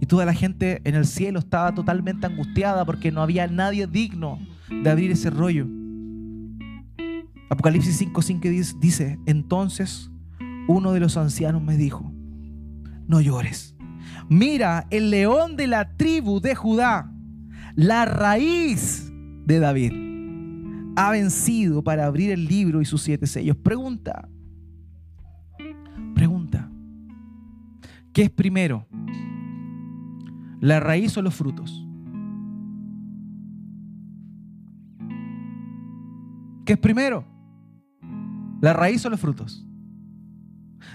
y 0.00 0.06
toda 0.06 0.24
la 0.24 0.34
gente 0.34 0.80
en 0.84 0.94
el 0.94 1.06
cielo 1.06 1.38
estaba 1.38 1.74
totalmente 1.74 2.26
angustiada 2.26 2.84
porque 2.84 3.12
no 3.12 3.22
había 3.22 3.46
nadie 3.46 3.86
digno 3.86 4.38
de 4.68 4.90
abrir 4.90 5.10
ese 5.10 5.30
rollo. 5.30 5.66
Apocalipsis 7.50 8.00
5:5 8.00 8.78
dice, 8.80 9.18
entonces 9.26 10.10
uno 10.68 10.92
de 10.92 11.00
los 11.00 11.16
ancianos 11.16 11.62
me 11.62 11.76
dijo, 11.76 12.12
no 13.06 13.20
llores. 13.20 13.76
Mira, 14.28 14.86
el 14.90 15.10
león 15.10 15.56
de 15.56 15.66
la 15.66 15.96
tribu 15.96 16.40
de 16.40 16.54
Judá, 16.54 17.12
la 17.74 18.04
raíz 18.04 19.12
de 19.44 19.58
David, 19.58 19.92
ha 20.96 21.10
vencido 21.10 21.82
para 21.82 22.06
abrir 22.06 22.30
el 22.30 22.46
libro 22.46 22.80
y 22.80 22.84
sus 22.84 23.02
siete 23.02 23.26
sellos. 23.26 23.56
Pregunta, 23.56 24.28
pregunta, 26.14 26.70
¿qué 28.12 28.22
es 28.22 28.30
primero? 28.30 28.86
¿La 30.62 30.78
raíz 30.78 31.16
o 31.16 31.22
los 31.22 31.34
frutos? 31.34 31.84
¿Qué 36.64 36.74
es 36.74 36.78
primero? 36.78 37.24
¿La 38.60 38.72
raíz 38.72 39.04
o 39.04 39.10
los 39.10 39.18
frutos? 39.18 39.66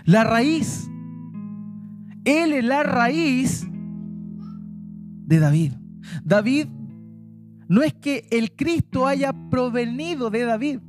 La 0.06 0.24
raíz. 0.24 0.90
Él 2.24 2.54
es 2.54 2.64
la 2.64 2.84
raíz 2.84 3.68
de 5.26 5.38
David. 5.38 5.74
David 6.24 6.68
no 7.68 7.84
es 7.84 7.94
que 7.94 8.26
el 8.32 8.56
Cristo 8.56 9.06
haya 9.06 9.34
provenido 9.50 10.30
de 10.30 10.46
David, 10.46 10.80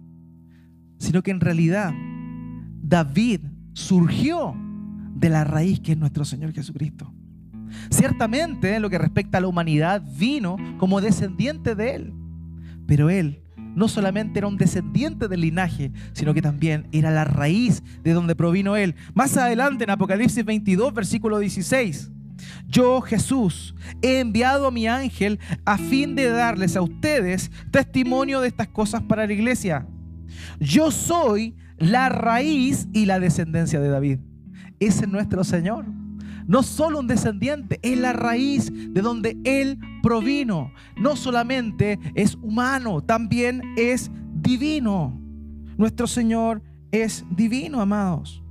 sino 0.99 1.25
que 1.25 1.33
en 1.33 1.41
realidad 1.41 1.93
David 2.81 3.41
surgió 3.73 4.55
de 5.17 5.31
la 5.31 5.43
raíz 5.43 5.81
que 5.81 5.93
es 5.93 5.99
nuestro 5.99 6.25
Señor 6.25 6.53
Jesucristo. 6.53 7.13
Ciertamente, 7.91 8.75
en 8.75 8.83
lo 8.83 8.91
que 8.91 8.99
respecta 8.99 9.39
a 9.39 9.41
la 9.41 9.49
humanidad, 9.49 10.03
vino 10.17 10.57
como 10.79 11.01
descendiente 11.01 11.75
de 11.75 11.95
él. 11.95 12.13
Pero 12.87 13.11
él 13.11 13.43
no 13.75 13.87
solamente 13.87 14.41
era 14.41 14.49
un 14.49 14.57
descendiente 14.57 15.29
del 15.29 15.43
linaje, 15.43 15.93
sino 16.13 16.35
que 16.35 16.43
también 16.43 16.89
era 16.91 17.11
la 17.11 17.25
raíz 17.25 17.83
de 18.03 18.13
donde 18.13 18.35
provino 18.35 18.77
él. 18.77 18.97
Más 19.15 19.37
adelante 19.37 19.85
en 19.85 19.91
Apocalipsis 19.91 20.45
22, 20.45 20.93
versículo 20.93 21.39
16. 21.39 22.11
Yo, 22.67 23.01
Jesús, 23.01 23.75
he 24.03 24.19
enviado 24.21 24.67
a 24.67 24.71
mi 24.71 24.87
ángel 24.89 25.39
a 25.65 25.79
fin 25.79 26.15
de 26.15 26.29
darles 26.29 26.77
a 26.77 26.83
ustedes 26.83 27.51
testimonio 27.71 28.41
de 28.41 28.49
estas 28.49 28.69
cosas 28.69 29.03
para 29.03 29.27
la 29.27 29.33
iglesia. 29.33 29.87
Yo 30.59 30.91
soy 30.91 31.55
la 31.79 32.09
raíz 32.09 32.89
y 32.93 33.07
la 33.07 33.21
descendencia 33.21 33.81
de 33.81 33.89
David. 33.89 34.19
Ese 34.81 35.05
es 35.05 35.09
nuestro 35.09 35.45
Señor 35.45 35.85
no 36.49 36.63
solo 36.63 36.99
un 36.99 37.07
descendiente, 37.07 37.79
es 37.83 37.99
la 37.99 38.15
raíz 38.15 38.73
de 38.73 39.03
donde 39.03 39.37
Él 39.45 39.79
provino. 40.03 40.73
No 40.97 41.15
solamente 41.15 42.01
es 42.15 42.37
humano, 42.37 43.03
también 43.03 43.63
es 43.77 44.11
divino. 44.35 45.21
Nuestro 45.77 46.07
Señor 46.07 46.63
es 46.91 47.25
divino, 47.31 47.81
amados. 47.83 48.43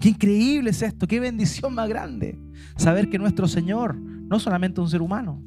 Qué 0.00 0.08
increíble 0.08 0.70
es 0.70 0.80
esto, 0.80 1.06
qué 1.06 1.20
bendición 1.20 1.74
más 1.74 1.88
grande. 1.88 2.38
Saber 2.76 3.10
que 3.10 3.18
nuestro 3.18 3.46
Señor 3.46 3.94
no 3.94 4.40
solamente 4.40 4.80
es 4.80 4.84
un 4.84 4.90
ser 4.90 5.02
humano, 5.02 5.42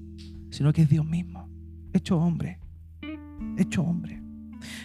sino 0.52 0.72
que 0.72 0.84
es 0.84 0.90
Dios 0.90 1.06
mismo, 1.06 1.50
hecho 1.94 2.18
hombre, 2.18 2.60
hecho 3.58 3.82
hombre. 3.82 4.22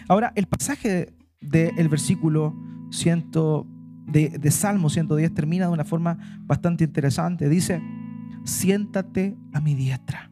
Ahora, 0.07 0.33
el 0.35 0.47
pasaje 0.47 1.13
del 1.41 1.89
versículo 1.89 2.55
100 2.89 3.31
de, 4.05 4.51
Salmo 4.51 4.89
110 4.89 5.33
termina 5.33 5.67
de 5.67 5.73
una 5.73 5.83
forma 5.83 6.17
bastante 6.41 6.83
interesante. 6.83 7.49
Dice, 7.49 7.81
siéntate 8.43 9.35
a 9.53 9.61
mi 9.61 9.75
diestra. 9.75 10.31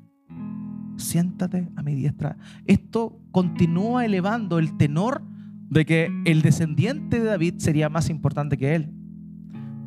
Siéntate 0.98 1.70
a 1.76 1.84
mi 1.84 1.96
diestra. 1.96 2.38
Esto 2.66 3.20
continúa 3.32 4.06
elevando 4.06 4.60
el 4.60 4.78
tenor 4.78 5.24
de 5.70 5.86
que 5.86 6.10
el 6.26 6.42
descendiente 6.42 7.20
de 7.20 7.26
David 7.26 7.56
sería 7.58 7.90
más 7.90 8.10
importante 8.10 8.58
que 8.58 8.76
él. 8.76 8.94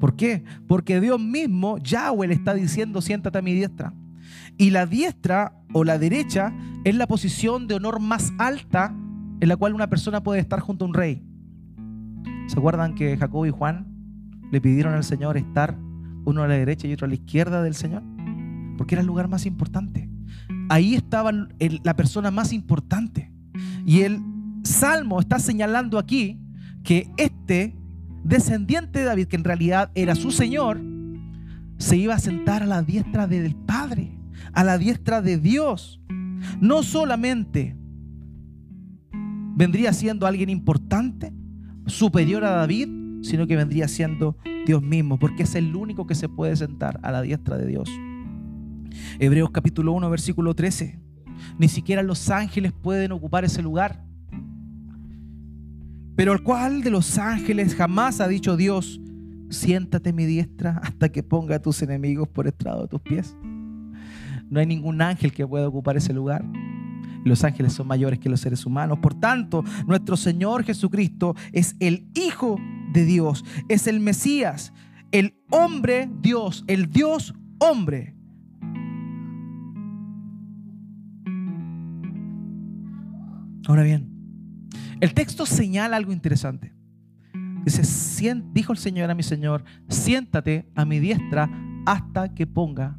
¿Por 0.00 0.16
qué? 0.16 0.44
Porque 0.66 1.00
Dios 1.00 1.20
mismo, 1.20 1.78
Yahweh, 1.78 2.28
le 2.28 2.34
está 2.34 2.54
diciendo, 2.54 3.00
siéntate 3.00 3.38
a 3.38 3.42
mi 3.42 3.54
diestra. 3.54 3.94
Y 4.58 4.70
la 4.70 4.86
diestra 4.86 5.54
o 5.72 5.84
la 5.84 5.98
derecha 5.98 6.52
es 6.84 6.94
la 6.94 7.06
posición 7.06 7.66
de 7.66 7.74
honor 7.74 8.00
más 8.00 8.32
alta 8.38 8.94
en 9.40 9.48
la 9.48 9.56
cual 9.56 9.74
una 9.74 9.88
persona 9.88 10.22
puede 10.22 10.40
estar 10.40 10.60
junto 10.60 10.84
a 10.84 10.88
un 10.88 10.94
rey. 10.94 11.22
¿Se 12.46 12.58
acuerdan 12.58 12.94
que 12.94 13.16
Jacob 13.16 13.44
y 13.46 13.50
Juan 13.50 13.86
le 14.50 14.60
pidieron 14.60 14.94
al 14.94 15.04
Señor 15.04 15.36
estar 15.36 15.76
uno 16.24 16.42
a 16.42 16.48
la 16.48 16.54
derecha 16.54 16.86
y 16.86 16.92
otro 16.92 17.06
a 17.06 17.08
la 17.08 17.14
izquierda 17.14 17.62
del 17.62 17.74
Señor? 17.74 18.02
Porque 18.78 18.94
era 18.94 19.00
el 19.00 19.06
lugar 19.06 19.28
más 19.28 19.46
importante. 19.46 20.08
Ahí 20.68 20.94
estaba 20.94 21.32
la 21.32 21.96
persona 21.96 22.30
más 22.30 22.52
importante. 22.52 23.32
Y 23.84 24.02
el 24.02 24.20
Salmo 24.62 25.20
está 25.20 25.38
señalando 25.38 25.98
aquí 25.98 26.40
que 26.82 27.10
este 27.16 27.76
descendiente 28.24 29.00
de 29.00 29.04
David, 29.04 29.26
que 29.26 29.36
en 29.36 29.44
realidad 29.44 29.90
era 29.94 30.14
su 30.14 30.30
Señor, 30.30 30.80
se 31.78 31.96
iba 31.96 32.14
a 32.14 32.18
sentar 32.18 32.62
a 32.62 32.66
la 32.66 32.82
diestra 32.82 33.26
del 33.26 33.54
Padre, 33.54 34.18
a 34.52 34.64
la 34.64 34.78
diestra 34.78 35.20
de 35.20 35.38
Dios. 35.38 36.00
No 36.60 36.82
solamente 36.82 37.76
vendría 39.56 39.92
siendo 39.92 40.26
alguien 40.26 40.50
importante, 40.50 41.32
superior 41.86 42.44
a 42.44 42.50
David, 42.50 42.88
sino 43.22 43.46
que 43.46 43.56
vendría 43.56 43.88
siendo 43.88 44.36
Dios 44.66 44.82
mismo, 44.82 45.18
porque 45.18 45.44
es 45.44 45.54
el 45.54 45.74
único 45.74 46.06
que 46.06 46.14
se 46.14 46.28
puede 46.28 46.56
sentar 46.56 46.98
a 47.02 47.12
la 47.12 47.22
diestra 47.22 47.56
de 47.56 47.66
Dios. 47.66 47.88
Hebreos 49.18 49.50
capítulo 49.50 49.92
1, 49.92 50.10
versículo 50.10 50.54
13. 50.54 50.98
Ni 51.58 51.68
siquiera 51.68 52.02
los 52.02 52.30
ángeles 52.30 52.72
pueden 52.72 53.12
ocupar 53.12 53.44
ese 53.44 53.62
lugar. 53.62 54.02
Pero 56.16 56.32
el 56.32 56.42
cual 56.42 56.82
de 56.82 56.90
los 56.90 57.18
ángeles 57.18 57.74
jamás 57.74 58.20
ha 58.20 58.28
dicho 58.28 58.56
Dios, 58.56 59.00
siéntate 59.50 60.12
mi 60.12 60.24
diestra 60.24 60.80
hasta 60.82 61.10
que 61.10 61.22
ponga 61.22 61.56
a 61.56 61.62
tus 61.62 61.82
enemigos 61.82 62.28
por 62.28 62.46
estrado 62.46 62.82
de 62.82 62.88
tus 62.88 63.00
pies. 63.00 63.36
No 64.48 64.60
hay 64.60 64.66
ningún 64.66 65.02
ángel 65.02 65.32
que 65.32 65.46
pueda 65.46 65.68
ocupar 65.68 65.96
ese 65.96 66.12
lugar. 66.12 66.44
Los 67.26 67.42
ángeles 67.42 67.72
son 67.72 67.88
mayores 67.88 68.20
que 68.20 68.28
los 68.28 68.40
seres 68.40 68.64
humanos. 68.66 69.00
Por 69.00 69.14
tanto, 69.14 69.64
nuestro 69.86 70.16
Señor 70.16 70.62
Jesucristo 70.62 71.34
es 71.52 71.74
el 71.80 72.06
Hijo 72.14 72.56
de 72.92 73.04
Dios, 73.04 73.44
es 73.68 73.88
el 73.88 73.98
Mesías, 73.98 74.72
el 75.10 75.34
hombre 75.50 76.08
Dios, 76.20 76.64
el 76.68 76.88
Dios 76.88 77.34
hombre. 77.58 78.14
Ahora 83.66 83.82
bien, 83.82 84.08
el 85.00 85.12
texto 85.12 85.46
señala 85.46 85.96
algo 85.96 86.12
interesante. 86.12 86.72
Dice, 87.64 88.40
dijo 88.52 88.70
el 88.72 88.78
Señor 88.78 89.10
a 89.10 89.16
mi 89.16 89.24
Señor, 89.24 89.64
siéntate 89.88 90.70
a 90.76 90.84
mi 90.84 91.00
diestra 91.00 91.50
hasta 91.86 92.32
que 92.32 92.46
ponga 92.46 92.96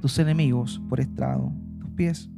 tus 0.00 0.16
enemigos 0.20 0.80
por 0.88 1.00
estrado 1.00 1.52
tus 1.80 1.90
pies. 1.90 2.30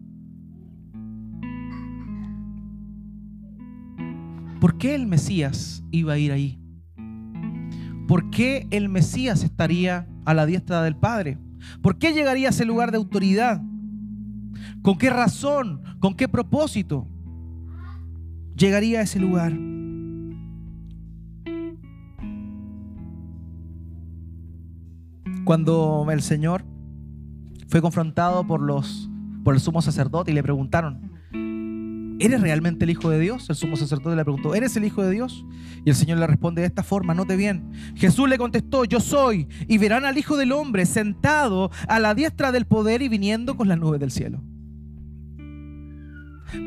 ¿Por 4.66 4.78
qué 4.78 4.96
el 4.96 5.06
Mesías 5.06 5.84
iba 5.92 6.14
a 6.14 6.18
ir 6.18 6.32
ahí? 6.32 6.58
¿Por 8.08 8.30
qué 8.30 8.66
el 8.72 8.88
Mesías 8.88 9.44
estaría 9.44 10.08
a 10.24 10.34
la 10.34 10.44
diestra 10.44 10.82
del 10.82 10.96
Padre? 10.96 11.38
¿Por 11.82 11.98
qué 11.98 12.12
llegaría 12.12 12.48
a 12.48 12.50
ese 12.50 12.64
lugar 12.64 12.90
de 12.90 12.96
autoridad? 12.96 13.62
¿Con 14.82 14.98
qué 14.98 15.08
razón? 15.08 15.82
¿Con 16.00 16.16
qué 16.16 16.26
propósito? 16.26 17.06
llegaría 18.56 18.98
a 18.98 19.02
ese 19.02 19.20
lugar. 19.20 19.52
Cuando 25.44 26.08
el 26.10 26.22
Señor 26.22 26.64
fue 27.68 27.80
confrontado 27.80 28.44
por 28.44 28.60
los 28.60 29.08
por 29.44 29.54
el 29.54 29.60
sumo 29.60 29.80
sacerdote 29.80 30.32
y 30.32 30.34
le 30.34 30.42
preguntaron, 30.42 31.15
¿eres 32.18 32.40
realmente 32.40 32.84
el 32.84 32.90
Hijo 32.90 33.10
de 33.10 33.18
Dios? 33.18 33.48
El 33.48 33.56
sumo 33.56 33.76
sacerdote 33.76 34.16
le 34.16 34.24
preguntó, 34.24 34.54
¿eres 34.54 34.76
el 34.76 34.84
Hijo 34.84 35.02
de 35.02 35.10
Dios? 35.10 35.44
Y 35.84 35.90
el 35.90 35.96
Señor 35.96 36.18
le 36.18 36.26
responde 36.26 36.62
de 36.62 36.66
esta 36.66 36.82
forma, 36.82 37.14
note 37.14 37.36
bien. 37.36 37.70
Jesús 37.94 38.28
le 38.28 38.38
contestó, 38.38 38.84
yo 38.84 39.00
soy, 39.00 39.48
y 39.68 39.78
verán 39.78 40.04
al 40.04 40.18
Hijo 40.18 40.36
del 40.36 40.52
Hombre 40.52 40.86
sentado 40.86 41.70
a 41.88 41.98
la 42.00 42.14
diestra 42.14 42.52
del 42.52 42.66
poder 42.66 43.02
y 43.02 43.08
viniendo 43.08 43.56
con 43.56 43.68
las 43.68 43.78
nubes 43.78 44.00
del 44.00 44.10
cielo. 44.10 44.42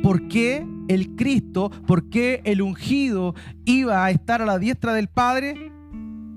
¿Por 0.04 0.28
qué 0.28 0.66
el 0.88 1.16
Cristo, 1.16 1.72
por 1.88 2.10
qué 2.10 2.42
el 2.44 2.62
ungido 2.62 3.34
iba 3.66 4.04
a 4.06 4.12
estar 4.12 4.42
a 4.42 4.46
la 4.46 4.60
diestra 4.60 4.94
del 4.94 5.08
Padre? 5.08 5.72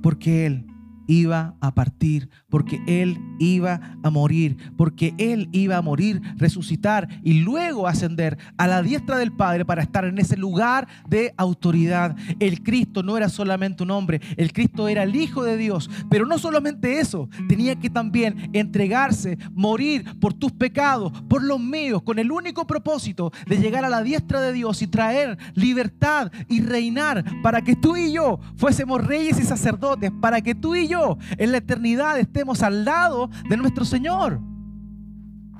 Porque 0.02 0.46
Él 0.46 0.71
iba 1.12 1.54
a 1.60 1.74
partir, 1.74 2.30
porque 2.48 2.82
Él 2.86 3.20
iba 3.38 3.98
a 4.02 4.10
morir, 4.10 4.56
porque 4.76 5.14
Él 5.18 5.48
iba 5.52 5.76
a 5.76 5.82
morir, 5.82 6.22
resucitar 6.36 7.08
y 7.22 7.40
luego 7.40 7.86
ascender 7.86 8.38
a 8.56 8.66
la 8.66 8.82
diestra 8.82 9.18
del 9.18 9.32
Padre 9.32 9.64
para 9.64 9.82
estar 9.82 10.06
en 10.06 10.18
ese 10.18 10.36
lugar 10.36 10.88
de 11.08 11.34
autoridad. 11.36 12.16
El 12.40 12.62
Cristo 12.62 13.02
no 13.02 13.16
era 13.16 13.28
solamente 13.28 13.82
un 13.82 13.90
hombre, 13.90 14.20
el 14.36 14.52
Cristo 14.52 14.88
era 14.88 15.02
el 15.02 15.14
Hijo 15.14 15.44
de 15.44 15.58
Dios, 15.58 15.90
pero 16.08 16.24
no 16.24 16.38
solamente 16.38 16.98
eso, 16.98 17.28
tenía 17.46 17.76
que 17.76 17.90
también 17.90 18.50
entregarse, 18.54 19.36
morir 19.52 20.18
por 20.18 20.32
tus 20.32 20.52
pecados, 20.52 21.12
por 21.28 21.42
los 21.42 21.60
míos, 21.60 22.02
con 22.02 22.18
el 22.18 22.32
único 22.32 22.66
propósito 22.66 23.32
de 23.46 23.58
llegar 23.58 23.84
a 23.84 23.90
la 23.90 24.02
diestra 24.02 24.40
de 24.40 24.52
Dios 24.52 24.80
y 24.80 24.86
traer 24.86 25.36
libertad 25.54 26.32
y 26.48 26.62
reinar 26.62 27.24
para 27.42 27.60
que 27.60 27.76
tú 27.76 27.96
y 27.96 28.12
yo 28.12 28.40
fuésemos 28.56 29.04
reyes 29.04 29.38
y 29.38 29.42
sacerdotes, 29.42 30.10
para 30.20 30.40
que 30.40 30.54
tú 30.54 30.74
y 30.74 30.88
yo 30.88 31.01
en 31.38 31.52
la 31.52 31.58
eternidad 31.58 32.18
estemos 32.18 32.62
al 32.62 32.84
lado 32.84 33.30
de 33.48 33.56
nuestro 33.56 33.84
Señor. 33.84 34.40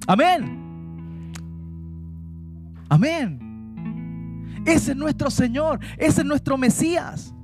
Amén. 0.06 1.32
Amén. 2.88 4.62
Ese 4.66 4.92
es 4.92 4.96
nuestro 4.96 5.30
Señor, 5.30 5.80
ese 5.96 6.20
es 6.20 6.26
nuestro 6.26 6.56
Mesías. 6.56 7.34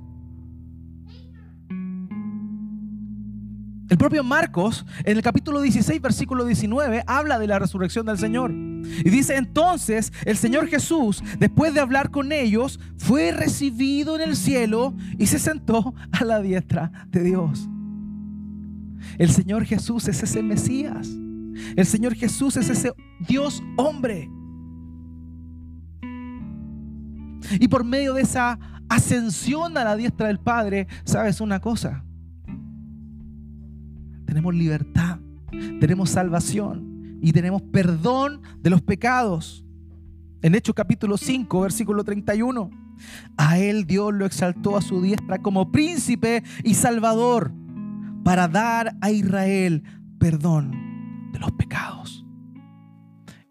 El 3.89 3.97
propio 3.97 4.23
Marcos, 4.23 4.85
en 5.03 5.17
el 5.17 5.23
capítulo 5.23 5.61
16, 5.61 5.99
versículo 5.99 6.45
19, 6.45 7.03
habla 7.07 7.39
de 7.39 7.47
la 7.47 7.57
resurrección 7.57 8.05
del 8.05 8.19
Señor. 8.19 8.51
Y 8.51 9.09
dice, 9.09 9.35
entonces 9.35 10.13
el 10.25 10.37
Señor 10.37 10.67
Jesús, 10.67 11.23
después 11.39 11.73
de 11.73 11.79
hablar 11.79 12.11
con 12.11 12.31
ellos, 12.31 12.79
fue 12.97 13.31
recibido 13.31 14.15
en 14.15 14.21
el 14.21 14.35
cielo 14.35 14.93
y 15.17 15.25
se 15.25 15.39
sentó 15.39 15.95
a 16.11 16.23
la 16.23 16.39
diestra 16.39 16.91
de 17.07 17.23
Dios. 17.23 17.67
El 19.17 19.29
Señor 19.29 19.65
Jesús 19.65 20.07
es 20.07 20.21
ese 20.23 20.43
Mesías. 20.43 21.09
El 21.75 21.85
Señor 21.85 22.15
Jesús 22.15 22.57
es 22.57 22.69
ese 22.69 22.93
Dios 23.27 23.61
hombre. 23.77 24.29
Y 27.59 27.67
por 27.67 27.83
medio 27.83 28.13
de 28.13 28.21
esa 28.21 28.59
ascensión 28.89 29.77
a 29.77 29.83
la 29.83 29.95
diestra 29.95 30.27
del 30.27 30.39
Padre, 30.39 30.87
¿sabes 31.03 31.41
una 31.41 31.59
cosa? 31.59 32.03
Tenemos 34.25 34.53
libertad, 34.53 35.19
tenemos 35.79 36.11
salvación 36.11 37.17
y 37.21 37.31
tenemos 37.31 37.61
perdón 37.61 38.41
de 38.61 38.69
los 38.69 38.81
pecados. 38.81 39.65
En 40.41 40.55
Hechos 40.55 40.75
capítulo 40.75 41.17
5, 41.17 41.61
versículo 41.61 42.03
31. 42.03 42.69
A 43.37 43.57
él 43.57 43.85
Dios 43.85 44.13
lo 44.13 44.25
exaltó 44.25 44.77
a 44.77 44.81
su 44.81 45.01
diestra 45.01 45.39
como 45.39 45.71
príncipe 45.71 46.43
y 46.63 46.75
salvador 46.75 47.51
para 48.23 48.47
dar 48.47 48.95
a 49.01 49.11
Israel 49.11 49.83
perdón 50.17 50.71
de 51.31 51.39
los 51.39 51.51
pecados. 51.53 52.25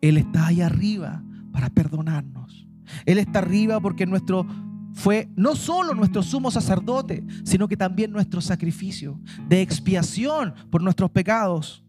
Él 0.01 0.17
está 0.17 0.47
ahí 0.47 0.61
arriba 0.61 1.23
para 1.53 1.71
perdonarnos. 1.71 2.67
Él 3.05 3.19
está 3.19 3.41
arriba 3.41 3.81
porque 3.81 4.07
nuestro 4.07 4.47
fue 4.93 5.29
no 5.37 5.55
solo 5.55 5.95
nuestro 5.95 6.23
sumo 6.23 6.51
sacerdote, 6.51 7.25
sino 7.45 7.69
que 7.69 7.77
también 7.77 8.11
nuestro 8.11 8.41
sacrificio 8.41 9.21
de 9.49 9.63
expiación 9.63 10.55
por 10.71 10.83
nuestros 10.83 11.11
pecados. 11.11 11.85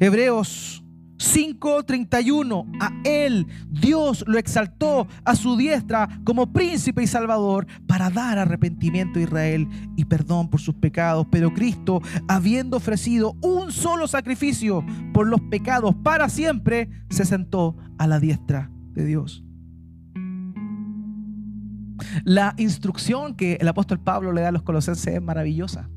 Hebreos 0.00 0.84
5:31, 1.18 2.66
a 2.80 2.92
él 3.04 3.46
Dios 3.70 4.24
lo 4.26 4.38
exaltó 4.38 5.06
a 5.24 5.34
su 5.34 5.56
diestra 5.56 6.08
como 6.24 6.52
príncipe 6.52 7.02
y 7.02 7.06
salvador 7.06 7.66
para 7.86 8.10
dar 8.10 8.38
arrepentimiento 8.38 9.18
a 9.18 9.22
Israel 9.22 9.68
y 9.96 10.04
perdón 10.04 10.48
por 10.48 10.60
sus 10.60 10.74
pecados. 10.76 11.26
Pero 11.30 11.52
Cristo, 11.52 12.00
habiendo 12.28 12.76
ofrecido 12.76 13.36
un 13.42 13.72
solo 13.72 14.06
sacrificio 14.06 14.84
por 15.12 15.26
los 15.26 15.40
pecados 15.42 15.94
para 15.96 16.28
siempre, 16.28 16.88
se 17.10 17.24
sentó 17.24 17.76
a 17.98 18.06
la 18.06 18.20
diestra 18.20 18.70
de 18.92 19.04
Dios. 19.04 19.44
La 22.24 22.54
instrucción 22.58 23.34
que 23.34 23.54
el 23.60 23.68
apóstol 23.68 24.00
Pablo 24.00 24.32
le 24.32 24.40
da 24.40 24.48
a 24.48 24.52
los 24.52 24.62
colosenses 24.62 25.14
es 25.14 25.22
maravillosa. 25.22 25.90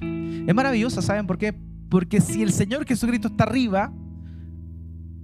Es 0.00 0.54
maravillosa, 0.54 1.02
¿saben 1.02 1.26
por 1.26 1.38
qué? 1.38 1.54
Porque 1.90 2.20
si 2.20 2.42
el 2.42 2.52
Señor 2.52 2.86
Jesucristo 2.86 3.28
está 3.28 3.44
arriba, 3.44 3.92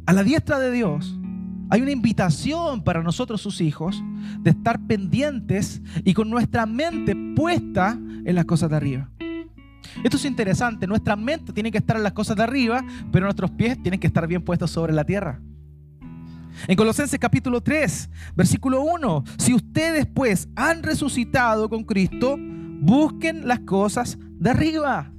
a 0.07 0.12
la 0.12 0.22
diestra 0.22 0.59
de 0.59 0.70
Dios, 0.70 1.18
hay 1.70 1.80
una 1.80 1.90
invitación 1.90 2.84
para 2.84 3.03
nosotros 3.03 3.40
sus 3.40 3.61
hijos 3.61 4.03
de 4.40 4.50
estar 4.50 4.78
pendientes 4.86 5.80
y 6.05 6.12
con 6.12 6.28
nuestra 6.28 6.66
mente 6.66 7.16
puesta 7.34 7.98
en 8.24 8.34
las 8.34 8.44
cosas 8.44 8.70
de 8.70 8.76
arriba. 8.76 9.11
Esto 10.05 10.16
es 10.16 10.24
interesante. 10.24 10.86
Nuestra 10.86 11.16
mente 11.16 11.53
tiene 11.53 11.70
que 11.70 11.78
estar 11.78 11.96
en 11.96 12.03
las 12.03 12.12
cosas 12.12 12.36
de 12.36 12.42
arriba, 12.42 12.84
pero 13.11 13.24
nuestros 13.24 13.50
pies 13.53 13.82
tienen 13.82 14.00
que 14.00 14.07
estar 14.07 14.26
bien 14.26 14.42
puestos 14.42 14.70
sobre 14.70 14.92
la 14.92 15.05
tierra. 15.05 15.40
En 16.68 16.76
Colosenses 16.76 17.18
capítulo 17.18 17.62
3, 17.62 18.11
versículo 18.36 18.82
1, 18.82 19.24
si 19.38 19.55
ustedes 19.55 20.07
pues 20.07 20.48
han 20.55 20.82
resucitado 20.82 21.68
con 21.68 21.84
Cristo, 21.84 22.36
busquen 22.38 23.48
las 23.48 23.61
cosas 23.61 24.18
de 24.20 24.50
arriba, 24.50 25.11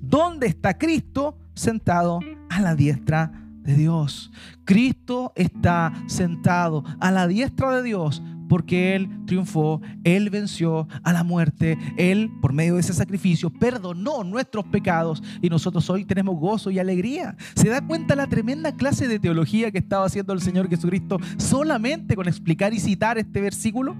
donde 0.00 0.46
está 0.46 0.76
Cristo 0.76 1.38
sentado 1.54 2.20
a 2.50 2.60
la 2.60 2.74
diestra 2.74 3.41
de 3.62 3.74
Dios. 3.74 4.30
Cristo 4.64 5.32
está 5.36 5.92
sentado 6.06 6.84
a 7.00 7.10
la 7.10 7.26
diestra 7.26 7.76
de 7.76 7.82
Dios 7.82 8.22
porque 8.52 8.94
Él 8.94 9.08
triunfó, 9.24 9.80
Él 10.04 10.28
venció 10.28 10.86
a 11.04 11.14
la 11.14 11.24
muerte, 11.24 11.78
Él 11.96 12.30
por 12.42 12.52
medio 12.52 12.74
de 12.74 12.80
ese 12.80 12.92
sacrificio 12.92 13.48
perdonó 13.48 14.24
nuestros 14.24 14.66
pecados 14.66 15.22
y 15.40 15.48
nosotros 15.48 15.88
hoy 15.88 16.04
tenemos 16.04 16.38
gozo 16.38 16.70
y 16.70 16.78
alegría. 16.78 17.34
¿Se 17.54 17.70
da 17.70 17.80
cuenta 17.80 18.14
la 18.14 18.26
tremenda 18.26 18.76
clase 18.76 19.08
de 19.08 19.18
teología 19.18 19.70
que 19.70 19.78
estaba 19.78 20.04
haciendo 20.04 20.34
el 20.34 20.42
Señor 20.42 20.68
Jesucristo 20.68 21.18
solamente 21.38 22.14
con 22.14 22.28
explicar 22.28 22.74
y 22.74 22.78
citar 22.78 23.16
este 23.16 23.40
versículo? 23.40 23.96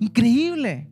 Increíble. 0.00 0.90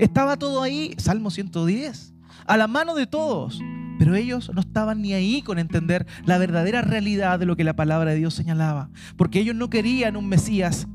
Estaba 0.00 0.36
todo 0.36 0.62
ahí, 0.62 0.94
Salmo 0.98 1.30
110, 1.30 2.12
a 2.44 2.56
la 2.56 2.66
mano 2.66 2.96
de 2.96 3.06
todos. 3.06 3.60
Pero 3.98 4.14
ellos 4.14 4.50
no 4.54 4.60
estaban 4.60 5.02
ni 5.02 5.12
ahí 5.12 5.42
con 5.42 5.58
entender 5.58 6.06
la 6.24 6.38
verdadera 6.38 6.82
realidad 6.82 7.38
de 7.38 7.46
lo 7.46 7.56
que 7.56 7.64
la 7.64 7.76
palabra 7.76 8.12
de 8.12 8.18
Dios 8.18 8.34
señalaba. 8.34 8.90
Porque 9.16 9.40
ellos 9.40 9.56
no 9.56 9.70
querían 9.70 10.16
un 10.16 10.28
Mesías 10.28 10.86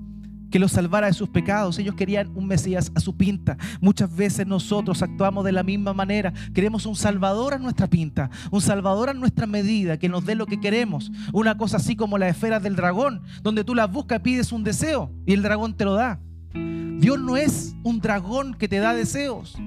que 0.53 0.59
los 0.59 0.73
salvara 0.73 1.07
de 1.07 1.13
sus 1.13 1.29
pecados. 1.29 1.79
Ellos 1.79 1.95
querían 1.95 2.31
un 2.35 2.45
Mesías 2.45 2.91
a 2.93 2.99
su 2.99 3.17
pinta. 3.17 3.57
Muchas 3.81 4.15
veces 4.15 4.45
nosotros 4.45 5.01
actuamos 5.01 5.43
de 5.45 5.51
la 5.51 5.63
misma 5.63 5.95
manera. 5.95 6.31
Queremos 6.53 6.85
un 6.85 6.95
Salvador 6.95 7.55
a 7.55 7.57
nuestra 7.57 7.87
pinta, 7.87 8.29
un 8.51 8.61
Salvador 8.61 9.09
a 9.09 9.15
nuestra 9.15 9.47
medida, 9.47 9.97
que 9.97 10.09
nos 10.09 10.25
dé 10.25 10.35
lo 10.35 10.45
que 10.45 10.59
queremos. 10.59 11.11
Una 11.33 11.57
cosa 11.57 11.77
así 11.77 11.95
como 11.95 12.19
la 12.19 12.29
esfera 12.29 12.59
del 12.59 12.75
dragón, 12.75 13.23
donde 13.41 13.63
tú 13.63 13.73
la 13.73 13.87
buscas, 13.87 14.19
pides 14.19 14.51
un 14.51 14.63
deseo 14.63 15.11
y 15.25 15.33
el 15.33 15.41
dragón 15.41 15.73
te 15.75 15.85
lo 15.85 15.95
da. 15.95 16.19
Dios 16.53 17.19
no 17.19 17.35
es 17.35 17.75
un 17.83 17.99
dragón 17.99 18.53
que 18.53 18.67
te 18.67 18.77
da 18.77 18.93
deseos. 18.93 19.57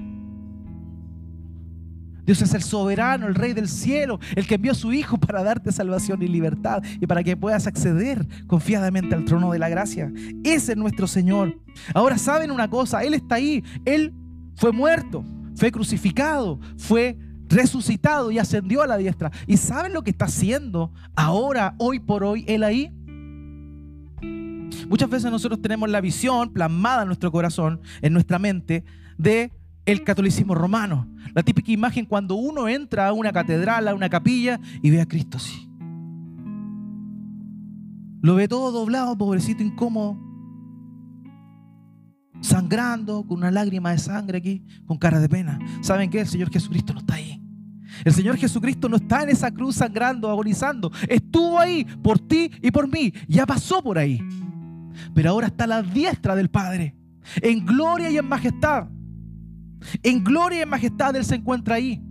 Dios 2.27 2.43
es 2.43 2.53
el 2.55 2.63
soberano, 2.63 3.29
el 3.29 3.35
rey 3.35 3.53
del 3.53 3.69
cielo, 3.69 4.19
el 4.35 4.47
que 4.47 4.57
envió 4.57 4.73
a 4.73 4.75
su 4.75 4.93
Hijo 4.93 5.17
para 5.17 5.43
darte 5.43 5.73
salvación 5.73 6.23
y 6.23 6.29
libertad 6.29 6.83
y 7.01 7.07
para 7.07 7.23
que 7.23 7.37
puedas 7.37 7.67
acceder 7.67 8.27
confiadamente 8.47 9.15
al 9.15 9.25
trono 9.25 9.53
de 9.53 9.59
la 9.59 9.69
gracia. 9.69 10.13
Ese 10.45 10.73
es 10.73 10.79
nuestro 10.79 11.07
Señor. 11.07 11.59
Ahora 11.95 12.19
saben 12.19 12.51
una 12.51 12.69
cosa, 12.69 13.05
Él 13.05 13.15
está 13.15 13.37
ahí, 13.37 13.63
Él 13.85 14.13
fue 14.57 14.73
muerto, 14.73 15.25
fue 15.55 15.71
crucificado, 15.71 16.59
fue 16.77 17.17
resucitado 17.49 18.31
y 18.31 18.39
ascendió 18.39 18.83
a 18.83 18.87
la 18.87 18.97
diestra. 18.97 19.31
¿Y 19.47 19.57
saben 19.57 19.93
lo 19.93 20.03
que 20.03 20.11
está 20.11 20.25
haciendo 20.25 20.93
ahora, 21.15 21.75
hoy 21.79 22.01
por 22.01 22.25
hoy, 22.25 22.45
Él 22.49 22.65
ahí? 22.65 22.91
Muchas 24.89 25.09
veces 25.09 25.31
nosotros 25.31 25.63
tenemos 25.63 25.89
la 25.89 26.01
visión 26.01 26.53
plasmada 26.53 27.03
en 27.03 27.09
nuestro 27.09 27.31
corazón, 27.33 27.81
en 28.03 28.13
nuestra 28.13 28.39
mente, 28.39 28.85
de 29.17 29.53
el 29.87 30.03
catolicismo 30.03 30.55
romano. 30.55 31.09
La 31.33 31.43
típica 31.43 31.73
imagen 31.73 32.05
cuando 32.05 32.35
uno 32.35 32.69
entra 32.69 33.09
a 33.09 33.13
una 33.13 33.33
catedral, 33.33 33.89
a 33.89 33.95
una 33.95 34.11
capilla 34.11 34.61
y 34.83 34.91
ve 34.91 35.01
a 35.01 35.07
Cristo 35.07 35.39
así. 35.39 35.71
Lo 38.21 38.35
ve 38.35 38.49
todo 38.49 38.73
doblado, 38.73 39.17
pobrecito, 39.17 39.63
incómodo. 39.63 40.19
Sangrando, 42.41 43.25
con 43.27 43.39
una 43.39 43.51
lágrima 43.51 43.93
de 43.93 43.99
sangre 43.99 44.39
aquí, 44.39 44.65
con 44.85 44.99
cara 44.99 45.21
de 45.21 45.29
pena. 45.29 45.59
¿Saben 45.81 46.11
qué? 46.11 46.21
El 46.21 46.27
Señor 46.27 46.51
Jesucristo 46.51 46.93
no 46.93 47.01
está 47.01 47.15
ahí. 47.15 47.43
El 48.05 48.13
Señor 48.13 48.37
Jesucristo 48.37 48.89
no 48.89 48.97
está 48.97 49.23
en 49.23 49.31
esa 49.31 49.51
cruz 49.53 49.77
sangrando, 49.77 50.29
agonizando. 50.29 50.91
Estuvo 51.09 51.59
ahí 51.59 51.85
por 51.85 52.19
ti 52.19 52.51
y 52.61 52.71
por 52.71 52.89
mí. 52.89 53.13
Ya 53.29 53.47
pasó 53.47 53.83
por 53.83 53.97
ahí. 53.97 54.21
Pero 55.15 55.31
ahora 55.31 55.47
está 55.47 55.65
a 55.65 55.69
la 55.69 55.83
diestra 55.83 56.35
del 56.35 56.51
Padre. 56.51 56.97
En 57.41 57.65
gloria 57.65 58.11
y 58.11 58.19
en 58.19 58.29
majestad. 58.29 58.89
En 60.03 60.25
gloria 60.25 60.61
y 60.61 60.63
en 60.63 60.69
majestad 60.69 61.15
Él 61.17 61.25
se 61.25 61.35
encuentra 61.35 61.77
ahí. 61.77 62.03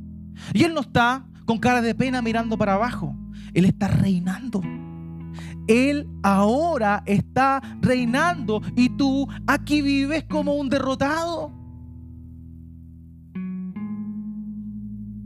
Y 0.53 0.63
Él 0.63 0.73
no 0.73 0.81
está 0.81 1.25
con 1.45 1.57
cara 1.59 1.81
de 1.81 1.95
pena 1.95 2.21
mirando 2.21 2.57
para 2.57 2.73
abajo. 2.73 3.15
Él 3.53 3.65
está 3.65 3.87
reinando. 3.87 4.61
Él 5.67 6.07
ahora 6.21 7.03
está 7.05 7.61
reinando 7.81 8.61
y 8.75 8.89
tú 8.89 9.27
aquí 9.47 9.81
vives 9.81 10.25
como 10.25 10.55
un 10.55 10.69
derrotado. 10.69 11.51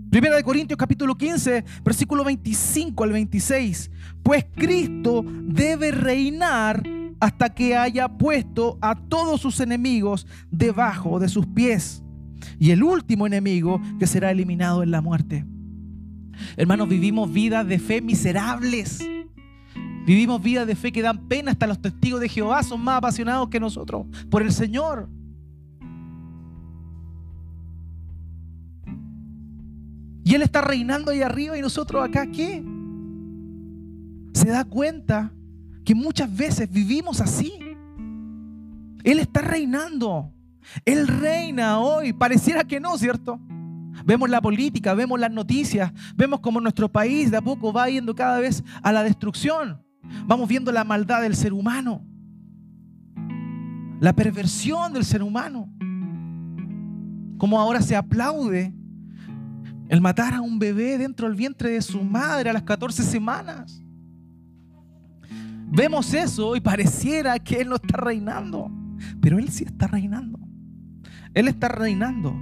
Primera 0.09 0.35
de 0.35 0.43
Corintios 0.43 0.77
capítulo 0.77 1.15
15, 1.15 1.63
versículo 1.83 2.23
25 2.23 3.03
al 3.03 3.11
26. 3.11 3.91
Pues 4.23 4.45
Cristo 4.55 5.23
debe 5.25 5.91
reinar 5.91 6.81
hasta 7.19 7.49
que 7.49 7.75
haya 7.75 8.07
puesto 8.07 8.79
a 8.81 8.95
todos 8.95 9.41
sus 9.41 9.59
enemigos 9.59 10.25
debajo 10.49 11.19
de 11.19 11.27
sus 11.27 11.45
pies 11.45 12.01
y 12.59 12.71
el 12.71 12.83
último 12.83 13.27
enemigo 13.27 13.81
que 13.99 14.07
será 14.07 14.31
eliminado 14.31 14.83
en 14.83 14.91
la 14.91 15.01
muerte. 15.01 15.45
Hermanos, 16.57 16.87
vivimos 16.87 17.31
vidas 17.31 17.67
de 17.67 17.79
fe 17.79 18.01
miserables. 18.01 18.99
Vivimos 20.05 20.41
vidas 20.41 20.65
de 20.65 20.75
fe 20.75 20.91
que 20.91 21.01
dan 21.01 21.27
pena 21.27 21.51
hasta 21.51 21.67
los 21.67 21.79
testigos 21.81 22.19
de 22.19 22.29
Jehová 22.29 22.63
son 22.63 22.81
más 22.81 22.97
apasionados 22.97 23.49
que 23.49 23.59
nosotros 23.59 24.07
por 24.29 24.41
el 24.41 24.51
Señor. 24.51 25.09
Y 30.23 30.35
Él 30.35 30.41
está 30.41 30.61
reinando 30.61 31.11
ahí 31.11 31.21
arriba 31.21 31.57
y 31.57 31.61
nosotros 31.61 32.03
acá, 32.03 32.27
¿qué? 32.27 32.63
Se 34.33 34.49
da 34.49 34.63
cuenta 34.63 35.31
que 35.83 35.95
muchas 35.95 36.35
veces 36.35 36.71
vivimos 36.71 37.19
así. 37.19 37.53
Él 39.03 39.19
está 39.19 39.41
reinando. 39.41 40.31
Él 40.85 41.07
reina 41.07 41.79
hoy. 41.79 42.13
Pareciera 42.13 42.63
que 42.63 42.79
no, 42.79 42.97
¿cierto? 42.97 43.39
Vemos 44.05 44.29
la 44.29 44.41
política, 44.41 44.93
vemos 44.93 45.19
las 45.19 45.31
noticias, 45.31 45.91
vemos 46.15 46.39
cómo 46.39 46.61
nuestro 46.61 46.89
país 46.89 47.31
de 47.31 47.37
a 47.37 47.41
poco 47.41 47.73
va 47.73 47.89
yendo 47.89 48.15
cada 48.15 48.39
vez 48.39 48.63
a 48.81 48.91
la 48.91 49.03
destrucción. 49.03 49.81
Vamos 50.25 50.47
viendo 50.47 50.71
la 50.71 50.83
maldad 50.83 51.21
del 51.21 51.35
ser 51.35 51.53
humano, 51.53 52.05
la 53.99 54.13
perversión 54.13 54.93
del 54.93 55.05
ser 55.05 55.21
humano. 55.21 55.69
Como 57.37 57.59
ahora 57.59 57.81
se 57.81 57.95
aplaude 57.95 58.73
el 59.87 60.01
matar 60.01 60.33
a 60.33 60.41
un 60.41 60.59
bebé 60.59 60.97
dentro 60.97 61.27
del 61.27 61.35
vientre 61.35 61.71
de 61.71 61.81
su 61.81 62.03
madre 62.03 62.49
a 62.49 62.53
las 62.53 62.63
14 62.63 63.03
semanas. 63.03 63.83
Vemos 65.71 66.13
eso 66.13 66.55
y 66.55 66.61
pareciera 66.61 67.37
que 67.37 67.61
Él 67.61 67.69
no 67.69 67.75
está 67.75 67.97
reinando, 67.97 68.71
pero 69.21 69.37
Él 69.37 69.49
sí 69.49 69.63
está 69.65 69.87
reinando. 69.87 70.39
Él 71.33 71.47
está 71.47 71.67
reinando. 71.67 72.35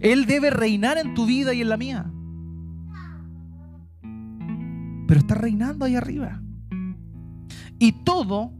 Él 0.00 0.26
debe 0.26 0.50
reinar 0.50 0.98
en 0.98 1.14
tu 1.14 1.26
vida 1.26 1.54
y 1.54 1.62
en 1.62 1.68
la 1.68 1.76
mía. 1.76 2.10
Pero 5.06 5.20
está 5.20 5.34
reinando 5.34 5.84
ahí 5.84 5.96
arriba. 5.96 6.40
Y 7.78 7.92
todo 7.92 8.52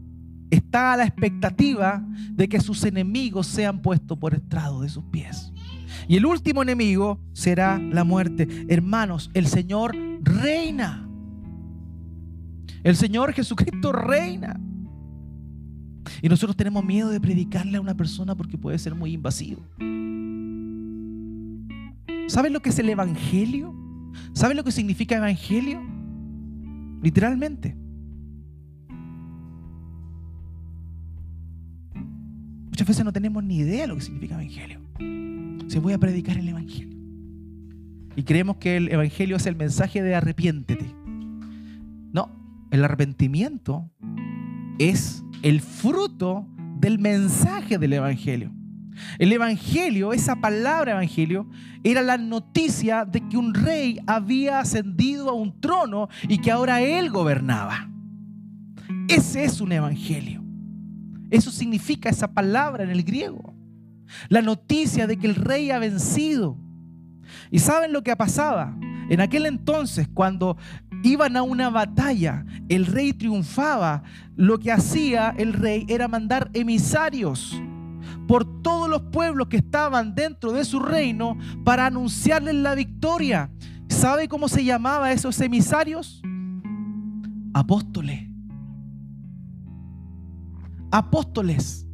está 0.49 0.93
a 0.93 0.97
la 0.97 1.05
expectativa 1.05 2.05
de 2.31 2.49
que 2.49 2.59
sus 2.59 2.83
enemigos 2.83 3.47
sean 3.47 3.81
puestos 3.81 4.17
por 4.17 4.33
estrado 4.33 4.81
de 4.81 4.89
sus 4.89 5.05
pies. 5.05 5.53
Y 6.07 6.17
el 6.17 6.25
último 6.25 6.61
enemigo 6.61 7.19
será 7.33 7.77
la 7.77 8.03
muerte. 8.03 8.65
Hermanos, 8.67 9.31
el 9.33 9.47
Señor 9.47 9.95
reina. 10.21 11.07
El 12.83 12.95
Señor 12.95 13.33
Jesucristo 13.33 13.91
reina. 13.91 14.59
Y 16.21 16.29
nosotros 16.29 16.55
tenemos 16.55 16.85
miedo 16.85 17.09
de 17.09 17.19
predicarle 17.19 17.77
a 17.77 17.81
una 17.81 17.95
persona 17.95 18.35
porque 18.35 18.57
puede 18.57 18.77
ser 18.77 18.93
muy 18.93 19.13
invasivo. 19.13 19.61
¿Sabes 22.27 22.51
lo 22.51 22.61
que 22.61 22.69
es 22.69 22.79
el 22.79 22.89
Evangelio? 22.89 23.75
¿Sabes 24.33 24.55
lo 24.55 24.63
que 24.63 24.71
significa 24.71 25.17
Evangelio? 25.17 25.81
Literalmente. 27.01 27.75
Muchas 32.67 32.87
veces 32.87 33.03
no 33.03 33.11
tenemos 33.11 33.43
ni 33.43 33.57
idea 33.57 33.81
de 33.81 33.87
lo 33.87 33.95
que 33.95 34.01
significa 34.01 34.35
Evangelio. 34.35 34.79
Se 35.67 35.79
voy 35.79 35.93
a 35.93 35.97
predicar 35.97 36.37
el 36.37 36.47
Evangelio. 36.47 36.97
Y 38.15 38.23
creemos 38.23 38.57
que 38.57 38.77
el 38.77 38.91
Evangelio 38.91 39.37
es 39.37 39.45
el 39.47 39.55
mensaje 39.55 40.03
de 40.03 40.13
arrepiéntete. 40.13 40.93
No, 42.13 42.29
el 42.69 42.83
arrepentimiento 42.83 43.89
es 44.89 45.23
el 45.43 45.61
fruto 45.61 46.47
del 46.79 46.99
mensaje 46.99 47.77
del 47.77 47.93
Evangelio. 47.93 48.51
El 49.17 49.31
Evangelio, 49.31 50.13
esa 50.13 50.35
palabra 50.35 50.91
Evangelio, 50.91 51.49
era 51.83 52.01
la 52.01 52.17
noticia 52.17 53.05
de 53.05 53.27
que 53.27 53.37
un 53.37 53.53
rey 53.53 53.99
había 54.05 54.59
ascendido 54.59 55.29
a 55.29 55.33
un 55.33 55.59
trono 55.59 56.09
y 56.27 56.37
que 56.39 56.51
ahora 56.51 56.81
él 56.81 57.09
gobernaba. 57.09 57.89
Ese 59.07 59.43
es 59.43 59.61
un 59.61 59.71
Evangelio. 59.71 60.43
Eso 61.29 61.51
significa 61.51 62.09
esa 62.09 62.33
palabra 62.33 62.83
en 62.83 62.89
el 62.89 63.03
griego. 63.03 63.55
La 64.29 64.41
noticia 64.41 65.07
de 65.07 65.17
que 65.17 65.27
el 65.27 65.35
rey 65.35 65.71
ha 65.71 65.79
vencido 65.79 66.57
¿Y 67.49 67.59
saben 67.59 67.93
lo 67.93 68.03
que 68.03 68.15
pasaba? 68.15 68.75
En 69.09 69.19
aquel 69.19 69.45
entonces, 69.45 70.07
cuando 70.13 70.57
iban 71.03 71.35
a 71.37 71.43
una 71.43 71.69
batalla, 71.69 72.45
el 72.69 72.85
rey 72.85 73.13
triunfaba, 73.13 74.03
lo 74.35 74.59
que 74.59 74.71
hacía 74.71 75.33
el 75.37 75.53
rey 75.53 75.85
era 75.87 76.07
mandar 76.07 76.49
emisarios 76.53 77.61
por 78.27 78.61
todos 78.61 78.89
los 78.89 79.01
pueblos 79.03 79.47
que 79.47 79.57
estaban 79.57 80.15
dentro 80.15 80.53
de 80.53 80.63
su 80.63 80.79
reino 80.79 81.37
para 81.63 81.87
anunciarles 81.87 82.55
la 82.55 82.75
victoria. 82.75 83.51
¿Sabe 83.89 84.27
cómo 84.27 84.47
se 84.47 84.63
llamaba 84.63 85.11
esos 85.11 85.39
emisarios? 85.41 86.21
Apóstoles. 87.53 88.27
Apóstoles. 90.91 91.85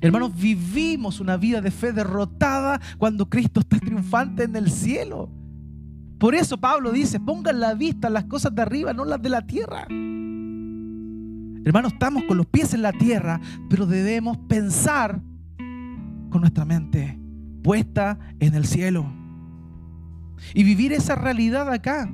Hermanos, 0.00 0.36
vivimos 0.36 1.18
una 1.18 1.36
vida 1.36 1.60
de 1.60 1.70
fe 1.70 1.92
derrotada 1.92 2.80
cuando 2.98 3.28
Cristo 3.28 3.60
está 3.60 3.78
triunfante 3.78 4.44
en 4.44 4.54
el 4.54 4.70
cielo. 4.70 5.30
Por 6.24 6.34
eso 6.34 6.56
Pablo 6.56 6.90
dice, 6.90 7.20
pongan 7.20 7.60
la 7.60 7.74
vista 7.74 8.08
en 8.08 8.14
las 8.14 8.24
cosas 8.24 8.54
de 8.54 8.62
arriba, 8.62 8.94
no 8.94 9.04
las 9.04 9.20
de 9.20 9.28
la 9.28 9.46
tierra. 9.46 9.82
Hermanos, 11.66 11.92
estamos 11.92 12.22
con 12.24 12.38
los 12.38 12.46
pies 12.46 12.72
en 12.72 12.80
la 12.80 12.92
tierra, 12.92 13.42
pero 13.68 13.84
debemos 13.84 14.38
pensar 14.48 15.20
con 16.30 16.40
nuestra 16.40 16.64
mente 16.64 17.20
puesta 17.62 18.18
en 18.40 18.54
el 18.54 18.64
cielo. 18.64 19.04
Y 20.54 20.64
vivir 20.64 20.94
esa 20.94 21.14
realidad 21.14 21.70
acá. 21.70 22.10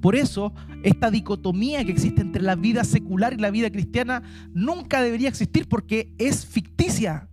Por 0.00 0.16
eso, 0.16 0.52
esta 0.82 1.12
dicotomía 1.12 1.84
que 1.84 1.92
existe 1.92 2.20
entre 2.20 2.42
la 2.42 2.56
vida 2.56 2.82
secular 2.82 3.32
y 3.32 3.36
la 3.36 3.52
vida 3.52 3.70
cristiana 3.70 4.24
nunca 4.52 5.02
debería 5.02 5.28
existir 5.28 5.68
porque 5.68 6.16
es 6.18 6.44
ficticia. 6.44 7.28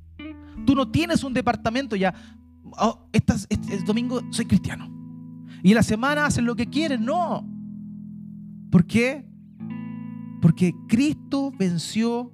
Tú 0.68 0.76
no 0.76 0.92
tienes 0.92 1.24
un 1.24 1.34
departamento 1.34 1.96
ya. 1.96 2.14
Oh, 2.78 3.10
este, 3.12 3.34
domingo 3.84 4.22
soy 4.30 4.46
cristiano. 4.46 5.05
Y 5.64 5.74
la 5.74 5.84
semana 5.84 6.26
hacen 6.26 6.46
lo 6.46 6.56
que 6.56 6.68
quieren. 6.68 7.06
No. 7.06 7.48
¿Por 8.72 8.86
qué? 8.86 9.26
Porque 10.42 10.74
Cristo 10.88 11.52
venció 11.58 12.34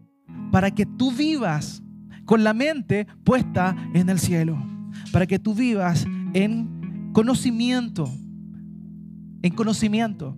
para 0.51 0.71
que 0.71 0.85
tú 0.85 1.11
vivas 1.11 1.81
con 2.25 2.43
la 2.43 2.53
mente 2.53 3.07
puesta 3.23 3.75
en 3.93 4.09
el 4.09 4.19
cielo. 4.19 4.57
Para 5.11 5.25
que 5.25 5.39
tú 5.39 5.53
vivas 5.53 6.05
en 6.33 7.11
conocimiento 7.13 8.09
en 9.43 9.53
conocimiento 9.53 10.37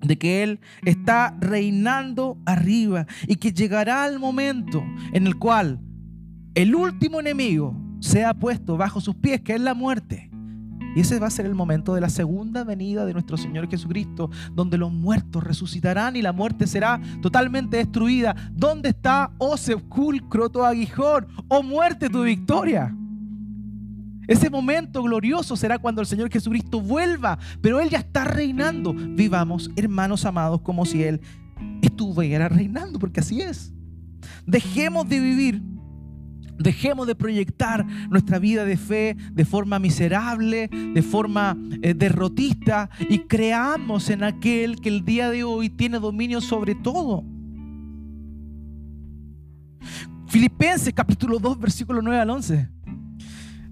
de 0.00 0.18
que 0.18 0.42
Él 0.42 0.60
está 0.84 1.36
reinando 1.40 2.38
arriba 2.46 3.06
y 3.26 3.36
que 3.36 3.52
llegará 3.52 4.06
el 4.06 4.18
momento 4.18 4.82
en 5.12 5.26
el 5.26 5.36
cual 5.36 5.80
el 6.54 6.74
último 6.74 7.20
enemigo 7.20 7.76
sea 8.00 8.34
puesto 8.34 8.76
bajo 8.76 9.00
sus 9.00 9.14
pies, 9.14 9.42
que 9.42 9.54
es 9.54 9.60
la 9.60 9.74
muerte. 9.74 10.29
Y 10.94 11.00
ese 11.00 11.18
va 11.18 11.28
a 11.28 11.30
ser 11.30 11.46
el 11.46 11.54
momento 11.54 11.94
de 11.94 12.00
la 12.00 12.08
segunda 12.08 12.64
venida 12.64 13.06
de 13.06 13.12
nuestro 13.12 13.36
Señor 13.36 13.68
Jesucristo, 13.68 14.30
donde 14.54 14.78
los 14.78 14.92
muertos 14.92 15.44
resucitarán 15.44 16.16
y 16.16 16.22
la 16.22 16.32
muerte 16.32 16.66
será 16.66 17.00
totalmente 17.22 17.76
destruida. 17.76 18.34
¿Dónde 18.52 18.90
está, 18.90 19.32
oh 19.38 19.56
sepulcro, 19.56 20.48
tu 20.48 20.64
aguijón, 20.64 21.28
oh 21.48 21.62
muerte, 21.62 22.10
tu 22.10 22.22
victoria? 22.22 22.94
Ese 24.26 24.48
momento 24.48 25.02
glorioso 25.02 25.56
será 25.56 25.78
cuando 25.78 26.00
el 26.00 26.06
Señor 26.06 26.30
Jesucristo 26.30 26.80
vuelva, 26.80 27.38
pero 27.60 27.80
Él 27.80 27.90
ya 27.90 27.98
está 27.98 28.24
reinando. 28.24 28.92
Vivamos, 28.94 29.70
hermanos 29.74 30.24
amados, 30.24 30.60
como 30.60 30.86
si 30.86 31.02
Él 31.02 31.20
estuviera 31.82 32.48
reinando, 32.48 32.98
porque 32.98 33.20
así 33.20 33.40
es. 33.40 33.72
Dejemos 34.46 35.08
de 35.08 35.20
vivir 35.20 35.62
Dejemos 36.60 37.06
de 37.06 37.14
proyectar 37.14 37.86
nuestra 38.10 38.38
vida 38.38 38.64
de 38.66 38.76
fe 38.76 39.16
de 39.32 39.44
forma 39.46 39.78
miserable, 39.78 40.68
de 40.68 41.02
forma 41.02 41.56
eh, 41.80 41.94
derrotista 41.94 42.90
y 43.08 43.20
creamos 43.20 44.10
en 44.10 44.22
aquel 44.22 44.80
que 44.80 44.90
el 44.90 45.04
día 45.04 45.30
de 45.30 45.42
hoy 45.42 45.70
tiene 45.70 45.98
dominio 45.98 46.42
sobre 46.42 46.74
todo. 46.74 47.24
Filipenses 50.28 50.92
capítulo 50.94 51.38
2 51.38 51.58
versículo 51.58 52.02
9 52.02 52.20
al 52.20 52.30
11 52.30 52.68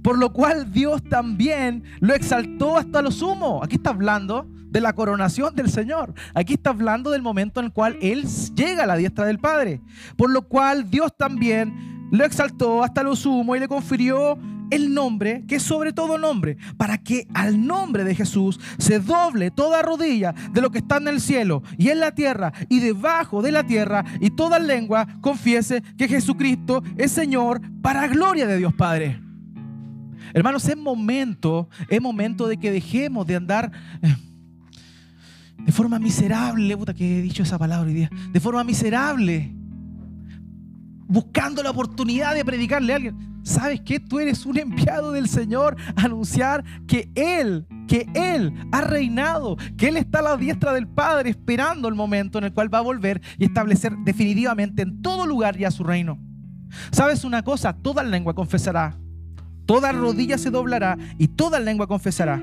por 0.03 0.17
lo 0.17 0.33
cual 0.33 0.73
Dios 0.73 1.03
también 1.03 1.85
lo 2.01 2.15
exaltó 2.15 2.79
hasta 2.79 3.03
lo 3.03 3.11
sumo. 3.11 3.63
Aquí 3.63 3.77
está 3.77 3.91
hablando 3.91 4.49
de 4.71 4.81
la 4.81 4.95
coronación 4.95 5.55
del 5.55 5.71
Señor. 5.71 6.15
Aquí 6.35 6.55
está 6.55 6.71
hablando 6.71 7.11
del 7.11 7.21
momento 7.21 7.61
en 7.61 7.67
el 7.67 7.73
cual 7.73 7.99
Él 8.01 8.25
llega 8.55 8.85
a 8.85 8.87
la 8.87 8.97
diestra 8.97 9.27
del 9.27 9.39
Padre. 9.39 9.81
Por 10.17 10.31
lo 10.31 10.49
cual 10.49 10.91
Dios 10.91 11.13
también 11.17 11.98
lo 12.11 12.25
exaltó 12.25 12.83
hasta 12.83 13.03
lo 13.03 13.17
sumo 13.17 13.57
y 13.57 13.61
le 13.61 13.69
confirió 13.69 14.39
el 14.71 14.93
nombre, 14.93 15.45
que 15.47 15.57
es 15.57 15.63
sobre 15.63 15.93
todo 15.93 16.19
nombre, 16.19 16.59
para 16.77 16.99
que 16.99 17.27
al 17.35 17.67
nombre 17.67 18.05
de 18.05 18.15
Jesús 18.15 18.61
se 18.79 18.99
doble 18.99 19.51
toda 19.51 19.83
rodilla 19.83 20.35
de 20.53 20.61
lo 20.61 20.71
que 20.71 20.79
está 20.79 20.99
en 20.99 21.09
el 21.09 21.21
cielo 21.21 21.63
y 21.79 21.89
en 21.89 22.01
la 22.01 22.15
tierra 22.15 22.53
y 22.69 22.81
debajo 22.81 23.43
de 23.43 23.53
la 23.53 23.65
tierra 23.65 24.05
y 24.21 24.31
toda 24.31 24.59
lengua 24.59 25.07
confiese 25.21 25.83
que 25.97 26.09
Jesucristo 26.09 26.83
es 26.97 27.13
Señor 27.13 27.61
para 27.83 28.07
gloria 28.09 28.47
de 28.47 28.59
Dios 28.59 28.75
Padre. 28.75 29.21
Hermanos, 30.35 30.69
es 30.69 30.77
momento, 30.77 31.69
es 31.89 32.03
momento 32.03 32.47
de 32.47 32.59
que 32.59 32.71
dejemos 32.71 33.27
de 33.27 33.37
andar 33.37 33.73
eh, 34.03 34.15
de 35.59 35.73
forma 35.73 35.99
miserable, 35.99 36.77
puta 36.77 36.93
que 36.95 37.19
he 37.19 37.23
dicho 37.23 37.43
esa 37.43 37.59
palabra 37.59 37.89
hoy 37.89 37.95
día, 37.95 38.11
de 38.33 38.41
forma 38.41 38.63
miserable, 38.63 39.55
buscando 41.09 41.63
la 41.63 41.71
oportunidad 41.71 42.35
de 42.35 42.45
predicarle 42.45 42.93
a 42.93 42.97
alguien. 42.97 43.41
¿Sabes 43.43 43.81
qué? 43.81 43.99
Tú 43.99 44.21
eres 44.21 44.47
un 44.47 44.59
enviado 44.59 45.13
del 45.13 45.29
Señor 45.29 45.77
a 45.97 46.03
anunciar 46.03 46.63
que 46.87 47.11
Él, 47.15 47.67
que 47.89 48.07
Él 48.15 48.53
ha 48.71 48.83
reinado, 48.83 49.57
que 49.77 49.89
Él 49.89 49.97
está 49.97 50.21
a 50.21 50.23
la 50.23 50.37
diestra 50.37 50.73
del 50.73 50.87
Padre 50.87 51.31
esperando 51.31 51.89
el 51.89 51.95
momento 51.95 52.39
en 52.39 52.45
el 52.45 52.53
cual 52.53 52.73
va 52.73 52.79
a 52.79 52.83
volver 52.83 53.21
y 53.39 53.47
establecer 53.47 53.97
definitivamente 54.05 54.83
en 54.83 55.03
todo 55.03 55.27
lugar 55.27 55.57
ya 55.57 55.71
su 55.71 55.83
reino. 55.83 56.19
¿Sabes 56.93 57.25
una 57.25 57.43
cosa? 57.43 57.73
Toda 57.73 58.03
lengua 58.03 58.35
confesará 58.35 58.99
Toda 59.69 59.93
rodilla 59.93 60.39
se 60.39 60.49
doblará 60.49 60.97
y 61.19 61.29
toda 61.29 61.61
lengua 61.61 61.87
confesará 61.87 62.43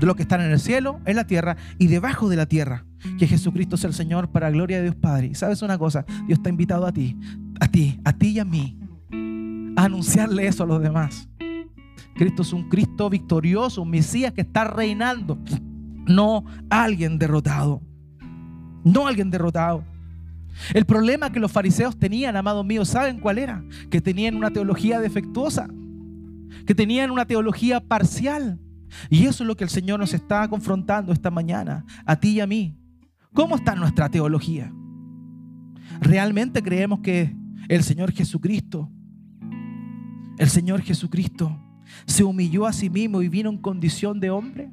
de 0.00 0.06
lo 0.06 0.16
que 0.16 0.22
están 0.22 0.40
en 0.40 0.50
el 0.50 0.58
cielo, 0.58 0.98
en 1.04 1.14
la 1.14 1.24
tierra 1.24 1.56
y 1.78 1.86
debajo 1.86 2.28
de 2.28 2.34
la 2.34 2.46
tierra, 2.46 2.84
que 3.18 3.26
Jesucristo 3.26 3.76
es 3.76 3.84
el 3.84 3.94
Señor 3.94 4.28
para 4.30 4.50
gloria 4.50 4.78
de 4.78 4.84
Dios 4.84 4.96
Padre. 4.96 5.28
Y 5.28 5.34
sabes 5.34 5.62
una 5.62 5.78
cosa, 5.78 6.04
Dios 6.26 6.38
está 6.38 6.50
invitado 6.50 6.86
a 6.86 6.92
ti, 6.92 7.16
a 7.60 7.68
ti, 7.68 8.00
a 8.04 8.12
ti 8.12 8.28
y 8.28 8.38
a 8.38 8.44
mí, 8.44 8.78
a 9.76 9.84
anunciarle 9.84 10.46
eso 10.46 10.64
a 10.64 10.66
los 10.66 10.82
demás. 10.82 11.28
Cristo 12.14 12.42
es 12.42 12.52
un 12.52 12.68
Cristo 12.68 13.10
victorioso, 13.10 13.82
un 13.82 13.90
Mesías 13.90 14.32
que 14.32 14.42
está 14.42 14.64
reinando, 14.64 15.38
no 16.06 16.44
alguien 16.70 17.18
derrotado, 17.18 17.82
no 18.84 19.06
alguien 19.06 19.30
derrotado. 19.30 19.84
El 20.72 20.84
problema 20.84 21.32
que 21.32 21.40
los 21.40 21.50
fariseos 21.50 21.98
tenían, 21.98 22.36
amados 22.36 22.64
míos, 22.64 22.88
¿saben 22.88 23.18
cuál 23.18 23.38
era? 23.38 23.64
Que 23.90 24.00
tenían 24.00 24.36
una 24.36 24.50
teología 24.50 25.00
defectuosa 25.00 25.68
que 26.66 26.74
tenían 26.74 27.10
una 27.10 27.26
teología 27.26 27.80
parcial. 27.80 28.58
Y 29.10 29.26
eso 29.26 29.42
es 29.42 29.48
lo 29.48 29.56
que 29.56 29.64
el 29.64 29.70
Señor 29.70 29.98
nos 29.98 30.14
está 30.14 30.46
confrontando 30.48 31.12
esta 31.12 31.30
mañana, 31.30 31.84
a 32.04 32.16
ti 32.16 32.30
y 32.30 32.40
a 32.40 32.46
mí. 32.46 32.76
¿Cómo 33.34 33.56
está 33.56 33.74
nuestra 33.74 34.08
teología? 34.08 34.72
¿Realmente 36.00 36.62
creemos 36.62 37.00
que 37.00 37.36
el 37.68 37.82
Señor 37.82 38.12
Jesucristo, 38.12 38.90
el 40.38 40.48
Señor 40.48 40.80
Jesucristo, 40.82 41.60
se 42.06 42.22
humilló 42.22 42.64
a 42.64 42.72
sí 42.72 42.88
mismo 42.88 43.22
y 43.22 43.28
vino 43.28 43.50
en 43.50 43.58
condición 43.58 44.20
de 44.20 44.30
hombre? 44.30 44.70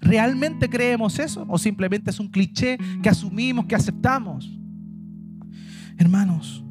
¿Realmente 0.00 0.70
creemos 0.70 1.18
eso? 1.18 1.44
¿O 1.48 1.58
simplemente 1.58 2.10
es 2.10 2.18
un 2.18 2.28
cliché 2.28 2.78
que 3.02 3.10
asumimos, 3.10 3.66
que 3.66 3.74
aceptamos? 3.74 4.58
Hermanos, 5.98 6.64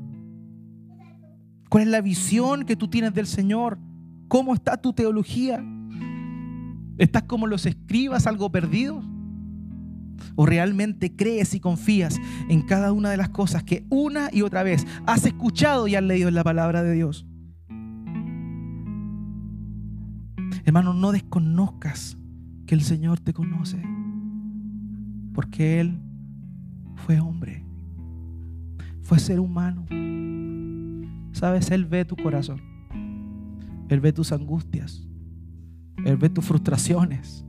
¿cuál 1.70 1.84
es 1.84 1.90
la 1.90 2.02
visión 2.02 2.66
que 2.66 2.76
tú 2.76 2.88
tienes 2.88 3.14
del 3.14 3.28
Señor? 3.28 3.78
¿Cómo 4.28 4.56
está 4.56 4.76
tu 4.76 4.92
teología? 4.92 5.64
¿Estás 6.98 7.24
como 7.24 7.46
los 7.46 7.68
escribas, 7.68 8.26
algo 8.26 8.52
perdidos? 8.52 9.06
¿O 10.36 10.46
realmente 10.46 11.16
crees 11.16 11.54
y 11.54 11.60
confías 11.60 12.20
en 12.50 12.62
cada 12.62 12.92
una 12.92 13.10
de 13.10 13.18
las 13.18 13.30
cosas 13.30 13.64
que 13.64 13.86
una 13.90 14.30
y 14.32 14.42
otra 14.42 14.64
vez 14.64 14.86
has 15.06 15.26
escuchado 15.26 15.88
y 15.88 15.96
has 15.96 16.04
leído 16.04 16.30
en 16.30 16.36
la 16.36 16.44
palabra 16.44 16.84
de 16.84 16.94
Dios? 16.94 17.26
Hermano, 20.64 20.94
no 20.94 21.12
desconozcas 21.12 22.18
que 22.66 22.76
el 22.76 22.82
Señor 22.82 23.20
te 23.20 23.34
conoce, 23.34 23.82
porque 25.34 25.80
Él 25.80 26.00
fue 26.96 27.20
hombre, 27.20 27.66
fue 29.02 29.20
ser 29.20 29.40
humano. 29.40 29.86
Sabes, 31.32 31.72
Él 31.72 31.86
ve 31.86 32.06
tu 32.06 32.16
corazón. 32.16 32.62
Él 33.90 34.00
ve 34.00 34.14
tus 34.14 34.32
angustias. 34.32 35.08
Él 36.06 36.18
ve 36.18 36.30
tus 36.30 36.46
frustraciones. 36.46 37.46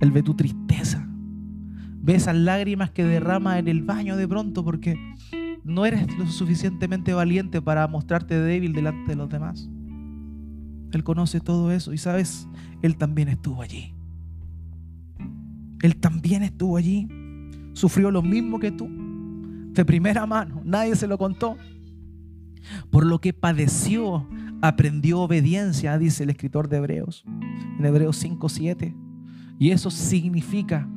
Él 0.00 0.10
ve 0.10 0.22
tu 0.22 0.34
tristeza. 0.34 1.06
Esas 2.14 2.34
lágrimas 2.34 2.90
que 2.90 3.04
derrama 3.04 3.58
en 3.58 3.68
el 3.68 3.82
baño 3.82 4.16
de 4.16 4.26
pronto 4.26 4.64
porque 4.64 4.98
no 5.62 5.86
eres 5.86 6.06
lo 6.18 6.26
suficientemente 6.26 7.12
valiente 7.12 7.62
para 7.62 7.86
mostrarte 7.86 8.38
débil 8.38 8.72
delante 8.72 9.12
de 9.12 9.16
los 9.16 9.28
demás. 9.28 9.68
Él 10.92 11.04
conoce 11.04 11.40
todo 11.40 11.70
eso 11.70 11.92
y 11.92 11.98
sabes, 11.98 12.48
Él 12.82 12.96
también 12.96 13.28
estuvo 13.28 13.62
allí. 13.62 13.94
Él 15.82 15.96
también 15.96 16.42
estuvo 16.42 16.76
allí. 16.76 17.08
Sufrió 17.74 18.10
lo 18.10 18.22
mismo 18.22 18.58
que 18.58 18.72
tú. 18.72 18.88
De 19.72 19.84
primera 19.84 20.26
mano. 20.26 20.62
Nadie 20.64 20.96
se 20.96 21.06
lo 21.06 21.16
contó. 21.16 21.56
Por 22.90 23.06
lo 23.06 23.20
que 23.20 23.32
padeció, 23.32 24.26
aprendió 24.62 25.20
obediencia, 25.20 25.96
dice 25.96 26.24
el 26.24 26.30
escritor 26.30 26.68
de 26.68 26.78
Hebreos. 26.78 27.24
En 27.78 27.84
Hebreos 27.84 28.22
5.7. 28.22 28.96
Y 29.60 29.70
eso 29.70 29.90
significa 29.90 30.88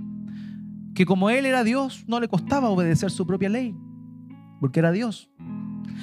que 0.93 1.05
como 1.05 1.29
Él 1.29 1.45
era 1.45 1.63
Dios, 1.63 2.05
no 2.07 2.19
le 2.19 2.27
costaba 2.27 2.69
obedecer 2.69 3.11
su 3.11 3.25
propia 3.25 3.49
ley. 3.49 3.75
Porque 4.59 4.79
era 4.79 4.91
Dios. 4.91 5.29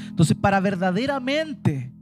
Entonces, 0.09 0.37
para 0.37 0.61
verdaderamente 0.61 1.93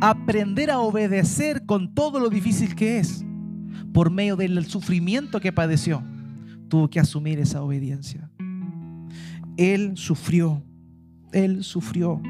aprender 0.00 0.70
a 0.70 0.80
obedecer 0.80 1.66
con 1.66 1.94
todo 1.94 2.20
lo 2.20 2.30
difícil 2.30 2.74
que 2.74 2.98
es, 2.98 3.24
por 3.92 4.10
medio 4.10 4.36
del 4.36 4.64
sufrimiento 4.66 5.40
que 5.40 5.52
padeció, 5.52 6.02
tuvo 6.68 6.88
que 6.88 7.00
asumir 7.00 7.38
esa 7.38 7.62
obediencia. 7.62 8.30
Él 9.56 9.96
sufrió, 9.96 10.62
Él 11.32 11.64
sufrió 11.64 12.20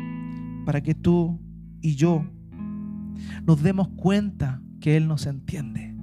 para 0.65 0.83
que 0.83 0.95
tú 0.95 1.39
y 1.81 1.95
yo 1.95 2.25
nos 3.45 3.63
demos 3.63 3.89
cuenta 3.89 4.63
que 4.81 4.97
Él 4.97 5.09
nos 5.09 5.27
entiende, 5.27 5.95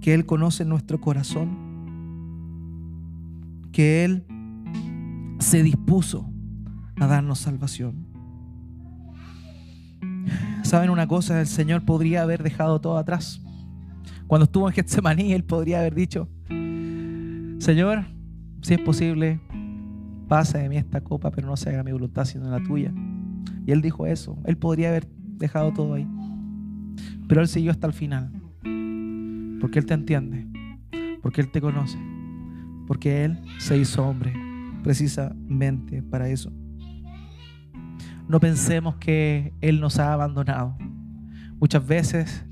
que 0.00 0.14
Él 0.14 0.26
conoce 0.26 0.64
nuestro 0.64 1.00
corazón, 1.00 1.63
que 3.74 4.04
Él 4.04 4.24
se 5.40 5.64
dispuso 5.64 6.30
a 6.96 7.08
darnos 7.08 7.40
salvación. 7.40 8.06
¿Saben 10.62 10.90
una 10.90 11.08
cosa? 11.08 11.40
El 11.40 11.48
Señor 11.48 11.84
podría 11.84 12.22
haber 12.22 12.44
dejado 12.44 12.80
todo 12.80 12.96
atrás. 12.96 13.42
Cuando 14.28 14.44
estuvo 14.44 14.68
en 14.68 14.74
Getsemaní, 14.74 15.32
Él 15.32 15.42
podría 15.42 15.80
haber 15.80 15.94
dicho, 15.96 16.28
Señor, 17.58 18.04
si 18.62 18.74
es 18.74 18.80
posible, 18.80 19.40
pasa 20.28 20.58
de 20.58 20.68
mí 20.68 20.76
esta 20.76 21.00
copa, 21.00 21.32
pero 21.32 21.48
no 21.48 21.56
se 21.56 21.70
haga 21.70 21.82
mi 21.82 21.90
voluntad 21.90 22.24
sino 22.26 22.48
la 22.48 22.62
tuya. 22.62 22.92
Y 23.66 23.72
Él 23.72 23.82
dijo 23.82 24.06
eso. 24.06 24.38
Él 24.44 24.56
podría 24.56 24.90
haber 24.90 25.08
dejado 25.08 25.72
todo 25.72 25.94
ahí. 25.94 26.06
Pero 27.26 27.40
Él 27.40 27.48
siguió 27.48 27.72
hasta 27.72 27.88
el 27.88 27.92
final. 27.92 28.30
Porque 29.60 29.80
Él 29.80 29.86
te 29.86 29.94
entiende. 29.94 30.46
Porque 31.22 31.40
Él 31.40 31.50
te 31.50 31.60
conoce. 31.60 32.13
Porque 32.86 33.24
Él 33.24 33.38
se 33.58 33.78
hizo 33.78 34.06
hombre. 34.06 34.32
Precisamente 34.82 36.02
para 36.02 36.28
eso. 36.28 36.52
No 38.28 38.40
pensemos 38.40 38.96
que 38.96 39.52
Él 39.60 39.80
nos 39.80 39.98
ha 39.98 40.12
abandonado. 40.12 40.76
Muchas 41.58 41.86
veces 41.86 42.44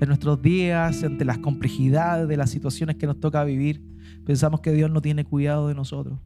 en 0.00 0.08
nuestros 0.08 0.40
días, 0.40 1.02
ante 1.02 1.24
las 1.24 1.38
complejidades 1.38 2.28
de 2.28 2.36
las 2.36 2.50
situaciones 2.50 2.96
que 2.96 3.06
nos 3.06 3.18
toca 3.18 3.42
vivir, 3.42 3.82
pensamos 4.24 4.60
que 4.60 4.72
Dios 4.72 4.90
no 4.90 5.00
tiene 5.00 5.24
cuidado 5.24 5.68
de 5.68 5.74
nosotros. 5.74 6.20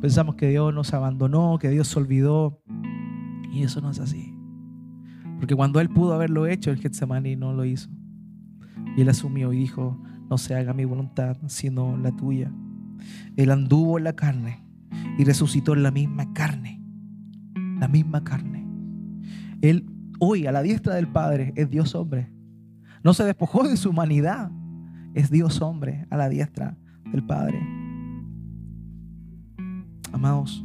Pensamos 0.00 0.34
que 0.34 0.48
Dios 0.48 0.74
nos 0.74 0.92
abandonó, 0.92 1.58
que 1.58 1.70
Dios 1.70 1.88
se 1.88 1.98
olvidó. 1.98 2.62
Y 3.50 3.62
eso 3.62 3.80
no 3.80 3.90
es 3.90 3.98
así. 3.98 4.34
Porque 5.38 5.54
cuando 5.54 5.80
Él 5.80 5.88
pudo 5.88 6.12
haberlo 6.12 6.46
hecho, 6.46 6.70
el 6.70 6.78
Getsemaní 6.78 7.34
no 7.34 7.54
lo 7.54 7.64
hizo. 7.64 7.88
Y 8.96 9.00
Él 9.00 9.08
asumió 9.08 9.52
y 9.52 9.58
dijo, 9.58 9.98
no 10.28 10.38
se 10.38 10.54
haga 10.54 10.72
mi 10.72 10.84
voluntad, 10.84 11.36
sino 11.46 11.96
la 11.96 12.12
tuya. 12.12 12.52
Él 13.36 13.50
anduvo 13.50 13.98
en 13.98 14.04
la 14.04 14.14
carne 14.14 14.64
y 15.18 15.24
resucitó 15.24 15.74
en 15.74 15.82
la 15.82 15.90
misma 15.90 16.32
carne 16.32 16.76
la 17.78 17.88
misma 17.88 18.24
carne. 18.24 18.66
Él 19.60 19.86
hoy 20.18 20.46
a 20.46 20.52
la 20.52 20.62
diestra 20.62 20.94
del 20.94 21.08
Padre 21.08 21.52
es 21.56 21.70
Dios 21.70 21.94
hombre. 21.94 22.30
No 23.02 23.14
se 23.14 23.24
despojó 23.24 23.66
de 23.66 23.76
su 23.76 23.90
humanidad. 23.90 24.50
Es 25.14 25.30
Dios 25.30 25.62
hombre 25.62 26.06
a 26.10 26.16
la 26.16 26.28
diestra 26.28 26.76
del 27.10 27.24
Padre. 27.24 27.60
Amados, 30.12 30.64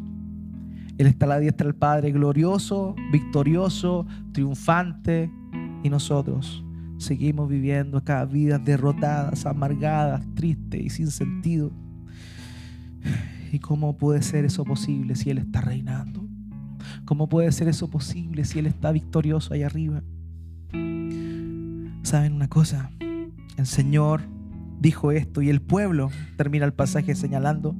Él 0.98 1.08
está 1.08 1.26
a 1.26 1.30
la 1.30 1.40
diestra 1.40 1.66
del 1.66 1.76
Padre, 1.76 2.12
glorioso, 2.12 2.96
victorioso, 3.12 4.06
triunfante. 4.34 5.32
Y 5.84 5.90
nosotros 5.90 6.64
seguimos 7.02 7.50
viviendo 7.50 7.98
acá 7.98 8.24
vidas 8.26 8.64
derrotadas, 8.64 9.46
amargadas, 9.46 10.24
tristes 10.36 10.82
y 10.82 10.90
sin 10.90 11.12
sentido. 11.12 11.72
¿Y 13.52 13.60
cómo 13.60 13.98
puede 13.98 14.22
ser 14.22 14.46
eso 14.46 14.64
posible 14.64 15.16
si 15.16 15.30
Él 15.30 15.40
está 15.40 15.62
reinando? 15.62 16.26
¿Cómo 17.06 17.28
puede 17.28 17.52
ser 17.52 17.68
eso 17.68 17.90
posible 17.90 18.46
si 18.46 18.60
Él 18.60 18.68
está 18.68 18.92
victorioso 18.92 19.54
ahí 19.54 19.64
arriba? 19.64 20.04
¿Saben 22.04 22.34
una 22.34 22.48
cosa? 22.48 22.92
El 23.58 23.66
Señor 23.66 24.22
dijo 24.80 25.12
esto 25.12 25.42
y 25.42 25.50
el 25.50 25.62
pueblo, 25.62 26.10
termina 26.38 26.66
el 26.66 26.74
pasaje 26.74 27.16
señalando, 27.16 27.76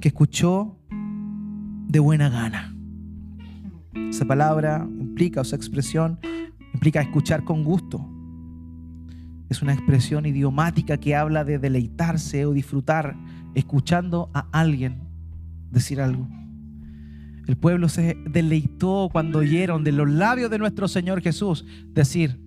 que 0.00 0.08
escuchó 0.08 0.78
de 1.88 1.98
buena 1.98 2.28
gana. 2.28 2.74
Esa 3.94 4.24
palabra 4.24 4.86
implica, 4.98 5.40
o 5.40 5.42
esa 5.42 5.56
expresión 5.56 6.18
implica 6.72 7.00
escuchar 7.00 7.44
con 7.44 7.64
gusto. 7.64 8.06
Es 9.48 9.62
una 9.62 9.72
expresión 9.72 10.26
idiomática 10.26 10.98
que 10.98 11.16
habla 11.16 11.44
de 11.44 11.58
deleitarse 11.58 12.44
o 12.44 12.52
disfrutar 12.52 13.16
escuchando 13.54 14.30
a 14.34 14.46
alguien 14.52 15.08
decir 15.70 16.00
algo. 16.00 16.28
El 17.46 17.56
pueblo 17.56 17.88
se 17.88 18.16
deleitó 18.30 19.08
cuando 19.10 19.38
oyeron 19.38 19.82
de 19.82 19.92
los 19.92 20.08
labios 20.08 20.50
de 20.50 20.58
nuestro 20.58 20.86
Señor 20.86 21.22
Jesús 21.22 21.64
decir 21.94 22.38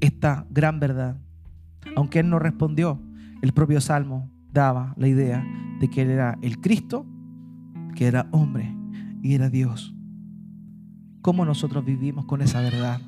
esta 0.00 0.46
gran 0.50 0.80
verdad. 0.80 1.20
Aunque 1.94 2.18
Él 2.18 2.28
no 2.28 2.40
respondió, 2.40 3.00
el 3.42 3.52
propio 3.52 3.80
Salmo 3.80 4.28
daba 4.52 4.94
la 4.96 5.06
idea 5.06 5.46
de 5.78 5.88
que 5.88 6.02
Él 6.02 6.10
era 6.10 6.36
el 6.42 6.60
Cristo, 6.60 7.06
que 7.94 8.06
era 8.06 8.28
hombre 8.32 8.74
y 9.22 9.34
era 9.34 9.50
Dios. 9.50 9.94
¿Cómo 11.22 11.44
nosotros 11.44 11.84
vivimos 11.84 12.24
con 12.24 12.42
esa 12.42 12.60
verdad? 12.60 13.00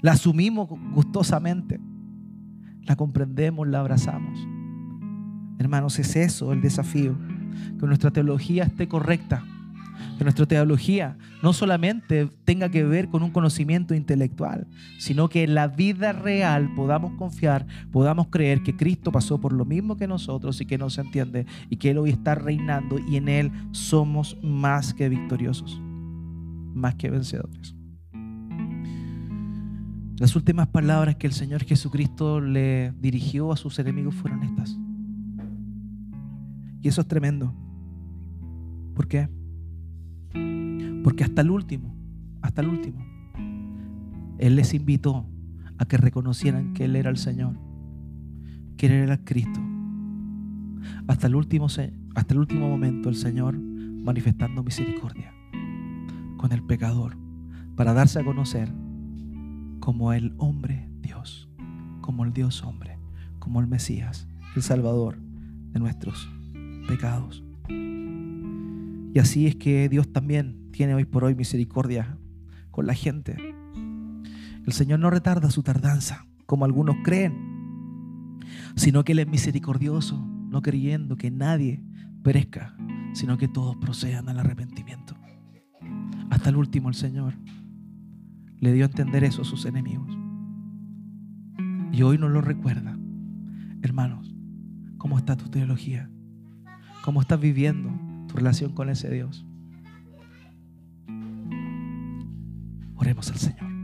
La 0.00 0.12
asumimos 0.12 0.68
gustosamente, 0.92 1.80
la 2.82 2.96
comprendemos, 2.96 3.66
la 3.66 3.80
abrazamos. 3.80 4.38
Hermanos, 5.58 5.98
es 5.98 6.16
eso 6.16 6.52
el 6.52 6.60
desafío, 6.60 7.16
que 7.78 7.86
nuestra 7.86 8.10
teología 8.10 8.64
esté 8.64 8.88
correcta 8.88 9.42
que 10.16 10.24
nuestra 10.24 10.46
teología 10.46 11.16
no 11.42 11.52
solamente 11.52 12.28
tenga 12.44 12.70
que 12.70 12.84
ver 12.84 13.08
con 13.08 13.22
un 13.22 13.30
conocimiento 13.30 13.94
intelectual, 13.94 14.66
sino 14.98 15.28
que 15.28 15.44
en 15.44 15.54
la 15.54 15.68
vida 15.68 16.12
real 16.12 16.72
podamos 16.74 17.12
confiar, 17.12 17.66
podamos 17.92 18.28
creer 18.28 18.62
que 18.62 18.76
Cristo 18.76 19.12
pasó 19.12 19.38
por 19.40 19.52
lo 19.52 19.64
mismo 19.64 19.96
que 19.96 20.06
nosotros 20.06 20.60
y 20.60 20.66
que 20.66 20.78
nos 20.78 20.98
entiende 20.98 21.46
y 21.68 21.76
que 21.76 21.90
Él 21.90 21.98
hoy 21.98 22.10
está 22.10 22.34
reinando 22.34 22.98
y 22.98 23.16
en 23.16 23.28
Él 23.28 23.52
somos 23.72 24.38
más 24.42 24.94
que 24.94 25.08
victoriosos, 25.08 25.80
más 26.74 26.94
que 26.94 27.10
vencedores. 27.10 27.75
Las 30.18 30.34
últimas 30.34 30.68
palabras 30.68 31.16
que 31.16 31.26
el 31.26 31.34
Señor 31.34 31.64
Jesucristo 31.64 32.40
le 32.40 32.92
dirigió 33.00 33.52
a 33.52 33.56
sus 33.56 33.78
enemigos 33.78 34.14
fueron 34.14 34.42
estas. 34.44 34.78
Y 36.80 36.88
eso 36.88 37.02
es 37.02 37.06
tremendo. 37.06 37.52
¿Por 38.94 39.08
qué? 39.08 39.28
Porque 41.04 41.22
hasta 41.22 41.42
el 41.42 41.50
último, 41.50 41.94
hasta 42.40 42.62
el 42.62 42.68
último, 42.68 43.04
Él 44.38 44.56
les 44.56 44.72
invitó 44.72 45.26
a 45.76 45.84
que 45.84 45.98
reconocieran 45.98 46.72
que 46.72 46.86
Él 46.86 46.96
era 46.96 47.10
el 47.10 47.18
Señor, 47.18 47.58
que 48.78 48.86
Él 48.86 48.92
era 48.92 49.14
el 49.14 49.24
Cristo. 49.24 49.60
Hasta 51.08 51.26
el 51.26 51.34
último, 51.34 51.66
hasta 51.66 52.34
el 52.34 52.38
último 52.38 52.70
momento 52.70 53.10
el 53.10 53.16
Señor 53.16 53.58
manifestando 53.58 54.62
misericordia 54.62 55.34
con 56.38 56.52
el 56.52 56.62
pecador 56.62 57.18
para 57.76 57.92
darse 57.92 58.18
a 58.18 58.24
conocer 58.24 58.72
como 59.86 60.12
el 60.12 60.34
hombre 60.38 60.90
Dios, 61.00 61.48
como 62.00 62.24
el 62.24 62.32
Dios 62.32 62.64
hombre, 62.64 62.98
como 63.38 63.60
el 63.60 63.68
Mesías, 63.68 64.26
el 64.56 64.62
Salvador 64.62 65.16
de 65.70 65.78
nuestros 65.78 66.28
pecados. 66.88 67.44
Y 67.68 69.16
así 69.20 69.46
es 69.46 69.54
que 69.54 69.88
Dios 69.88 70.12
también 70.12 70.72
tiene 70.72 70.96
hoy 70.96 71.04
por 71.04 71.22
hoy 71.22 71.36
misericordia 71.36 72.18
con 72.72 72.88
la 72.88 72.94
gente. 72.94 73.36
El 74.66 74.72
Señor 74.72 74.98
no 74.98 75.08
retarda 75.08 75.52
su 75.52 75.62
tardanza, 75.62 76.26
como 76.46 76.64
algunos 76.64 76.96
creen, 77.04 78.40
sino 78.74 79.04
que 79.04 79.12
Él 79.12 79.20
es 79.20 79.28
misericordioso, 79.28 80.18
no 80.18 80.62
creyendo 80.62 81.16
que 81.16 81.30
nadie 81.30 81.80
perezca, 82.24 82.76
sino 83.12 83.38
que 83.38 83.46
todos 83.46 83.76
procedan 83.76 84.28
al 84.28 84.40
arrepentimiento. 84.40 85.14
Hasta 86.28 86.48
el 86.48 86.56
último 86.56 86.88
el 86.88 86.96
Señor 86.96 87.34
le 88.60 88.72
dio 88.72 88.84
a 88.84 88.88
entender 88.88 89.24
eso 89.24 89.42
a 89.42 89.44
sus 89.44 89.64
enemigos. 89.66 90.16
Y 91.92 92.02
hoy 92.02 92.18
nos 92.18 92.30
lo 92.30 92.40
recuerda. 92.40 92.98
Hermanos, 93.82 94.34
¿cómo 94.98 95.18
está 95.18 95.36
tu 95.36 95.48
teología? 95.48 96.10
¿Cómo 97.04 97.20
estás 97.20 97.40
viviendo 97.40 97.90
tu 98.26 98.36
relación 98.36 98.72
con 98.72 98.88
ese 98.88 99.10
Dios? 99.10 99.46
Oremos 102.96 103.30
al 103.30 103.36
Señor. 103.36 103.75